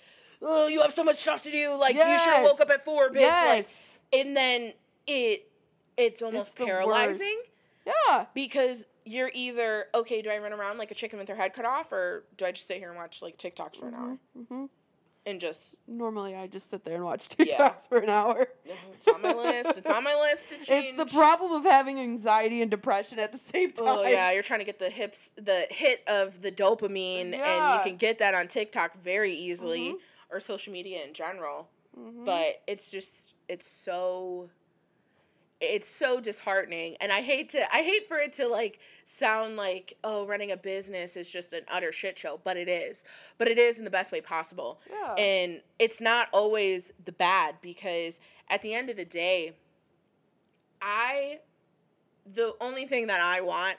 oh, 0.42 0.68
you 0.68 0.82
have 0.82 0.94
so 0.94 1.04
much 1.04 1.18
stuff 1.18 1.42
to 1.44 1.52
do. 1.52 1.76
Like, 1.80 1.96
you 1.96 2.02
should 2.02 2.10
have 2.10 2.44
woke 2.44 2.62
up 2.62 2.70
at 2.70 2.84
four, 2.86 3.10
bitch. 3.10 3.22
Yes. 3.22 4.00
Like, 4.14 4.26
and 4.26 4.36
then 4.38 4.74
it, 5.08 5.50
it's 5.98 6.22
almost 6.22 6.58
the 6.58 6.66
paralyzing. 6.66 7.40
yeah. 7.86 8.26
because 8.34 8.86
you're 9.10 9.32
either 9.34 9.86
okay 9.96 10.22
do 10.22 10.30
i 10.30 10.38
run 10.38 10.52
around 10.52 10.78
like 10.78 10.92
a 10.92 10.94
chicken 10.94 11.18
with 11.18 11.30
her 11.30 11.36
head 11.38 11.54
cut 11.54 11.64
off 11.64 11.94
or 11.94 12.26
do 12.36 12.44
i 12.46 12.52
just 12.52 12.68
sit 12.68 12.78
here 12.78 12.90
and 12.90 12.98
watch 12.98 13.22
like 13.22 13.38
tiktoks 13.38 13.78
for 13.78 13.88
an 13.88 13.94
hour 13.94 14.18
Mm-hmm. 14.38 14.66
and 15.26 15.40
just 15.40 15.76
Normally, 15.88 16.36
I 16.36 16.48
just 16.48 16.70
sit 16.70 16.84
there 16.84 16.96
and 16.96 17.06
watch 17.06 17.30
TikToks 17.30 17.48
Yeah. 17.58 17.70
for 17.88 18.00
an 18.00 18.10
hour. 18.10 18.48
it's 18.94 19.08
on 19.08 19.22
my 19.22 19.32
list 19.34 19.78
it's 19.78 19.90
on 19.90 20.04
my 20.04 20.14
list 20.14 20.50
to 20.50 20.56
change 20.66 20.88
It's 20.88 20.98
the 20.98 21.06
problem 21.06 21.54
of 21.54 21.64
having 21.64 22.02
anxiety 22.02 22.62
and 22.62 22.70
depression 22.70 23.18
at 23.18 23.32
the 23.32 23.38
same 23.38 23.72
time. 23.72 23.88
oh 23.88 24.06
yeah 24.06 24.34
you're 24.34 24.44
trying 24.44 24.60
to 24.60 24.66
get 24.66 24.78
the 24.80 24.90
hips 24.90 25.32
the 25.38 25.66
hit 25.70 26.04
of 26.08 26.42
the 26.42 26.52
dopamine 26.52 27.34
and 27.34 27.78
you 27.80 27.90
can 27.90 27.96
get 27.98 28.20
that 28.20 28.34
on 28.36 28.50
tiktok 28.50 29.02
very 29.02 29.34
easily 29.34 29.92
Mhm. 29.94 29.98
Or 30.32 30.40
social 30.40 30.74
media 30.74 31.04
in 31.04 31.14
general 31.14 31.70
Mhm. 31.98 32.26
but 32.26 32.62
it's 32.68 32.92
just 32.92 33.34
it's 33.48 33.66
so 33.68 34.50
it's 35.60 35.90
so 35.90 36.20
disheartening 36.22 36.96
and 37.02 37.12
i 37.12 37.22
hate 37.22 37.50
to 37.50 37.76
i 37.76 37.82
hate 37.82 38.08
for 38.08 38.18
it 38.18 38.32
to 38.34 38.48
like 38.48 38.78
sound 39.06 39.56
like 39.56 39.98
oh 40.04 40.24
running 40.28 40.52
a 40.52 40.58
business 40.58 41.18
is 41.18 41.28
just 41.32 41.52
an 41.54 41.64
utter 41.72 41.92
shit 41.92 42.20
show 42.20 42.40
but 42.44 42.56
it 42.58 42.68
is 42.70 43.04
but 43.40 43.48
it 43.48 43.58
is 43.58 43.80
in 43.80 43.86
the 43.86 43.90
best 43.90 44.12
way 44.12 44.22
possible 44.22 44.80
yeah. 44.92 45.16
and 45.16 45.62
it's 45.80 46.00
not 46.00 46.28
always 46.32 46.94
the 47.06 47.12
bad 47.14 47.56
because 47.62 48.20
at 48.50 48.62
the 48.62 48.74
end 48.76 48.90
of 48.92 48.98
the 48.98 49.06
day 49.06 49.56
i 50.82 51.40
the 52.36 52.54
only 52.62 52.86
thing 52.86 53.08
that 53.08 53.20
i 53.22 53.42
want 53.42 53.78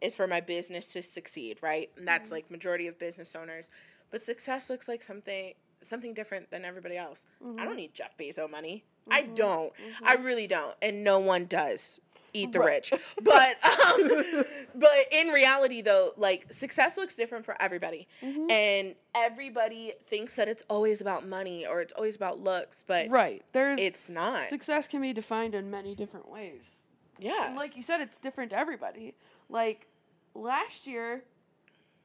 is 0.00 0.14
for 0.16 0.26
my 0.26 0.40
business 0.40 0.92
to 0.92 1.02
succeed 1.02 1.58
right 1.62 1.90
and 1.96 2.08
that's 2.08 2.30
Mhm. 2.30 2.32
like 2.32 2.50
majority 2.50 2.88
of 2.88 2.98
business 2.98 3.36
owners 3.36 3.68
but 4.10 4.22
success 4.22 4.68
looks 4.68 4.88
like 4.88 5.02
something 5.02 5.54
something 5.84 6.14
different 6.14 6.50
than 6.50 6.64
everybody 6.64 6.96
else 6.96 7.26
i 7.58 7.64
don't 7.64 7.74
Mhm. 7.74 7.76
need 7.76 7.94
jeff 7.94 8.16
bezos 8.16 8.50
money 8.50 8.84
i 9.10 9.22
Mhm. 9.22 9.34
don't 9.34 9.72
Mhm. 9.74 9.92
i 10.04 10.14
really 10.14 10.46
don't 10.46 10.76
and 10.82 11.02
no 11.04 11.18
one 11.18 11.46
does 11.46 12.00
eat 12.34 12.52
the 12.52 12.60
Right. 12.60 12.90
rich 12.90 13.02
but 13.22 13.56
um 13.86 14.44
but 14.74 14.90
in 15.10 15.28
reality 15.28 15.82
though 15.82 16.12
like 16.16 16.50
success 16.52 16.96
looks 16.96 17.14
different 17.14 17.44
for 17.44 17.60
everybody 17.60 18.08
Mhm. 18.22 18.50
and 18.50 18.94
everybody 19.14 19.92
thinks 20.08 20.36
that 20.36 20.48
it's 20.48 20.62
always 20.70 21.00
about 21.02 21.26
money 21.26 21.66
or 21.66 21.80
it's 21.82 21.92
always 21.92 22.16
about 22.16 22.40
looks 22.40 22.84
but 22.86 23.08
right. 23.10 23.42
There's 23.52 23.78
it's 23.80 24.08
not 24.08 24.48
success 24.48 24.88
can 24.88 25.00
be 25.02 25.12
defined 25.12 25.54
in 25.54 25.70
many 25.70 25.94
different 25.94 26.28
ways. 26.30 26.88
yeah 27.18 27.48
And 27.48 27.56
like 27.56 27.76
you 27.76 27.82
said, 27.82 28.00
it's 28.00 28.16
different 28.18 28.50
to 28.52 28.56
everybody. 28.58 29.14
Like 29.50 29.86
last 30.34 30.86
year, 30.86 31.24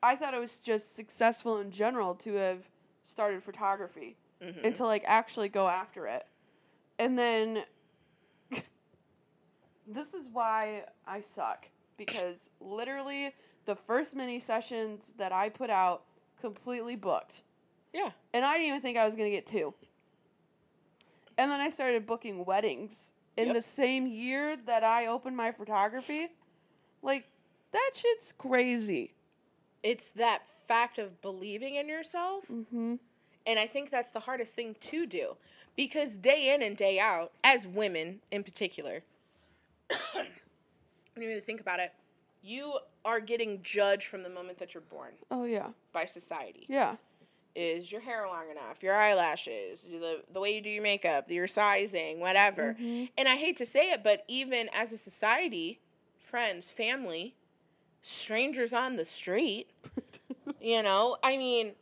I 0.03 0.15
thought 0.17 0.33
it 0.33 0.39
was 0.39 0.59
just 0.59 0.93
successful 0.95 1.57
in 1.57 1.71
general 1.71 2.13
to 2.15 2.33
have 2.33 2.69
started 3.07 3.41
photography 3.41 4.17
Mhm. 4.41 4.65
and 4.65 4.75
to 4.75 4.85
like 4.85 5.03
actually 5.05 5.47
go 5.49 5.67
after 5.69 6.05
it. 6.07 6.27
And 6.99 7.17
then 7.17 7.63
this 9.87 10.13
is 10.13 10.27
why 10.31 10.83
I 11.05 11.21
suck 11.21 11.69
because 11.95 12.51
literally 12.59 13.33
the 13.65 13.75
first 13.75 14.15
mini 14.15 14.39
sessions 14.39 15.13
that 15.17 15.31
I 15.31 15.49
put 15.49 15.69
out 15.69 16.03
completely 16.39 16.95
booked. 16.95 17.41
yeah 17.93 18.11
And 18.33 18.43
I 18.45 18.53
didn't 18.53 18.67
even 18.67 18.81
think 18.81 18.97
I 18.97 19.05
was 19.05 19.15
going 19.15 19.29
to 19.31 19.35
get 19.35 19.45
two. 19.45 19.73
And 21.37 21.49
then 21.51 21.59
I 21.61 21.69
started 21.69 22.05
booking 22.05 22.45
weddings 22.45 23.13
in 23.37 23.47
Yep. 23.47 23.55
the 23.55 23.61
same 23.61 24.05
year 24.07 24.57
that 24.65 24.83
I 24.83 25.05
opened 25.07 25.37
my 25.37 25.51
photography. 25.51 26.27
Like, 27.01 27.29
that 27.71 27.91
shit's 27.93 28.31
crazy. 28.31 29.13
It's 29.89 30.07
that 30.09 30.39
fact 30.67 30.97
of 30.99 31.21
believing 31.21 31.75
in 31.75 31.87
yourself 31.87 32.43
Mm-hmm. 32.51 32.95
and 33.45 33.59
i 33.59 33.67
think 33.73 33.89
that's 33.89 34.11
the 34.11 34.19
hardest 34.27 34.53
thing 34.53 34.75
to 34.91 35.05
do 35.05 35.25
because 35.75 36.17
day 36.17 36.53
in 36.53 36.61
and 36.61 36.75
day 36.75 36.99
out 36.99 37.31
as 37.43 37.65
women 37.81 38.19
in 38.31 38.43
particular 38.43 39.03
when 40.13 40.25
you 41.23 41.27
really 41.29 41.41
think 41.41 41.61
about 41.61 41.79
it 41.79 41.93
you 42.43 42.77
are 43.03 43.19
getting 43.19 43.61
judged 43.63 44.07
from 44.07 44.23
the 44.23 44.29
moment 44.29 44.57
that 44.59 44.73
you're 44.73 44.81
born 44.81 45.13
Oh, 45.31 45.43
yeah. 45.45 45.69
by 45.91 46.05
society 46.05 46.65
Yeah. 46.69 46.95
is 47.55 47.91
your 47.91 48.01
hair 48.01 48.27
long 48.27 48.49
enough 48.51 48.83
your 48.83 48.95
eyelashes 48.95 49.81
the, 49.81 50.21
the 50.33 50.39
way 50.39 50.53
you 50.55 50.61
do 50.61 50.69
your 50.69 50.83
makeup 50.83 51.29
your 51.31 51.47
sizing 51.47 52.19
whatever 52.19 52.75
Mhm. 52.79 53.09
and 53.17 53.27
I 53.27 53.35
hate 53.37 53.57
to 53.57 53.65
say 53.65 53.91
it, 53.91 54.03
but 54.03 54.23
even 54.27 54.69
as 54.73 54.91
a 54.91 54.97
society, 54.97 55.79
friends, 56.19 56.69
family, 56.71 57.35
strangers 58.01 58.73
on 58.73 58.95
the 58.95 59.05
street, 59.05 59.69
you 60.61 60.83
know, 60.83 61.17
I 61.23 61.37
mean, 61.37 61.73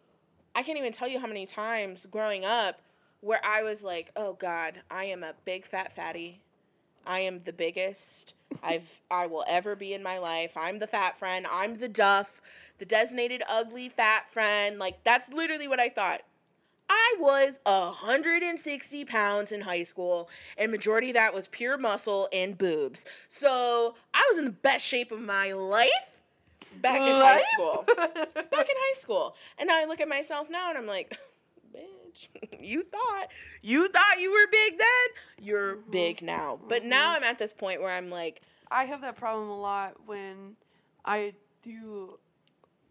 I 0.55 0.63
can't 0.63 0.77
even 0.77 0.93
tell 0.93 1.07
you 1.07 1.19
how 1.19 1.27
many 1.27 1.45
times 1.45 2.07
growing 2.09 2.45
up 2.45 2.81
where 3.21 3.41
I 3.43 3.63
was 3.63 3.83
like, 3.83 4.11
oh 4.15 4.33
God, 4.33 4.81
I 4.89 5.05
am 5.05 5.23
a 5.23 5.33
big 5.45 5.65
fat 5.65 5.95
fatty. 5.95 6.41
I 7.05 7.19
am 7.19 7.41
the 7.43 7.53
biggest 7.53 8.33
I've 8.63 9.01
I 9.11 9.27
will 9.27 9.43
ever 9.47 9.75
be 9.75 9.93
in 9.93 10.03
my 10.03 10.17
life. 10.17 10.55
I'm 10.55 10.79
the 10.79 10.87
fat 10.87 11.17
friend. 11.17 11.45
I'm 11.51 11.77
the 11.77 11.87
duff, 11.87 12.41
the 12.77 12.85
designated 12.85 13.43
ugly 13.49 13.89
fat 13.89 14.29
friend. 14.31 14.79
Like 14.79 15.03
that's 15.03 15.29
literally 15.29 15.67
what 15.67 15.79
I 15.79 15.89
thought. 15.89 16.21
I 16.89 17.15
was 17.19 17.59
160 17.65 19.05
pounds 19.05 19.51
in 19.51 19.61
high 19.61 19.83
school, 19.83 20.29
and 20.57 20.71
majority 20.71 21.09
of 21.09 21.15
that 21.15 21.33
was 21.33 21.47
pure 21.47 21.77
muscle 21.77 22.29
and 22.31 22.57
boobs. 22.57 23.05
So 23.27 23.95
I 24.13 24.25
was 24.29 24.37
in 24.37 24.45
the 24.45 24.51
best 24.51 24.85
shape 24.85 25.11
of 25.11 25.19
my 25.19 25.51
life 25.51 25.89
back 26.81 27.01
in 27.01 27.15
high 27.15 27.41
school. 27.53 27.85
Back 27.97 28.69
in 28.69 28.75
high 28.77 28.99
school. 28.99 29.35
And 29.57 29.67
now 29.67 29.81
I 29.81 29.85
look 29.85 29.99
at 29.99 30.07
myself 30.07 30.49
now 30.49 30.69
and 30.69 30.77
I'm 30.77 30.85
like, 30.87 31.17
bitch, 31.75 32.59
you 32.61 32.83
thought 32.83 33.27
you 33.61 33.87
thought 33.89 34.19
you 34.19 34.31
were 34.31 34.47
big 34.51 34.77
then? 34.77 35.45
You're 35.45 35.75
Mhm. 35.77 35.91
big 35.91 36.21
now. 36.21 36.59
But 36.67 36.83
now 36.85 37.13
I'm 37.15 37.23
at 37.23 37.37
this 37.37 37.51
point 37.51 37.81
where 37.81 37.91
I'm 37.91 38.09
like, 38.09 38.41
I 38.69 38.83
have 38.85 39.01
that 39.01 39.15
problem 39.15 39.49
a 39.49 39.59
lot 39.59 39.95
when 40.05 40.55
I 41.03 41.33
do 41.61 42.19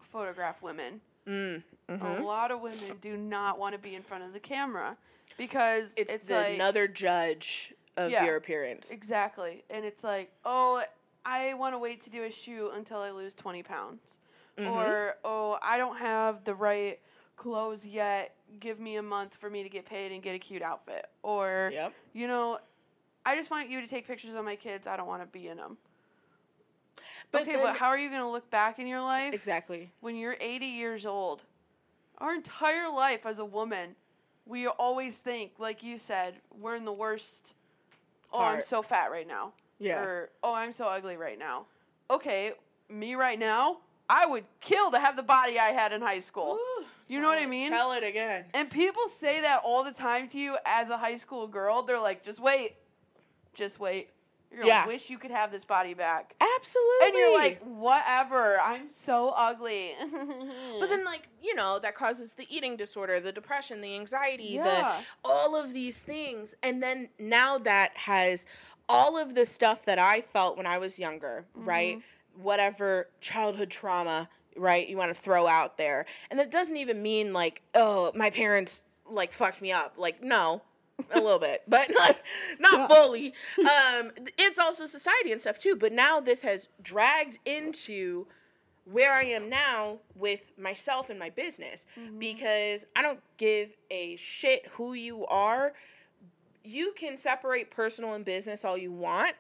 photograph 0.01 0.63
women. 0.63 1.01
Mm, 1.27 1.63
A 1.89 1.93
mhm. 1.93 2.25
lot 2.25 2.51
of 2.51 2.61
women 2.61 2.97
do 3.01 3.17
not 3.17 3.59
want 3.59 3.73
to 3.75 3.79
be 3.79 3.95
in 3.95 4.03
front 4.03 4.25
of 4.25 4.33
the 4.33 4.41
camera 4.41 4.97
because 5.37 5.93
it's, 5.97 6.13
it's, 6.13 6.31
like 6.31 6.55
another 6.55 6.89
judge 6.89 7.75
of 7.97 8.11
Yeah. 8.11 8.25
your 8.25 8.37
appearance. 8.37 8.91
exactly, 8.91 9.65
and 9.71 9.85
it's 9.85 10.03
like, 10.05 10.33
oh, 10.45 10.83
I 11.25 11.55
want 11.55 11.75
to 11.75 11.79
wait 11.79 12.01
to 12.03 12.11
do 12.11 12.25
a 12.25 12.31
shoot 12.31 12.71
until 12.71 12.99
I 12.99 13.11
lose 13.11 13.35
twenty 13.35 13.63
pounds, 13.63 14.19
Mhm. 14.59 14.71
or 14.71 15.17
oh, 15.25 15.59
I 15.63 15.79
don't 15.79 15.97
have 15.97 16.45
the 16.45 16.55
right 16.55 17.01
clothes 17.37 17.87
yet. 17.87 18.37
Give 18.61 18.79
me 18.79 18.97
a 18.97 19.03
month 19.03 19.35
for 19.37 19.49
me 19.51 19.63
to 19.63 19.69
get 19.69 19.87
paid 19.87 20.13
and 20.13 20.23
get 20.23 20.35
a 20.35 20.39
cute 20.39 20.63
outfit, 20.63 21.09
or 21.23 21.71
Yep. 21.73 21.93
you 22.13 22.29
know, 22.29 22.59
I 23.27 23.37
just 23.37 23.51
want 23.51 23.69
you 23.71 23.81
to 23.81 23.87
take 23.87 24.07
pictures 24.07 24.35
of 24.35 24.45
my 24.45 24.55
kids. 24.57 24.87
I 24.87 24.97
don't 24.97 25.07
want 25.07 25.23
to 25.23 25.27
be 25.27 25.49
in 25.49 25.57
them. 25.57 25.79
But 27.31 27.43
okay, 27.43 27.53
then- 27.53 27.63
but 27.63 27.77
how 27.77 27.89
are 27.89 27.99
you 27.99 28.09
going 28.09 28.23
to 28.23 28.29
look 28.29 28.51
back 28.51 28.79
in 28.79 28.87
your 28.87 29.01
life 29.01 29.35
exactly. 29.35 29.93
when 30.01 30.17
you're 30.17 30.37
80 30.41 30.67
years 30.67 31.07
old? 31.07 31.43
Our 32.19 32.35
entire 32.35 32.89
life 32.91 33.27
as 33.27 33.39
a 33.39 33.45
woman, 33.45 33.97
we 34.47 34.67
always 34.67 35.19
think, 35.19 35.53
like 35.59 35.83
you 35.83 35.99
said, 35.99 36.35
we're 36.61 36.77
in 36.77 36.85
the 36.85 36.93
worst. 36.93 37.55
Oh, 38.33 38.41
I'm 38.41 38.63
so 38.63 38.83
fat 38.83 39.11
right 39.11 39.27
now. 39.27 39.53
Yeah. 39.79 40.01
Or, 40.01 40.31
oh, 40.43 40.55
I'm 40.55 40.73
so 40.73 40.87
ugly 40.87 41.17
right 41.17 41.39
now. 41.39 41.67
Okay, 42.11 42.53
me 42.89 43.15
right 43.15 43.39
now, 43.39 43.79
I 44.09 44.27
would 44.27 44.45
kill 44.61 44.91
to 44.91 44.99
have 44.99 45.17
the 45.17 45.23
body 45.23 45.59
I 45.59 45.71
had 45.71 45.93
in 45.93 46.03
high 46.03 46.21
school. 46.21 46.59
You 47.09 47.21
know 47.21 47.29
what 47.29 47.39
I 47.39 47.47
mean? 47.47 47.71
Tell 47.71 47.93
it 47.93 48.03
again. 48.03 48.45
And 48.55 48.71
people 48.71 49.09
say 49.09 49.41
that 49.43 49.61
all 49.65 49.85
the 49.85 49.93
time 49.93 50.29
to 50.29 50.39
you 50.39 50.57
as 50.65 50.91
a 50.91 50.97
high 50.97 51.17
school 51.17 51.47
girl. 51.47 51.83
They're 51.83 52.01
like, 52.01 52.23
just 52.23 52.41
wait. 52.41 52.77
Just 53.55 53.79
wait. 53.79 54.11
You're 54.55 54.67
Yeah. 54.67 54.87
wish 54.87 55.11
you 55.11 55.19
could 55.19 55.31
have 55.31 55.51
this 55.51 55.65
body 55.65 55.95
back. 55.95 56.35
Absolutely. 56.59 57.07
And 57.09 57.17
you're 57.17 57.35
like, 57.35 57.63
whatever. 57.65 58.59
I'm 58.61 58.91
so 58.91 59.31
ugly. 59.37 59.93
But 60.81 60.89
then, 60.89 61.05
like 61.05 61.29
you 61.43 61.55
know, 61.55 61.79
that 61.81 61.95
causes 61.95 62.33
the 62.35 62.47
eating 62.55 62.77
disorder, 62.77 63.21
the 63.21 63.33
depression, 63.33 63.81
the 63.81 63.95
anxiety, 63.95 64.45
Yeah. 64.55 65.01
the 65.25 65.29
all 65.29 65.57
of 65.57 65.73
these 65.73 66.01
things, 66.03 66.55
and 66.63 66.83
then 66.83 67.09
now 67.19 67.59
that 67.59 67.97
has 67.97 68.47
all 68.89 69.17
of 69.17 69.35
the 69.35 69.47
stuff 69.47 69.85
that 69.87 69.99
I 69.99 70.21
felt 70.21 70.57
when 70.57 70.67
I 70.67 70.79
was 70.79 70.99
younger, 70.99 71.47
right? 71.55 71.97
Mm-hmm. 71.97 72.43
Whatever 72.43 73.09
childhood 73.21 73.71
trauma, 73.71 74.29
right? 74.57 74.87
You 74.89 74.97
want 74.97 75.15
to 75.15 75.21
throw 75.21 75.47
out 75.47 75.79
there, 75.79 76.05
and 76.31 76.39
that 76.39 76.51
doesn't 76.51 76.77
even 76.77 77.03
mean 77.03 77.33
like, 77.33 77.63
oh, 77.75 78.13
my 78.15 78.31
parents 78.31 78.81
like 79.09 79.33
fucked 79.33 79.61
me 79.63 79.73
up. 79.73 79.95
Like, 79.97 80.23
no. 80.23 80.63
A 81.13 81.21
little 81.21 81.39
bit, 81.39 81.63
but 81.69 81.91
not 81.95 82.17
not 82.61 82.91
fully. 82.91 83.35
Um, 83.59 84.11
it's 84.39 84.59
also 84.59 84.87
society 84.87 85.33
and 85.33 85.41
stuff 85.41 85.59
too. 85.59 85.77
But 85.77 85.93
now 85.93 86.21
this 86.21 86.43
has 86.43 86.69
dragged 86.83 87.39
into 87.45 88.27
where 88.85 89.15
I 89.15 89.25
am 89.25 89.49
now 89.49 89.99
with 90.15 90.53
myself 90.59 91.09
and 91.11 91.19
my 91.19 91.31
business 91.31 91.87
mm-hmm. 91.99 92.19
because 92.19 92.87
I 92.95 93.03
don't 93.03 93.21
give 93.39 93.71
a 93.91 94.17
shit 94.17 94.67
who 94.73 94.93
you 94.93 95.25
are. 95.27 95.73
You 96.63 96.93
can 96.97 97.17
separate 97.17 97.71
personal 97.71 98.15
and 98.15 98.25
business 98.25 98.65
all 98.65 98.77
you 98.77 98.93
want, 98.93 99.37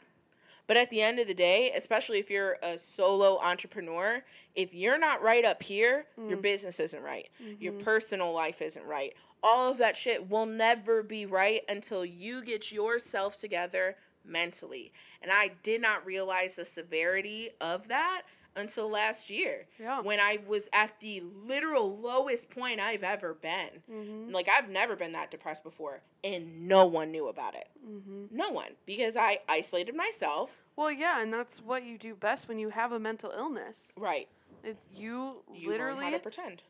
but 0.66 0.76
at 0.76 0.90
the 0.90 1.02
end 1.02 1.18
of 1.18 1.26
the 1.26 1.34
day, 1.34 1.72
especially 1.76 2.18
if 2.18 2.30
you're 2.30 2.56
a 2.62 2.78
solo 2.78 3.38
entrepreneur, 3.38 4.24
if 4.54 4.72
you're 4.72 4.98
not 4.98 5.22
right 5.22 5.44
up 5.44 5.62
here, 5.62 6.06
your 6.16 6.38
mm. 6.38 6.42
business 6.42 6.80
isn't 6.80 7.02
right. 7.02 7.28
Your 7.58 7.72
mm-hmm. 7.72 7.82
personal 7.82 8.32
life 8.32 8.62
isn't 8.62 8.84
right. 8.84 9.14
All 9.46 9.70
of 9.70 9.76
that 9.78 9.96
shit 9.96 10.28
will 10.30 10.46
never 10.46 11.02
be 11.02 11.26
right 11.26 11.60
until 11.68 12.04
you 12.04 12.42
get 12.42 12.72
yourself 12.72 13.38
together 13.38 13.96
mentally. 14.24 14.90
And 15.22 15.30
I 15.30 15.52
did 15.62 15.82
not 15.82 16.04
realize 16.06 16.56
the 16.56 16.64
severity 16.64 17.50
of 17.60 17.88
that 17.88 18.22
until 18.56 18.88
last 18.88 19.28
year 19.30 19.66
Yeah. 19.78 20.00
when 20.00 20.18
I 20.20 20.38
was 20.46 20.68
at 20.72 20.98
the 21.00 21.22
literal 21.44 21.98
lowest 21.98 22.48
point 22.48 22.80
I've 22.80 23.02
ever 23.02 23.34
been. 23.34 23.82
Mm-hmm. 23.92 24.32
Like 24.32 24.48
I've 24.48 24.70
never 24.70 24.96
been 24.96 25.12
that 25.12 25.30
depressed 25.30 25.62
before, 25.64 26.00
and 26.22 26.66
no 26.68 26.86
one 26.86 27.10
knew 27.12 27.28
about 27.28 27.54
it. 27.54 27.68
Mm-hmm. 27.86 28.26
No 28.34 28.50
one, 28.50 28.70
because 28.86 29.16
I 29.16 29.40
isolated 29.48 29.94
myself. 29.94 30.62
Well, 30.76 30.90
yeah, 30.90 31.20
and 31.20 31.32
that's 31.32 31.60
what 31.60 31.84
you 31.84 31.98
do 31.98 32.14
best 32.14 32.48
when 32.48 32.58
you 32.58 32.70
have 32.70 32.92
a 32.92 32.98
mental 33.00 33.32
illness. 33.36 33.92
Right. 33.98 34.28
It, 34.62 34.78
you, 34.94 35.42
You 35.52 35.68
literally 35.68 36.04
how 36.06 36.10
to 36.12 36.18
pretend. 36.20 36.62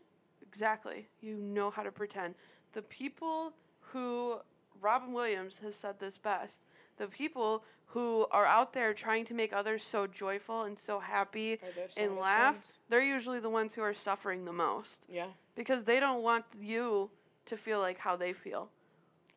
Exactly. 0.43 1.07
You 1.21 1.37
know 1.37 1.71
how 1.71 1.83
to 1.83 1.93
pretend. 1.93 2.35
The 2.75 2.83
people 2.83 3.53
who 3.93 4.39
Robin 4.81 5.13
Williams 5.13 5.61
has 5.61 5.75
said 5.77 5.99
this 6.01 6.19
best. 6.19 6.63
The 6.97 7.07
people 7.07 7.65
who 7.87 8.27
are 8.31 8.45
out 8.47 8.73
there 8.73 8.93
trying 8.93 9.25
to 9.27 9.35
make 9.35 9.53
others 9.53 9.83
so 9.85 10.07
joyful 10.07 10.63
and 10.63 10.79
so 10.79 10.99
happy 11.01 11.59
and 11.97 12.17
laugh, 12.17 12.55
ones. 12.57 12.79
they're 12.89 13.03
usually 13.03 13.39
the 13.41 13.49
ones 13.49 13.75
who 13.75 13.83
are 13.83 13.95
suffering 13.95 14.45
the 14.45 14.53
most 14.53 15.07
Yeah. 15.09 15.29
because 15.55 15.85
they 15.85 16.01
don't 16.01 16.23
want 16.23 16.45
you 16.61 17.11
to 17.47 17.57
feel 17.57 17.79
like 17.79 17.99
how 17.99 18.17
they 18.17 18.33
feel. 18.33 18.71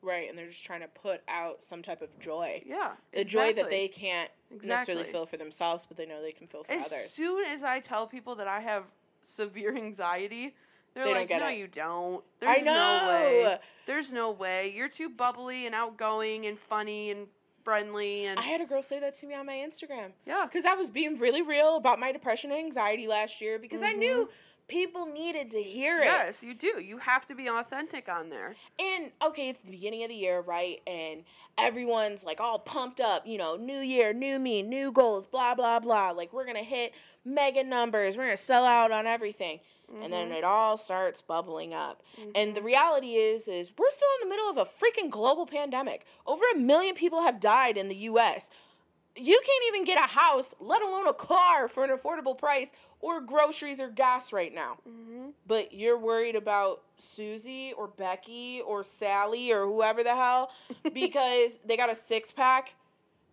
Right. 0.02 0.28
And 0.30 0.38
they're 0.38 0.48
just 0.50 0.64
trying 0.66 0.82
to 0.82 0.88
put 0.88 1.22
out 1.28 1.62
some 1.64 1.82
type 1.82 2.02
of 2.02 2.18
joy. 2.20 2.64
Yeah. 2.66 2.94
The 3.14 3.24
joy 3.24 3.54
that 3.54 3.70
they 3.70 3.88
can't 3.88 4.32
necessarily 4.64 5.04
feel 5.04 5.26
for 5.26 5.38
themselves, 5.38 5.86
but 5.86 5.98
they 5.98 6.06
know 6.06 6.22
they 6.22 6.32
can 6.32 6.48
feel 6.48 6.64
for 6.64 6.72
As 6.72 6.86
others. 6.88 7.06
As 7.06 7.12
soon 7.14 7.46
as 7.46 7.64
I 7.64 7.80
tell 7.80 8.08
people 8.08 8.36
that 8.36 8.48
I 8.48 8.60
have 8.62 8.84
severe 9.22 9.76
anxiety, 9.86 10.56
they're 10.98 11.06
They 11.06 11.12
don't 11.12 11.20
like, 11.22 11.30
get 11.30 11.40
"No, 11.42 11.48
it." 11.50 11.58
you 11.58 11.68
don't. 11.68 12.24
There's 12.40 12.58
I 12.58 12.62
know. 12.62 12.74
no 12.74 13.08
way. 13.10 13.58
There's 13.86 14.12
no 14.12 14.32
way. 14.32 14.74
You're 14.76 14.90
too 14.90 15.10
bubbly 15.10 15.66
and 15.66 15.74
outgoing 15.76 16.46
and 16.46 16.60
funny 16.60 17.12
and 17.12 17.28
friendly 17.64 18.26
and 18.26 18.40
I 18.40 18.44
had 18.44 18.62
a 18.62 18.66
girl 18.66 18.82
say 18.82 19.00
that 19.02 19.14
to 19.16 19.28
me 19.28 19.36
on 19.36 19.46
my 19.46 19.54
Instagram. 19.56 20.14
yeah, 20.26 20.46
Because 20.46 20.66
I 20.66 20.74
was 20.74 20.90
being 20.90 21.20
really 21.20 21.42
real 21.42 21.76
about 21.76 22.00
my 22.00 22.14
depression 22.14 22.50
and 22.50 22.60
anxiety 22.62 23.08
last 23.08 23.42
year 23.42 23.60
because 23.60 23.84
I 23.84 23.92
Mhm. 23.94 23.98
knew 24.00 24.30
people 24.70 25.06
needed 25.06 25.52
to 25.52 25.62
hear 25.62 26.00
it. 26.02 26.06
yes, 26.06 26.42
you 26.44 26.54
do. 26.54 26.80
You 26.80 27.00
have 27.00 27.26
to 27.28 27.36
be 27.36 27.48
authentic 27.48 28.08
on 28.08 28.30
there. 28.30 28.56
And 28.80 29.12
okay, 29.22 29.50
it's 29.50 29.60
the 29.62 29.72
beginning 29.72 30.04
of 30.04 30.10
the 30.10 30.16
year, 30.16 30.40
right? 30.40 30.82
And 30.88 31.26
everyone's 31.58 32.24
like 32.24 32.40
all 32.40 32.60
pumped 32.60 33.00
up, 33.02 33.26
you 33.28 33.38
know, 33.38 33.56
new 33.58 33.80
year, 33.80 34.14
new 34.14 34.40
me, 34.40 34.62
new 34.64 34.92
goals, 34.94 35.26
blah, 35.26 35.54
blah, 35.56 35.80
blah. 35.80 36.12
Like 36.12 36.32
we're 36.32 36.46
gonna 36.46 36.64
hit 36.64 36.94
mega 37.26 37.64
numbers, 37.66 38.16
we're 38.16 38.26
gonna 38.26 38.38
sell 38.38 38.64
out 38.66 38.92
on 38.92 39.06
everything. 39.08 39.60
And 40.04 40.12
then 40.12 40.32
it 40.32 40.44
all 40.44 40.76
starts 40.78 41.22
bubbling 41.22 41.74
up. 41.74 42.04
And 42.36 42.56
the 42.56 42.62
reality 42.62 43.14
is, 43.14 43.48
is 43.48 43.72
we're 43.78 43.90
still 43.90 44.10
in 44.22 44.28
the 44.30 44.36
middle 44.36 44.50
of 44.50 44.58
a 44.58 44.66
freaking 44.66 45.10
global 45.10 45.46
pandemic. 45.46 46.06
Over 46.26 46.44
a 46.54 46.60
million 46.60 46.94
people 46.94 47.22
have 47.22 47.40
died 47.40 47.78
in 47.78 47.88
the 47.88 47.96
US. 47.96 48.50
You 49.16 49.40
can't 49.44 49.64
even 49.70 49.86
get 49.86 49.98
a 49.98 50.08
house, 50.08 50.54
let 50.60 50.82
alone 50.84 51.08
a 51.08 51.14
car 51.14 51.68
for 51.68 51.84
an 51.84 51.90
affordable 51.90 52.38
price 52.38 52.74
or 53.00 53.22
groceries 53.22 53.80
or 53.80 53.90
gas 53.90 54.34
right 54.34 54.54
now 54.54 54.78
Mm-hmm. 54.88 55.30
but 55.48 55.72
you're 55.74 55.98
worried 56.00 56.36
about 56.36 56.82
Susie 56.98 57.74
or 57.78 57.88
Becky 57.88 58.62
or 58.66 58.84
Sally 58.84 59.52
or 59.52 59.66
whoever 59.66 60.04
the 60.04 60.16
hell 60.16 60.50
because 60.94 61.60
they 61.66 61.78
got 61.78 61.92
a 61.92 61.96
six 61.96 62.32
pack 62.32 62.76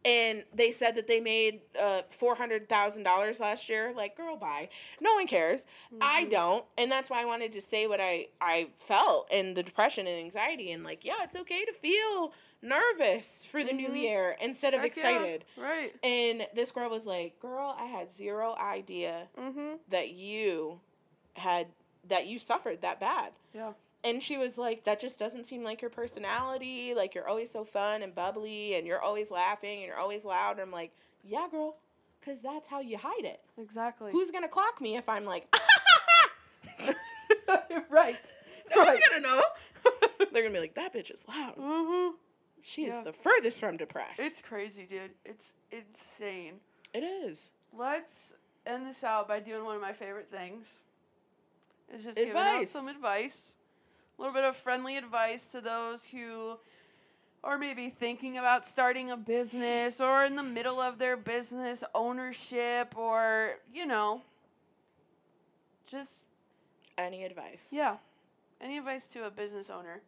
and 0.04 0.44
they 0.54 0.70
said 0.70 0.96
that 0.96 1.06
they 1.06 1.20
made 1.20 1.60
uh, 1.80 2.02
$400,000 2.10 3.40
last 3.40 3.68
year. 3.68 3.92
Like, 3.94 4.16
girl, 4.16 4.36
bye. 4.36 4.68
No 5.00 5.14
one 5.14 5.26
cares. 5.26 5.66
I 6.00 6.24
don't. 6.24 6.64
And 6.78 6.90
that's 6.90 7.08
why 7.10 7.22
I 7.22 7.24
wanted 7.24 7.52
to 7.52 7.60
say 7.60 7.86
what 7.86 8.00
I, 8.00 8.26
I 8.40 8.68
felt 8.76 9.28
and 9.32 9.56
the 9.56 9.62
depression 9.62 10.06
and 10.06 10.18
anxiety. 10.18 10.72
And, 10.72 10.84
like, 10.84 11.04
yeah, 11.04 11.22
it's 11.22 11.36
okay 11.36 11.64
to 11.64 11.72
feel 11.72 12.32
nervous 12.62 13.44
for 13.44 13.62
the 13.64 13.72
new 13.72 13.90
Mhm. 13.90 14.00
year 14.00 14.36
instead 14.42 14.74
of 14.74 14.80
Heck 14.80 14.96
yeah, 14.96 15.02
excited. 15.16 15.44
Right. 15.56 15.94
And 16.02 16.46
this 16.54 16.70
girl 16.70 16.90
was 16.90 17.06
like, 17.06 17.38
girl, 17.40 17.74
I 17.78 17.86
had 17.86 18.08
zero 18.10 18.54
idea 18.60 19.28
Mm-hmm. 19.38 19.76
that 19.90 20.10
you 20.10 20.80
had 21.36 21.68
that 22.08 22.26
you 22.26 22.38
suffered 22.38 22.82
that 22.82 23.00
bad. 23.00 23.32
Yeah. 23.54 23.72
And 24.04 24.22
she 24.22 24.36
was 24.36 24.58
like, 24.58 24.84
that 24.84 25.00
just 25.00 25.18
doesn't 25.18 25.44
seem 25.44 25.64
like 25.64 25.80
your 25.80 25.90
personality. 25.90 26.92
Like 26.94 27.14
you're 27.14 27.26
always 27.26 27.50
so 27.50 27.64
fun 27.64 28.02
and 28.02 28.14
bubbly 28.14 28.74
and 28.74 28.86
you're 28.86 29.00
always 29.00 29.30
laughing 29.30 29.78
and 29.78 29.86
you're 29.86 29.98
always 29.98 30.26
loud. 30.26 30.52
And 30.52 30.60
I'm 30.60 30.70
like, 30.70 30.92
yeah, 31.24 31.48
girl, 31.50 31.76
because 32.20 32.40
that's 32.42 32.68
how 32.68 32.80
you 32.80 32.98
hide 32.98 33.24
it. 33.24 33.40
Exactly. 33.58 34.12
Who's 34.12 34.30
going 34.30 34.44
to 34.44 34.48
clock 34.48 34.80
me 34.80 34.96
if 34.96 35.08
I'm 35.08 35.24
like, 35.24 35.46
right. 37.88 38.34
no 38.76 38.84
one's 38.84 39.00
going 39.08 39.22
to 39.22 39.28
know. 39.28 39.42
They're 40.32 40.42
going 40.42 40.52
to 40.52 40.58
be 40.58 40.60
like, 40.60 40.74
that 40.74 40.94
bitch 40.94 41.10
is 41.10 41.24
loud. 41.26 41.56
Mm-hmm. 41.56 42.16
She 42.62 42.84
is 42.84 42.98
the 43.04 43.12
furthest 43.12 43.60
from 43.60 43.76
depressed. 43.76 44.20
It's 44.20 44.40
crazy, 44.40 44.86
dude. 44.88 45.10
It's 45.24 45.52
insane. 45.70 46.54
it 46.94 47.00
is. 47.00 47.52
Let's 47.76 48.34
end 48.66 48.86
this 48.86 49.04
out 49.04 49.28
by 49.28 49.40
doing 49.40 49.64
one 49.64 49.76
of 49.76 49.82
my 49.82 49.92
favorite 49.92 50.30
things. 50.30 50.78
It's 51.92 52.04
just 52.04 52.16
giving 52.16 52.34
out 52.34 52.66
some 52.66 52.88
advice. 52.88 53.56
A 54.18 54.22
little 54.22 54.34
bit 54.34 54.44
of 54.44 54.56
friendly 54.56 54.96
advice 54.96 55.48
to 55.52 55.60
those 55.60 56.04
who 56.04 56.56
are 57.42 57.58
maybe 57.58 57.90
thinking 57.90 58.38
about 58.38 58.64
starting 58.64 59.10
a 59.10 59.16
business 59.16 60.00
or 60.00 60.24
in 60.24 60.36
the 60.36 60.42
middle 60.42 60.80
of 60.80 60.98
their 60.98 61.16
business 61.16 61.82
ownership 61.94 62.96
or, 62.96 63.56
you 63.72 63.86
know, 63.86 64.22
just, 65.86 66.12
Any 66.96 67.24
advice? 67.24 67.72
yeah. 67.74 67.96
Any 68.60 68.78
advice 68.78 69.08
to 69.08 69.26
a 69.26 69.30
business 69.30 69.68
owner? 69.68 70.00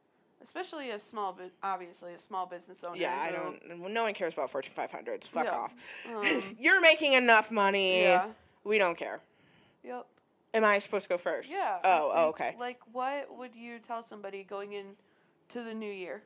Especially 0.42 0.90
a 0.90 0.98
small, 0.98 1.32
bu- 1.32 1.50
obviously 1.62 2.14
a 2.14 2.18
small 2.18 2.46
business 2.46 2.84
owner. 2.84 2.96
Yeah, 2.96 3.18
I 3.20 3.32
don't. 3.32 3.90
No 3.92 4.04
one 4.04 4.14
cares 4.14 4.34
about 4.34 4.50
Fortune 4.50 4.72
500s. 4.76 5.26
Fuck 5.28 5.44
Yeah. 5.46 5.50
off. 5.54 5.74
Um, 6.14 6.24
You're 6.58 6.80
making 6.80 7.14
enough 7.14 7.50
money. 7.50 8.02
Yeah. 8.02 8.28
We 8.64 8.78
don't 8.78 8.96
care. 8.96 9.20
Yep. 9.84 10.06
Am 10.56 10.64
I 10.64 10.78
supposed 10.78 11.02
to 11.02 11.08
go 11.10 11.18
first? 11.18 11.52
Yeah. 11.52 11.78
Oh, 11.84 12.10
oh, 12.14 12.28
okay. 12.30 12.56
Like, 12.58 12.80
what 12.90 13.36
would 13.36 13.54
you 13.54 13.78
tell 13.78 14.02
somebody 14.02 14.42
going 14.42 14.72
in 14.72 14.86
to 15.50 15.62
the 15.62 15.74
new 15.74 15.90
year? 15.90 16.22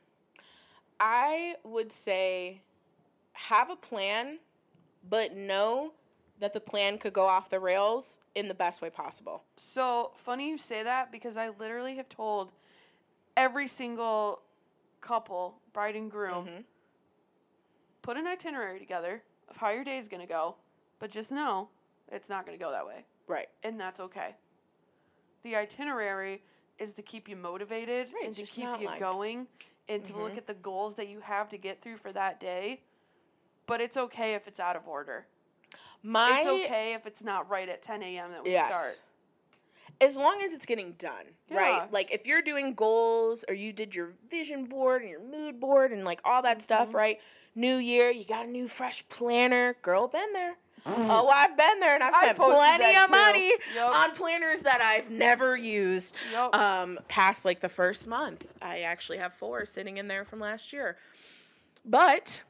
I 1.01 1.55
would 1.65 1.91
say 1.91 2.61
have 3.33 3.69
a 3.69 3.75
plan, 3.75 4.39
but 5.09 5.35
know 5.35 5.91
that 6.39 6.53
the 6.53 6.61
plan 6.61 6.97
could 6.97 7.11
go 7.11 7.27
off 7.27 7.49
the 7.49 7.59
rails 7.59 8.21
in 8.33 8.47
the 8.47 8.53
best 8.53 8.81
way 8.81 8.89
possible. 8.89 9.43
So 9.57 10.11
funny 10.15 10.47
you 10.49 10.57
say 10.57 10.81
that 10.81 11.11
because 11.11 11.35
I 11.35 11.49
literally 11.49 11.97
have 11.97 12.07
told 12.07 12.53
every 13.35 13.67
single 13.67 14.41
couple, 15.01 15.59
bride 15.73 15.97
and 15.97 16.09
groom, 16.09 16.47
Mhm. 16.47 16.63
put 18.01 18.15
an 18.15 18.27
itinerary 18.27 18.79
together 18.79 19.23
of 19.49 19.57
how 19.57 19.71
your 19.71 19.83
day 19.83 19.97
is 19.97 20.07
gonna 20.07 20.25
go. 20.25 20.55
But 20.99 21.11
just 21.11 21.31
know 21.31 21.67
it's 22.11 22.29
not 22.29 22.45
going 22.45 22.57
to 22.57 22.63
go 22.63 22.71
that 22.71 22.85
way. 22.85 23.05
Right. 23.31 23.47
And 23.63 23.79
that's 23.79 23.99
okay. 23.99 24.35
The 25.43 25.55
itinerary 25.55 26.43
is 26.77 26.93
to 26.95 27.01
keep 27.01 27.29
you 27.29 27.35
motivated 27.35 28.07
Right, 28.13 28.25
and 28.25 28.33
to 28.33 28.43
keep 28.43 28.63
you 28.63 28.69
outline. 28.69 28.99
going 28.99 29.47
and 29.87 30.03
to 30.05 30.15
look 30.17 30.33
Mhm. 30.33 30.37
at 30.37 30.47
the 30.47 30.53
goals 30.53 30.95
that 30.95 31.07
you 31.07 31.21
have 31.21 31.49
to 31.49 31.57
get 31.57 31.81
through 31.81 31.97
for 31.97 32.11
that 32.11 32.39
day. 32.39 32.81
But 33.67 33.79
it's 33.81 33.95
okay 33.97 34.33
if 34.33 34.47
it's 34.47 34.59
out 34.59 34.75
of 34.75 34.87
order. 34.87 35.27
My 36.03 36.39
it's 36.39 36.47
okay 36.47 36.93
if 36.93 37.05
it's 37.07 37.23
not 37.23 37.47
right 37.49 37.69
at 37.69 37.81
10 37.81 38.03
a.m. 38.03 38.31
that 38.31 38.43
we 38.43 38.51
yes. 38.51 38.67
start. 38.67 39.01
As 40.01 40.17
long 40.17 40.41
as 40.41 40.53
it's 40.53 40.65
getting 40.65 40.93
done, 40.93 41.35
Yeah. 41.47 41.57
right? 41.57 41.91
Like 41.91 42.11
if 42.11 42.25
you're 42.25 42.41
doing 42.41 42.73
goals 42.73 43.45
or 43.47 43.53
you 43.53 43.71
did 43.71 43.93
your 43.95 44.13
vision 44.27 44.65
board 44.65 45.03
and 45.03 45.11
your 45.11 45.21
mood 45.21 45.59
board 45.59 45.91
and 45.91 46.03
like 46.03 46.19
all 46.25 46.41
that 46.41 46.61
stuff, 46.61 46.89
Mhm. 46.89 46.93
right? 46.95 47.21
New 47.53 47.77
year, 47.77 48.09
you 48.09 48.25
got 48.25 48.45
a 48.45 48.49
new 48.49 48.67
fresh 48.67 49.07
planner. 49.09 49.75
Girl, 49.75 50.07
been 50.07 50.33
there. 50.33 50.57
Oh, 50.85 51.27
I've 51.27 51.55
been 51.55 51.79
there 51.79 51.93
and 51.95 52.03
I've 52.03 52.15
spent 52.15 52.37
plenty 52.37 52.97
of 52.97 53.05
too. 53.05 53.11
money 53.11 53.53
Yup. 53.75 53.95
on 53.95 54.15
planners 54.15 54.61
that 54.61 54.81
I've 54.81 55.11
never 55.11 55.55
used. 55.55 56.15
Yup. 56.31 56.55
Um, 56.55 56.99
past 57.07 57.45
like 57.45 57.59
the 57.59 57.69
first 57.69 58.07
month, 58.07 58.47
I 58.61 58.79
actually 58.79 59.19
have 59.19 59.33
four 59.33 59.65
sitting 59.65 59.97
in 59.97 60.07
there 60.07 60.25
from 60.25 60.39
last 60.39 60.73
year. 60.73 60.97
But 61.85 62.41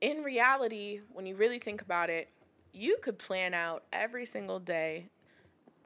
in 0.00 0.22
reality, 0.22 1.00
when 1.12 1.26
you 1.26 1.36
really 1.36 1.58
think 1.58 1.82
about 1.82 2.08
it, 2.10 2.28
you 2.72 2.96
could 3.02 3.18
plan 3.18 3.52
out 3.52 3.82
every 3.92 4.24
single 4.24 4.58
day, 4.58 5.06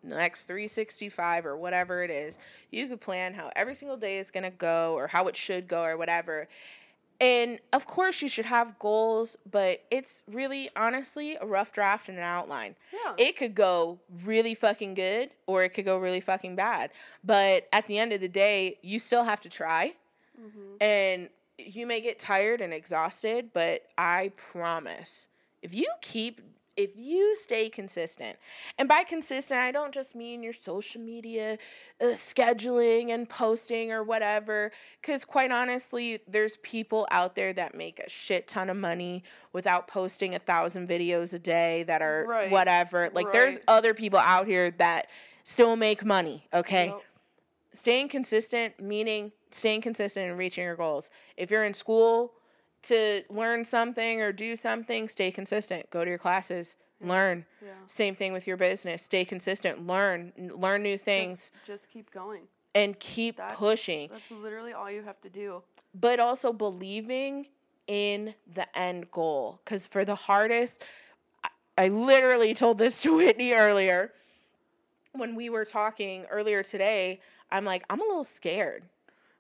the 0.03 0.15
next 0.15 0.45
365 0.45 1.47
or 1.47 1.57
whatever 1.57 2.03
it 2.03 2.11
is. 2.11 2.39
You 2.71 2.89
could 2.89 3.01
plan 3.01 3.35
how 3.35 3.51
every 3.57 3.75
single 3.75 3.97
day 3.97 4.19
is 4.19 4.31
going 4.31 4.45
to 4.45 4.51
go 4.51 4.95
or 4.95 5.07
how 5.09 5.27
it 5.29 5.37
should 5.37 5.67
go 5.67 5.83
or 5.83 5.97
whatever. 5.97 6.47
And 7.21 7.61
of 7.73 7.87
course, 7.87 8.21
you 8.23 8.29
should 8.29 8.45
have 8.47 8.79
goals, 8.79 9.37
but 9.51 9.85
it's 9.91 10.23
really 10.29 10.69
honestly 10.77 11.37
a 11.41 11.47
rough 11.47 11.73
draft 11.73 12.09
and 12.09 12.19
an 12.19 12.25
outline 12.25 12.75
yeah. 12.93 13.15
it 13.19 13.37
could 13.37 13.55
go 13.55 13.99
really 14.25 14.55
fucking 14.55 14.95
good 14.95 15.31
or 15.47 15.63
it 15.63 15.71
could 15.71 15.85
go 15.85 15.97
really 15.99 16.21
fucking 16.21 16.57
bad. 16.57 16.91
But 17.23 17.69
at 17.73 17.87
the 17.87 17.99
end 17.99 18.13
of 18.13 18.21
the 18.21 18.29
day, 18.29 18.79
you 18.83 18.99
still 18.99 19.25
have 19.25 19.41
to 19.43 19.49
try. 19.49 19.95
Mhm. 20.41 20.83
And 20.83 21.29
you 21.59 21.87
may 21.87 22.01
get 22.01 22.19
tired 22.19 22.61
and 22.61 22.75
exhausted, 22.75 23.51
but 23.53 23.87
I 23.97 24.33
promise 24.37 25.29
if 25.63 25.73
you 25.73 25.87
keep 26.01 26.41
if 26.77 26.91
you 26.97 27.37
stay 27.37 27.69
consistent, 27.69 28.37
and 28.79 28.89
by 28.89 29.05
consistent, 29.05 29.61
I 29.61 29.71
don't 29.71 29.93
just 29.93 30.15
mean 30.15 30.43
your 30.43 30.53
social 30.53 31.01
media 31.01 31.59
uh, 32.01 32.07
scheduling 32.07 33.11
and 33.11 33.29
posting 33.29 33.93
or 33.93 34.03
whatever, 34.03 34.73
because 35.01 35.25
quite 35.25 35.51
honestly, 35.51 36.21
there's 36.27 36.57
people 36.59 37.07
out 37.11 37.35
there 37.35 37.53
that 37.53 37.75
make 37.75 38.01
a 38.01 38.09
shit 38.09 38.49
ton 38.49 38.71
of 38.71 38.77
money 38.77 39.23
without 39.53 39.89
posting 39.89 40.35
a 40.35 40.39
thousand 40.39 40.89
videos 40.89 41.33
a 41.33 41.39
day 41.39 41.85
that 41.85 42.03
are 42.03 42.27
Right, 42.27 42.51
whatever. 42.51 43.11
Like, 43.13 43.33
there's 43.33 43.59
other 43.69 43.95
people 43.95 44.19
out 44.19 44.47
here 44.47 44.71
that 44.73 45.09
still 45.45 45.77
make 45.77 46.05
money, 46.05 46.47
okay? 46.53 46.87
Yup. 46.87 47.03
staying 47.73 48.09
consistent 48.09 48.81
meaning 48.81 49.33
staying 49.51 49.81
consistent 49.81 50.29
and 50.29 50.39
reaching 50.39 50.65
your 50.65 50.77
goals 50.77 51.11
if 51.37 51.51
you're 51.51 51.65
in 51.65 51.75
school 51.75 52.33
to 52.85 53.23
learn 53.31 53.65
something 53.65 54.21
or 54.21 54.33
do 54.33 54.57
something 54.57 55.09
stay 55.09 55.31
consistent. 55.31 55.91
Go 55.91 56.05
to 56.05 56.11
your 56.11 56.19
classes 56.19 56.77
learn. 57.01 57.45
Yeah. 57.63 57.73
same 57.87 58.15
thing 58.15 58.33
with 58.33 58.47
your 58.47 58.57
business. 58.57 59.03
Stay 59.03 59.25
consistent 59.25 59.87
learn 59.87 60.33
learn 60.57 60.83
new 60.83 60.97
things. 60.97 61.51
Just, 61.51 61.67
just 61.67 61.91
keep 61.91 62.11
going. 62.11 62.43
and 62.75 62.99
keep 62.99 63.37
That's, 63.37 63.59
pushing. 63.59 64.09
That's 64.11 64.31
literally 64.31 64.73
all 64.73 64.91
you 64.91 65.03
have 65.03 65.21
to 65.23 65.29
do. 65.29 65.63
but 65.95 66.19
also 66.21 66.53
believing 66.53 67.47
in 67.87 68.35
the 68.55 68.67
end 68.79 69.11
goal. 69.11 69.61
Because 69.65 69.87
for 69.87 70.05
the 70.05 70.15
hardest 70.15 70.83
I, 71.45 71.49
I 71.77 71.89
literally 71.89 72.55
told 72.55 72.79
this 72.79 73.03
to 73.03 73.17
whitney 73.19 73.53
earlier. 73.53 74.13
When 75.13 75.35
we 75.35 75.51
were 75.51 75.65
talking 75.65 76.25
earlier 76.31 76.63
today 76.63 77.21
i'm 77.51 77.65
like 77.65 77.85
i'm 77.91 78.01
a 78.01 78.05
little 78.05 78.25
scared 78.25 78.85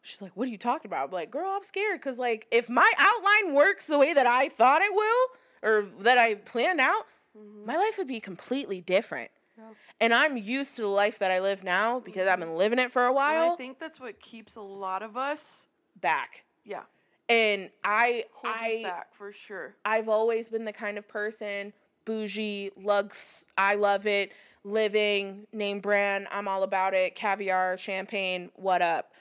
she's 0.05 0.23
like 0.23 0.33
what 0.37 0.47
are 0.47 0.51
you 0.51 0.59
talking 0.59 0.89
about 0.89 1.07
i'm 1.07 1.11
like 1.11 1.31
girl 1.31 1.51
i'm 1.55 1.63
scared 1.65 1.99
because 1.99 2.19
like 2.19 2.47
if 2.51 2.69
my 2.69 2.91
outline 2.99 3.55
works 3.55 3.87
the 3.87 3.99
way 3.99 4.13
that 4.15 4.27
i 4.27 4.49
thought 4.49 4.83
it 4.83 4.93
will 4.95 5.27
or 5.63 5.83
that 6.01 6.19
i 6.19 6.35
planned 6.35 6.81
out 6.81 7.07
Mhm. 7.37 7.67
my 7.67 7.77
life 7.77 7.99
would 7.99 8.07
be 8.07 8.21
completely 8.21 8.81
different 8.81 9.31
Yeah. 9.59 9.71
and 10.01 10.15
i'm 10.15 10.37
used 10.37 10.77
to 10.77 10.83
the 10.83 10.89
life 10.89 11.19
that 11.19 11.31
i 11.31 11.41
live 11.41 11.65
now 11.65 12.01
because 12.01 12.29
i've 12.29 12.39
been 12.39 12.55
living 12.57 12.79
it 12.79 12.93
for 12.93 13.05
a 13.05 13.09
And 13.09 13.15
while 13.17 13.53
I 13.53 13.57
think 13.57 13.79
that's 13.79 13.99
what 13.99 14.21
keeps 14.21 14.57
a 14.57 14.61
lot 14.61 15.03
of 15.03 15.17
us, 15.17 15.69
back 16.01 16.45
yeah, 16.65 16.83
and 17.29 17.71
i 17.83 18.25
holds 18.33 18.59
i 18.63 18.71
us 18.71 18.83
back 18.83 19.15
for 19.15 19.33
sure. 19.33 19.75
I've 19.85 20.09
always 20.09 20.49
been 20.49 20.65
the 20.65 20.73
kind 20.73 20.99
of 20.99 21.09
person, 21.09 21.73
bougie, 22.05 22.71
luxe, 22.77 23.47
I 23.57 23.75
love 23.77 24.07
it, 24.07 24.33
living, 24.65 25.47
name 25.53 25.81
brand, 25.81 26.27
I'm 26.31 26.47
all 26.49 26.63
about 26.63 26.93
it, 26.95 27.15
caviar, 27.15 27.77
champagne, 27.79 28.51
what 28.55 28.83
up? 28.83 29.13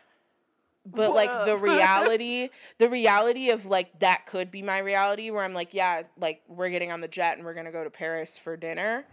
But 0.85 1.13
like 1.13 1.45
the 1.45 1.57
reality, 1.61 2.49
the 2.77 2.89
reality 2.89 3.49
of 3.51 3.65
like 3.65 3.99
that 3.99 4.25
could 4.25 4.51
be 4.51 4.61
my 4.61 4.79
reality 4.79 5.31
where 5.31 5.43
I'm 5.43 5.53
like, 5.53 5.73
yeah, 5.73 6.03
like 6.19 6.41
we're 6.47 6.69
getting 6.69 6.91
on 6.91 7.01
the 7.01 7.07
jet 7.07 7.37
and 7.37 7.45
we're 7.45 7.53
going 7.53 7.65
to 7.65 7.71
go 7.71 7.83
to 7.83 7.89
Paris 7.89 8.37
for 8.37 8.57
dinner 8.57 9.05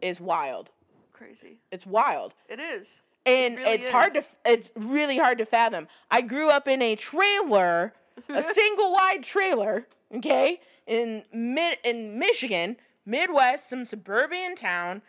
is 0.00 0.20
wild. 0.20 0.70
Crazy. 1.12 1.58
It's 1.70 1.86
wild. 1.86 2.34
It 2.48 2.60
is. 2.60 3.00
And 3.24 3.56
really 3.56 3.70
it's 3.70 3.88
hard 3.88 4.14
to 4.14 4.24
it's 4.44 4.70
really 4.76 5.18
hard 5.18 5.38
to 5.38 5.46
fathom. 5.46 5.88
I 6.10 6.20
grew 6.20 6.50
up 6.50 6.68
in 6.68 6.80
a 6.80 6.94
trailer, 6.94 7.92
a 8.28 8.42
single 8.54 8.92
wide 8.92 9.22
trailer, 9.22 9.88
okay, 10.14 10.60
in 10.86 11.24
mid 11.32 11.78
in 11.84 12.18
Michigan, 12.18 12.76
Midwest, 13.04 13.68
some 13.68 13.84
suburban 13.84 14.54
town 14.54 15.02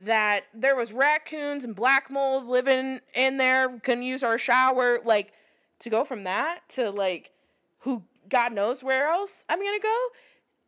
that 0.00 0.42
there 0.52 0.76
was 0.76 0.92
raccoons 0.92 1.64
and 1.64 1.74
black 1.74 2.10
mold 2.10 2.46
living 2.46 3.00
in 3.14 3.36
there, 3.38 3.78
couldn't 3.80 4.02
use 4.04 4.22
our 4.22 4.38
shower. 4.38 4.98
Like 5.04 5.32
to 5.80 5.90
go 5.90 6.04
from 6.04 6.24
that 6.24 6.60
to 6.70 6.90
like 6.90 7.32
who 7.80 8.02
God 8.28 8.52
knows 8.52 8.82
where 8.82 9.08
else 9.08 9.44
I'm 9.48 9.58
gonna 9.62 9.78
go, 9.80 10.06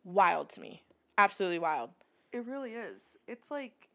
wild 0.03 0.49
to 0.51 0.61
me. 0.61 0.83
Absolutely 1.17 1.59
wild. 1.59 1.89
It 2.31 2.45
really 2.45 2.73
is. 2.73 3.17
It's 3.27 3.51
like 3.51 3.89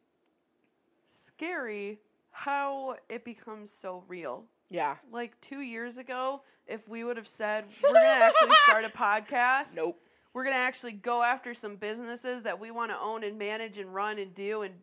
scary 1.06 1.98
how 2.30 2.96
it 3.08 3.24
becomes 3.24 3.70
so 3.70 4.04
real. 4.08 4.44
Yeah. 4.70 4.96
Like 5.12 5.40
two 5.40 5.60
years 5.60 5.98
ago, 5.98 6.42
if 6.66 6.88
we 6.88 7.04
would 7.04 7.16
have 7.16 7.28
said 7.28 7.64
we're 7.82 7.92
gonna 7.92 8.06
actually 8.06 8.50
start 8.68 8.84
a 8.84 8.88
podcast, 8.88 9.76
Nope. 9.76 10.00
we're 10.32 10.44
gonna 10.44 10.56
actually 10.56 10.92
go 10.92 11.22
after 11.22 11.54
some 11.54 11.76
businesses 11.76 12.42
that 12.42 12.58
we 12.58 12.70
want 12.70 12.90
to 12.90 12.98
own 13.00 13.22
and 13.24 13.38
manage 13.38 13.78
and 13.78 13.94
run 13.94 14.18
and 14.18 14.34
do 14.34 14.62
and 14.62 14.74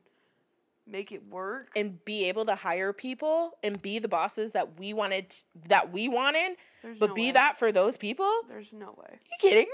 make 0.87 1.11
it 1.11 1.23
work. 1.29 1.69
and 1.75 2.03
be 2.05 2.27
able 2.27 2.45
to 2.45 2.55
hire 2.55 2.91
people 2.93 3.51
and 3.63 3.81
be 3.81 3.99
the 3.99 4.07
bosses 4.07 4.51
that 4.53 4.79
we 4.79 4.93
wanted 4.93 5.35
that 5.67 5.91
we 5.93 6.09
wanted 6.09 6.57
There's 6.81 6.97
but 6.99 7.09
no 7.09 7.13
be 7.15 7.27
way. 7.27 7.31
that 7.33 7.57
for 7.57 7.71
those 7.71 7.97
people 7.97 8.29
There's 8.49 8.73
no 8.73 8.95
way. 8.97 9.19
You 9.31 9.37
kidding 9.39 9.67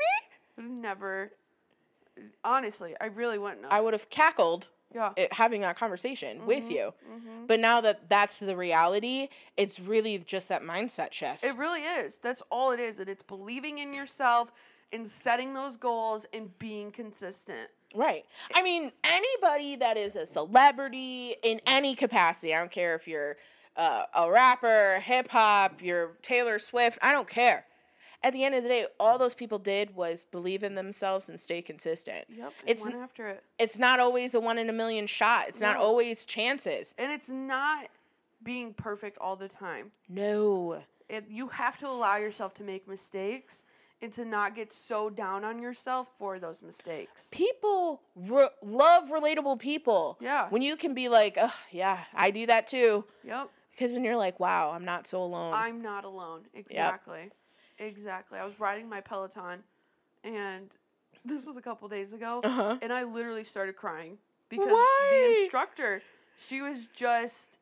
me 0.57 0.63
Never. 0.63 1.31
Honestly, 2.43 2.95
I 2.99 3.05
really 3.07 3.37
wouldn't. 3.37 3.63
Have. 3.63 3.71
i 3.73 3.79
would 3.79 3.93
have 3.93 4.09
cackled 4.09 4.67
Yeah. 4.93 5.11
at 5.17 5.33
having 5.33 5.61
that 5.61 5.77
conversation 5.77 6.45
with 6.45 6.63
Mhm, 6.65 6.71
you 6.71 6.93
mhm. 7.09 7.47
but 7.47 7.59
now 7.59 7.81
that 7.81 8.09
that's 8.09 8.37
the 8.37 8.55
reality 8.55 9.27
it's 9.55 9.79
really 9.79 10.17
just 10.19 10.49
that 10.49 10.61
mindset 10.63 11.13
shift 11.13 11.43
It 11.43 11.55
really 11.57 11.83
is. 11.83 12.17
That's 12.17 12.41
all 12.49 12.71
it 12.71 12.79
is. 12.79 12.99
And 12.99 13.09
it's 13.09 13.23
believing 13.23 13.77
in 13.79 13.93
yourself 13.93 14.51
and 14.91 15.07
setting 15.07 15.53
those 15.53 15.75
goals 15.75 16.25
and 16.33 16.57
being 16.57 16.91
consistent. 16.91 17.69
Right 17.95 18.25
i 18.53 18.61
mean 18.61 18.91
anybody 19.03 19.75
that 19.75 19.95
is 19.97 20.15
a 20.15 20.25
celebrity 20.25 21.35
in 21.43 21.59
any 21.65 21.95
capacity 21.95 22.53
i 22.53 22.59
don't 22.59 22.71
care 22.71 22.95
if 22.95 23.07
you're 23.07 23.37
uh, 23.77 24.03
a 24.15 24.29
rapper 24.31 24.99
hip-hop 25.01 25.81
you're 25.81 26.17
taylor 26.21 26.59
swift 26.59 26.97
i 27.01 27.11
don't 27.11 27.29
care 27.29 27.65
at 28.23 28.33
the 28.33 28.43
end 28.43 28.55
of 28.55 28.63
the 28.63 28.69
day 28.69 28.85
all 28.99 29.17
those 29.17 29.33
people 29.35 29.59
did 29.59 29.95
was 29.95 30.25
believe 30.31 30.63
in 30.63 30.75
themselves 30.75 31.29
and 31.29 31.39
stay 31.39 31.61
consistent 31.61 32.25
Yep. 32.29 32.53
It's- 32.65 32.83
went 32.83 32.95
after 32.95 33.27
it. 33.29 33.43
it's 33.59 33.77
not 33.77 33.99
always 33.99 34.33
a 34.33 34.39
one 34.39 34.57
in 34.57 34.69
a 34.69 34.73
million 34.73 35.05
shot. 35.07 35.45
It's 35.47 35.61
not 35.61 35.77
always 35.77 36.25
chances. 36.25 36.93
And 36.97 37.11
it's 37.11 37.29
not 37.29 37.87
being 38.43 38.73
perfect 38.73 39.17
all 39.19 39.35
the 39.35 39.47
time. 39.47 39.91
No. 40.09 40.81
It, 41.09 41.25
you 41.29 41.47
have 41.49 41.77
to 41.79 41.87
allow 41.87 42.17
yourself 42.17 42.53
to 42.55 42.63
make 42.63 42.87
mistakes 42.87 43.63
and 44.01 44.13
to 44.13 44.25
not 44.25 44.55
get 44.55 44.71
so 44.71 45.09
down 45.09 45.43
on 45.43 45.59
yourself 45.59 46.09
for 46.17 46.39
those 46.39 46.61
mistakes. 46.61 47.29
People 47.31 48.01
re- 48.15 48.49
love 48.61 49.09
relatable 49.09 49.59
people. 49.59 50.17
Yeah. 50.21 50.49
When 50.49 50.61
you 50.61 50.75
can 50.75 50.93
be 50.93 51.09
like, 51.09 51.37
oh, 51.39 51.53
yeah, 51.71 52.03
I 52.13 52.31
do 52.31 52.45
that 52.45 52.67
too. 52.67 53.05
Yep. 53.23 53.49
Because 53.71 53.93
then 53.93 54.03
you're 54.03 54.17
like, 54.17 54.39
wow, 54.39 54.71
I'm 54.71 54.85
not 54.85 55.07
so 55.07 55.21
alone. 55.21 55.53
I'm 55.53 55.81
not 55.81 56.03
alone. 56.03 56.41
Exactly. 56.53 57.31
Exactly. 57.79 58.39
I 58.39 58.45
was 58.45 58.59
riding 58.59 58.89
my 58.89 59.01
Peloton 59.01 59.63
and 60.23 60.69
this 61.23 61.45
was 61.45 61.57
a 61.57 61.61
couple 61.61 61.87
days 61.87 62.13
ago 62.13 62.41
uh-huh. 62.43 62.77
and 62.81 62.91
I 62.91 63.03
literally 63.03 63.43
started 63.43 63.75
crying 63.75 64.17
because 64.49 64.71
Why? 64.71 65.09
the 65.35 65.41
instructor, 65.41 66.01
she 66.37 66.61
was 66.61 66.87
just 66.93 67.59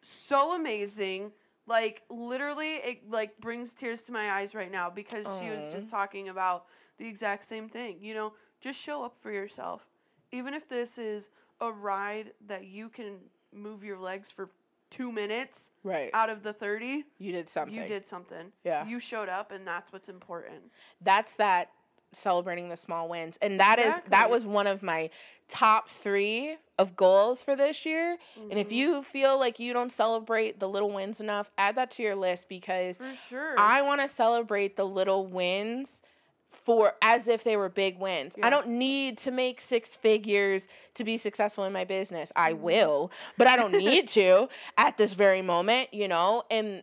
so 0.00 0.54
amazing. 0.54 1.32
Like 1.66 2.02
literally 2.10 2.76
it 2.76 3.10
like 3.10 3.38
brings 3.40 3.74
tears 3.74 4.02
to 4.04 4.12
my 4.12 4.32
eyes 4.32 4.54
right 4.54 4.70
now 4.70 4.90
because 4.90 5.26
she 5.40 5.48
was 5.48 5.72
just 5.72 5.88
talking 5.88 6.28
about 6.28 6.66
the 6.98 7.06
exact 7.06 7.44
same 7.44 7.68
thing. 7.68 7.98
You 8.00 8.14
know, 8.14 8.32
just 8.60 8.80
show 8.80 9.04
up 9.04 9.16
for 9.18 9.30
yourself. 9.32 9.86
even 10.32 10.54
if 10.54 10.66
this 10.68 10.96
is 10.98 11.30
a 11.60 11.70
ride 11.70 12.32
that 12.46 12.64
you 12.66 12.88
can 12.88 13.18
move 13.52 13.84
your 13.84 13.98
legs 13.98 14.30
for 14.30 14.48
two 14.90 15.12
minutes 15.12 15.70
Right. 15.84 16.10
out 16.14 16.30
of 16.30 16.42
the 16.42 16.52
30, 16.54 17.04
you 17.18 17.32
did 17.32 17.48
something. 17.48 17.74
you 17.74 17.86
did 17.86 18.08
something. 18.08 18.50
Yeah. 18.64 18.86
You 18.86 18.98
showed 18.98 19.28
up, 19.28 19.52
and 19.52 19.66
that's 19.66 19.92
what's 19.92 20.08
important. 20.08 20.72
That's 21.02 21.34
that 21.36 21.70
celebrating 22.12 22.68
the 22.68 22.76
small 22.76 23.08
wins. 23.08 23.38
And 23.42 23.58
that 23.60 23.78
is 23.78 23.86
that 23.86 24.02
Exactly. 24.06 24.32
was 24.32 24.46
one 24.46 24.66
of 24.66 24.82
my 24.82 25.10
top 25.48 25.88
3 25.90 26.56
of 26.78 26.96
goals 26.96 27.42
for 27.42 27.54
this 27.56 27.84
year. 27.84 28.16
And 28.36 28.50
Mm-hmm. 28.50 28.58
if 28.58 28.72
you 28.72 29.02
feel 29.02 29.38
like 29.38 29.58
you 29.58 29.72
don't 29.72 29.92
celebrate 29.92 30.60
the 30.60 30.68
little 30.68 30.90
wins 30.90 31.20
enough, 31.20 31.50
add 31.58 31.76
that 31.76 31.90
to 31.92 32.02
your 32.02 32.14
list 32.16 32.48
because 32.48 32.96
For 32.98 33.14
sure. 33.28 33.58
I 33.58 33.82
want 33.82 34.00
to 34.00 34.08
celebrate 34.08 34.76
the 34.76 34.84
little 34.86 35.26
wins 35.26 36.02
for 36.48 36.94
as 37.00 37.28
if 37.28 37.44
they 37.44 37.56
were 37.56 37.68
big 37.70 37.98
wins. 37.98 38.34
Yeah. 38.36 38.46
I 38.46 38.50
don't 38.50 38.68
need 38.68 39.16
to 39.18 39.30
make 39.30 39.60
six 39.60 39.96
figures 39.96 40.68
to 40.94 41.02
be 41.04 41.16
successful 41.16 41.64
in 41.64 41.72
my 41.72 41.84
business. 41.84 42.30
I 42.36 42.52
Mm-hmm. 42.52 42.62
will, 42.62 43.12
but 43.38 43.46
I 43.46 43.56
don't 43.56 43.72
need 43.72 44.06
to 44.18 44.48
at 44.76 44.98
this 44.98 45.12
very 45.14 45.40
moment, 45.42 45.92
you 45.94 46.08
know? 46.08 46.44
And 46.50 46.82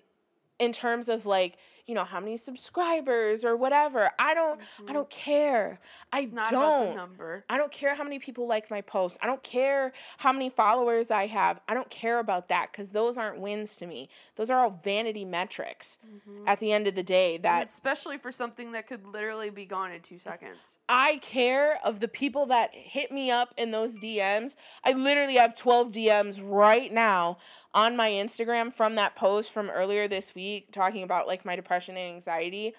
in 0.60 0.72
terms 0.74 1.08
of 1.08 1.26
like, 1.26 1.58
you 1.90 1.96
know, 1.96 2.04
how 2.06 2.20
many 2.20 2.38
subscribers 2.38 3.44
or 3.44 3.56
whatever, 3.58 4.12
I 4.20 4.34
don't 4.36 4.62
I 4.88 4.94
don't 4.94 5.10
care. 5.10 5.80
I 6.14 6.20
Mm-hmm. 6.20 6.24
it's 6.24 6.34
not 6.34 6.52
don't. 6.52 6.84
about 6.84 6.90
the 6.90 6.96
number. 6.96 7.46
I 7.50 7.58
don't 7.58 7.72
care 7.72 7.96
how 7.96 8.04
many 8.04 8.20
people 8.20 8.48
like 8.48 8.70
my 8.70 8.82
post 8.82 9.18
I 9.22 9.26
don't 9.28 9.42
care 9.44 9.92
how 10.20 10.32
many 10.32 10.50
followers 10.50 11.10
I 11.10 11.26
have. 11.28 11.60
I 11.68 11.74
don't 11.74 11.90
care 11.90 12.20
about 12.20 12.50
that 12.50 12.72
because 12.72 12.90
those 12.90 13.18
aren't 13.18 13.40
wins 13.42 13.76
to 13.78 13.88
me. 13.88 14.10
Those 14.36 14.50
are 14.52 14.64
all 14.64 14.80
vanity 14.84 15.26
metrics 15.26 15.98
at 16.46 16.60
the 16.60 16.72
end 16.72 16.88
of 16.88 16.96
the 16.96 17.04
day. 17.04 17.36
And 17.36 17.44
That 17.44 17.68
especially 17.68 18.18
for 18.18 18.32
something 18.32 18.72
that 18.74 18.88
could 18.88 19.06
literally 19.08 19.50
be 19.50 19.66
gone 19.66 19.92
in 19.92 20.02
two 20.02 20.20
seconds. 20.20 20.78
I 20.88 21.18
care 21.22 21.80
of 21.84 22.00
the 22.00 22.08
people 22.08 22.46
that 22.48 22.70
hit 22.74 23.12
me 23.12 23.32
up 23.32 23.54
in 23.58 23.72
those 23.72 23.98
DMs. 23.98 24.56
I 24.84 24.94
literally 24.94 25.36
have 25.36 25.56
12 25.56 25.90
DMs 25.94 26.40
right 26.44 26.92
now 26.94 27.38
on 27.74 27.96
my 27.96 28.10
Instagram 28.10 28.74
from 28.74 28.96
that 28.96 29.16
post 29.16 29.52
from 29.52 29.70
earlier 29.70 30.08
this 30.08 30.34
week 30.34 30.72
talking 30.72 31.04
about 31.04 31.28
like 31.28 31.46
my 31.46 31.56
depression 31.56 31.98
and 31.98 32.16
anxiety. 32.16 32.74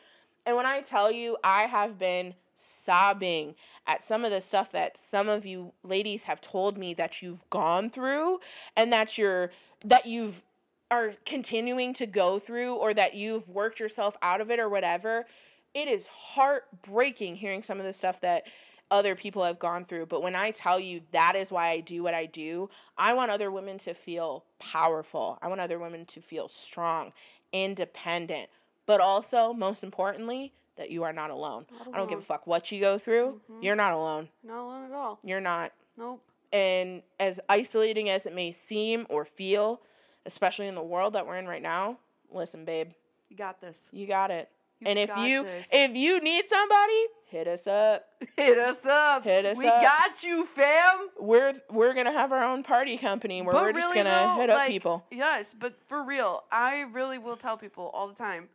And 0.47 0.57
when 0.57 0.67
I 0.67 0.81
tell 0.81 1.13
you, 1.13 1.37
I 1.45 1.63
have 1.63 1.99
been 1.99 2.35
sobbing 2.57 3.55
at 3.87 4.03
some 4.03 4.25
of 4.25 4.31
the 4.31 4.41
stuff 4.41 4.73
that 4.73 4.97
some 4.97 5.29
of 5.29 5.47
you 5.47 5.73
ladies 5.83 6.25
have 6.25 6.41
told 6.41 6.77
me 6.77 6.93
that 6.95 7.23
you've 7.23 7.49
gone 7.51 7.89
through 7.89 8.41
and 8.77 8.93
that 8.93 9.17
you're 9.17 9.51
that 9.85 10.07
you've 10.07 10.43
are 10.91 11.13
continuing 11.25 11.95
to 11.95 12.07
go 12.07 12.39
through 12.39 12.75
or 12.75 12.93
that 12.93 13.15
you've 13.15 13.49
worked 13.49 13.79
yourself 13.79 14.17
out 14.23 14.41
of 14.41 14.51
it 14.51 14.59
or 14.59 14.69
whatever. 14.69 15.25
It 15.73 15.87
is 15.87 16.09
heartbreaking 16.09 17.37
hearing 17.37 17.63
some 17.63 17.79
of 17.79 17.85
the 17.85 17.93
stuff 17.93 18.21
that 18.23 18.45
other 18.91 19.15
people 19.15 19.45
have 19.45 19.59
gone 19.59 19.85
through. 19.85 20.07
But 20.07 20.23
when 20.23 20.35
I 20.35 20.51
tell 20.51 20.81
you 20.81 21.01
that 21.13 21.37
is 21.37 21.51
why 21.53 21.69
I 21.69 21.81
do 21.81 22.03
what 22.03 22.15
I 22.15 22.27
do, 22.27 22.69
I 22.99 23.13
want 23.15 23.31
other 23.31 23.51
women 23.51 23.79
to 23.79 23.95
feel 23.95 24.45
powerful. 24.59 25.39
I 25.43 25.49
want 25.49 25.61
other 25.61 25.79
women 25.79 26.05
to 26.07 26.21
feel 26.21 26.49
strong, 26.49 27.13
independent, 27.53 28.49
but 28.87 29.01
also, 29.01 29.53
most 29.53 29.85
importantly, 29.85 30.53
that 30.77 30.91
you 30.91 31.03
are 31.03 31.13
not 31.13 31.31
alone. 31.31 31.67
Not 31.71 31.95
I 31.95 31.99
don't 31.99 32.09
give 32.09 32.19
a 32.19 32.23
fuck 32.23 32.47
what 32.47 32.73
you 32.73 32.81
go 32.81 32.99
through. 32.99 33.41
Mhm. 33.51 33.63
You're 33.63 33.77
not 33.77 33.93
alone. 33.93 34.29
Not 34.43 34.61
alone 34.63 34.85
at 34.87 34.93
all. 34.93 35.19
You're 35.23 35.41
not. 35.41 35.73
Nope. 35.97 36.23
And 36.53 37.03
as 37.21 37.39
isolating 37.49 38.09
as 38.09 38.27
it 38.27 38.33
may 38.33 38.51
seem 38.51 39.07
or 39.11 39.25
feel, 39.25 39.83
especially 40.27 40.67
in 40.67 40.75
the 40.75 40.83
world 40.83 41.13
that 41.13 41.27
we're 41.27 41.37
in 41.37 41.47
right 41.47 41.63
now, 41.63 41.99
listen, 42.31 42.65
babe, 42.65 42.93
You 43.29 43.37
got 43.37 43.61
this. 43.61 43.89
you 43.93 44.07
got 44.07 44.31
it. 44.31 44.49
You 44.81 44.87
and 44.87 44.99
if 44.99 45.11
you 45.19 45.43
this. 45.45 45.69
if 45.73 45.95
you 45.95 46.21
need 46.21 46.47
somebody, 46.49 47.07
hit 47.27 47.47
us 47.47 47.67
up. 47.67 48.07
hit 48.37 48.59
us 48.59 48.87
up. 48.87 49.25
Hit 49.25 49.45
us 49.45 49.59
we 49.59 49.67
up. 49.67 49.81
We 49.81 49.87
got 49.87 50.23
you, 50.23 50.47
fam. 50.47 51.09
We're 51.19 51.55
we're 51.71 51.93
gonna 51.95 52.13
have 52.13 52.33
our 52.33 52.43
own 52.43 52.63
party 52.63 52.97
company 52.97 53.43
where 53.43 53.53
But 53.53 53.63
we're 53.63 53.73
just 53.73 53.95
gonna 53.95 54.37
hit 54.37 54.49
up 54.49 54.57
like, 54.57 54.69
people. 54.69 55.05
Yes, 55.11 55.55
but 55.59 55.75
for 55.87 56.03
real, 56.03 56.45
I 56.51 56.83
really 56.93 57.19
will 57.19 57.37
tell 57.37 57.57
people 57.59 57.91
all 57.93 58.09
the 58.09 58.15
time. 58.15 58.49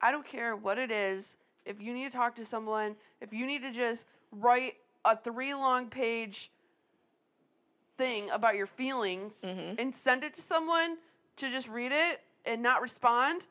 I 0.00 0.10
don't 0.10 0.26
care 0.26 0.54
what 0.54 0.78
it 0.78 0.90
is. 0.90 1.36
If 1.64 1.80
you 1.80 1.92
need 1.92 2.12
to 2.12 2.16
talk 2.16 2.36
to 2.36 2.44
someone, 2.44 2.94
if 3.20 3.32
you 3.32 3.46
need 3.46 3.62
to 3.62 3.72
just 3.72 4.06
write 4.30 4.74
a 5.04 5.16
three 5.16 5.54
long 5.54 5.88
page 5.88 6.50
thing 7.96 8.30
about 8.30 8.54
your 8.56 8.66
feelings 8.66 9.42
Mhm. 9.44 9.78
and 9.78 9.94
send 9.94 10.24
it 10.24 10.34
to 10.34 10.42
someone 10.42 10.98
to 11.36 11.50
just 11.50 11.68
read 11.68 11.92
it 11.92 12.22
and 12.44 12.62
not 12.62 12.82
respond, 12.82 13.46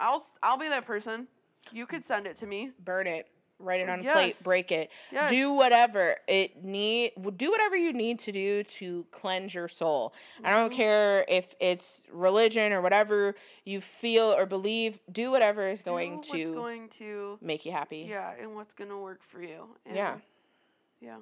I'll 0.00 0.22
I'll 0.42 0.58
be 0.58 0.68
that 0.68 0.86
person. 0.86 1.26
You 1.72 1.86
could 1.86 2.04
send 2.04 2.26
it 2.26 2.36
to 2.38 2.46
me. 2.46 2.70
Burn 2.84 3.06
it. 3.06 3.28
Write 3.58 3.80
it 3.80 3.88
on 3.88 4.00
a 4.00 4.12
plate. 4.12 4.36
Break 4.44 4.70
it. 4.70 4.90
Yes. 5.10 5.30
Do 5.30 5.54
whatever 5.54 6.16
it 6.28 6.62
need. 6.62 7.12
Do 7.38 7.50
whatever 7.50 7.74
you 7.74 7.92
need 7.94 8.18
to 8.20 8.30
do 8.32 8.62
to 8.64 9.06
cleanse 9.12 9.54
your 9.54 9.66
soul. 9.66 10.12
I 10.44 10.50
don't 10.50 10.70
Mhm. 10.70 10.76
care 10.76 11.24
if 11.26 11.54
it's 11.58 12.02
religion 12.12 12.74
or 12.74 12.82
whatever 12.82 13.34
you 13.64 13.80
feel 13.80 14.26
or 14.26 14.44
believe. 14.44 14.98
Do 15.10 15.30
whatever 15.30 15.66
is 15.66 15.80
going 15.80 16.20
to 16.22 16.52
going 16.54 16.90
to 16.90 17.38
make 17.40 17.64
you 17.64 17.72
happy. 17.72 18.00
yeah, 18.08 18.32
and 18.38 18.54
what's 18.54 18.74
gonna 18.74 18.98
work 18.98 19.22
for 19.22 19.40
you. 19.42 19.74
Yeah. 19.90 20.12
And, 20.12 20.22
yeah. 21.00 21.16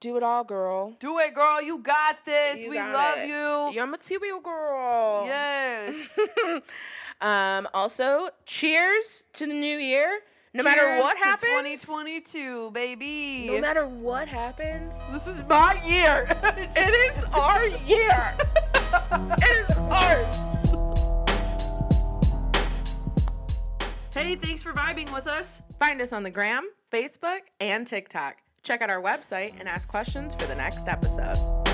Do 0.00 0.16
it 0.16 0.22
all, 0.22 0.44
girl. 0.44 0.90
Do 1.00 1.18
it, 1.18 1.34
girl. 1.34 1.60
You 1.60 1.78
got 1.78 2.24
this. 2.24 2.62
You 2.62 2.70
we 2.70 2.76
got 2.76 2.92
love 2.92 3.18
it. 3.18 3.28
you. 3.28 3.70
You're 3.74 3.84
a 3.84 3.86
material 3.86 4.40
girl. 4.40 5.24
Yes. 5.26 6.18
um. 7.20 7.68
Also, 7.74 8.28
cheers 8.46 9.24
to 9.34 9.46
the 9.46 9.54
new 9.54 9.78
year. 9.78 10.20
No 10.54 10.64
matter 10.64 10.98
what 10.98 11.16
happens. 11.18 11.82
2022, 11.82 12.70
baby. 12.70 13.48
No 13.48 13.60
matter 13.60 13.86
what 13.86 14.28
happens. 14.28 14.98
this 15.10 15.26
is 15.26 15.44
my 15.44 15.80
year. 15.86 16.26
It 16.76 17.16
is 17.16 17.24
our 17.26 17.66
year. 17.86 18.34
it 19.38 19.68
is 19.68 19.78
ours. 19.78 20.36
hey, 24.14 24.34
thanks 24.36 24.62
for 24.62 24.72
vibing 24.72 25.12
with 25.14 25.26
us. 25.26 25.62
Find 25.78 26.00
us 26.00 26.12
on 26.12 26.22
the 26.22 26.30
gram, 26.30 26.68
Facebook, 26.92 27.40
and 27.60 27.86
TikTok. 27.86 28.38
Check 28.62 28.82
out 28.82 28.90
our 28.90 29.02
website 29.02 29.54
and 29.58 29.68
ask 29.68 29.88
questions 29.88 30.34
for 30.34 30.46
the 30.46 30.56
next 30.56 30.88
episode. 30.88 31.67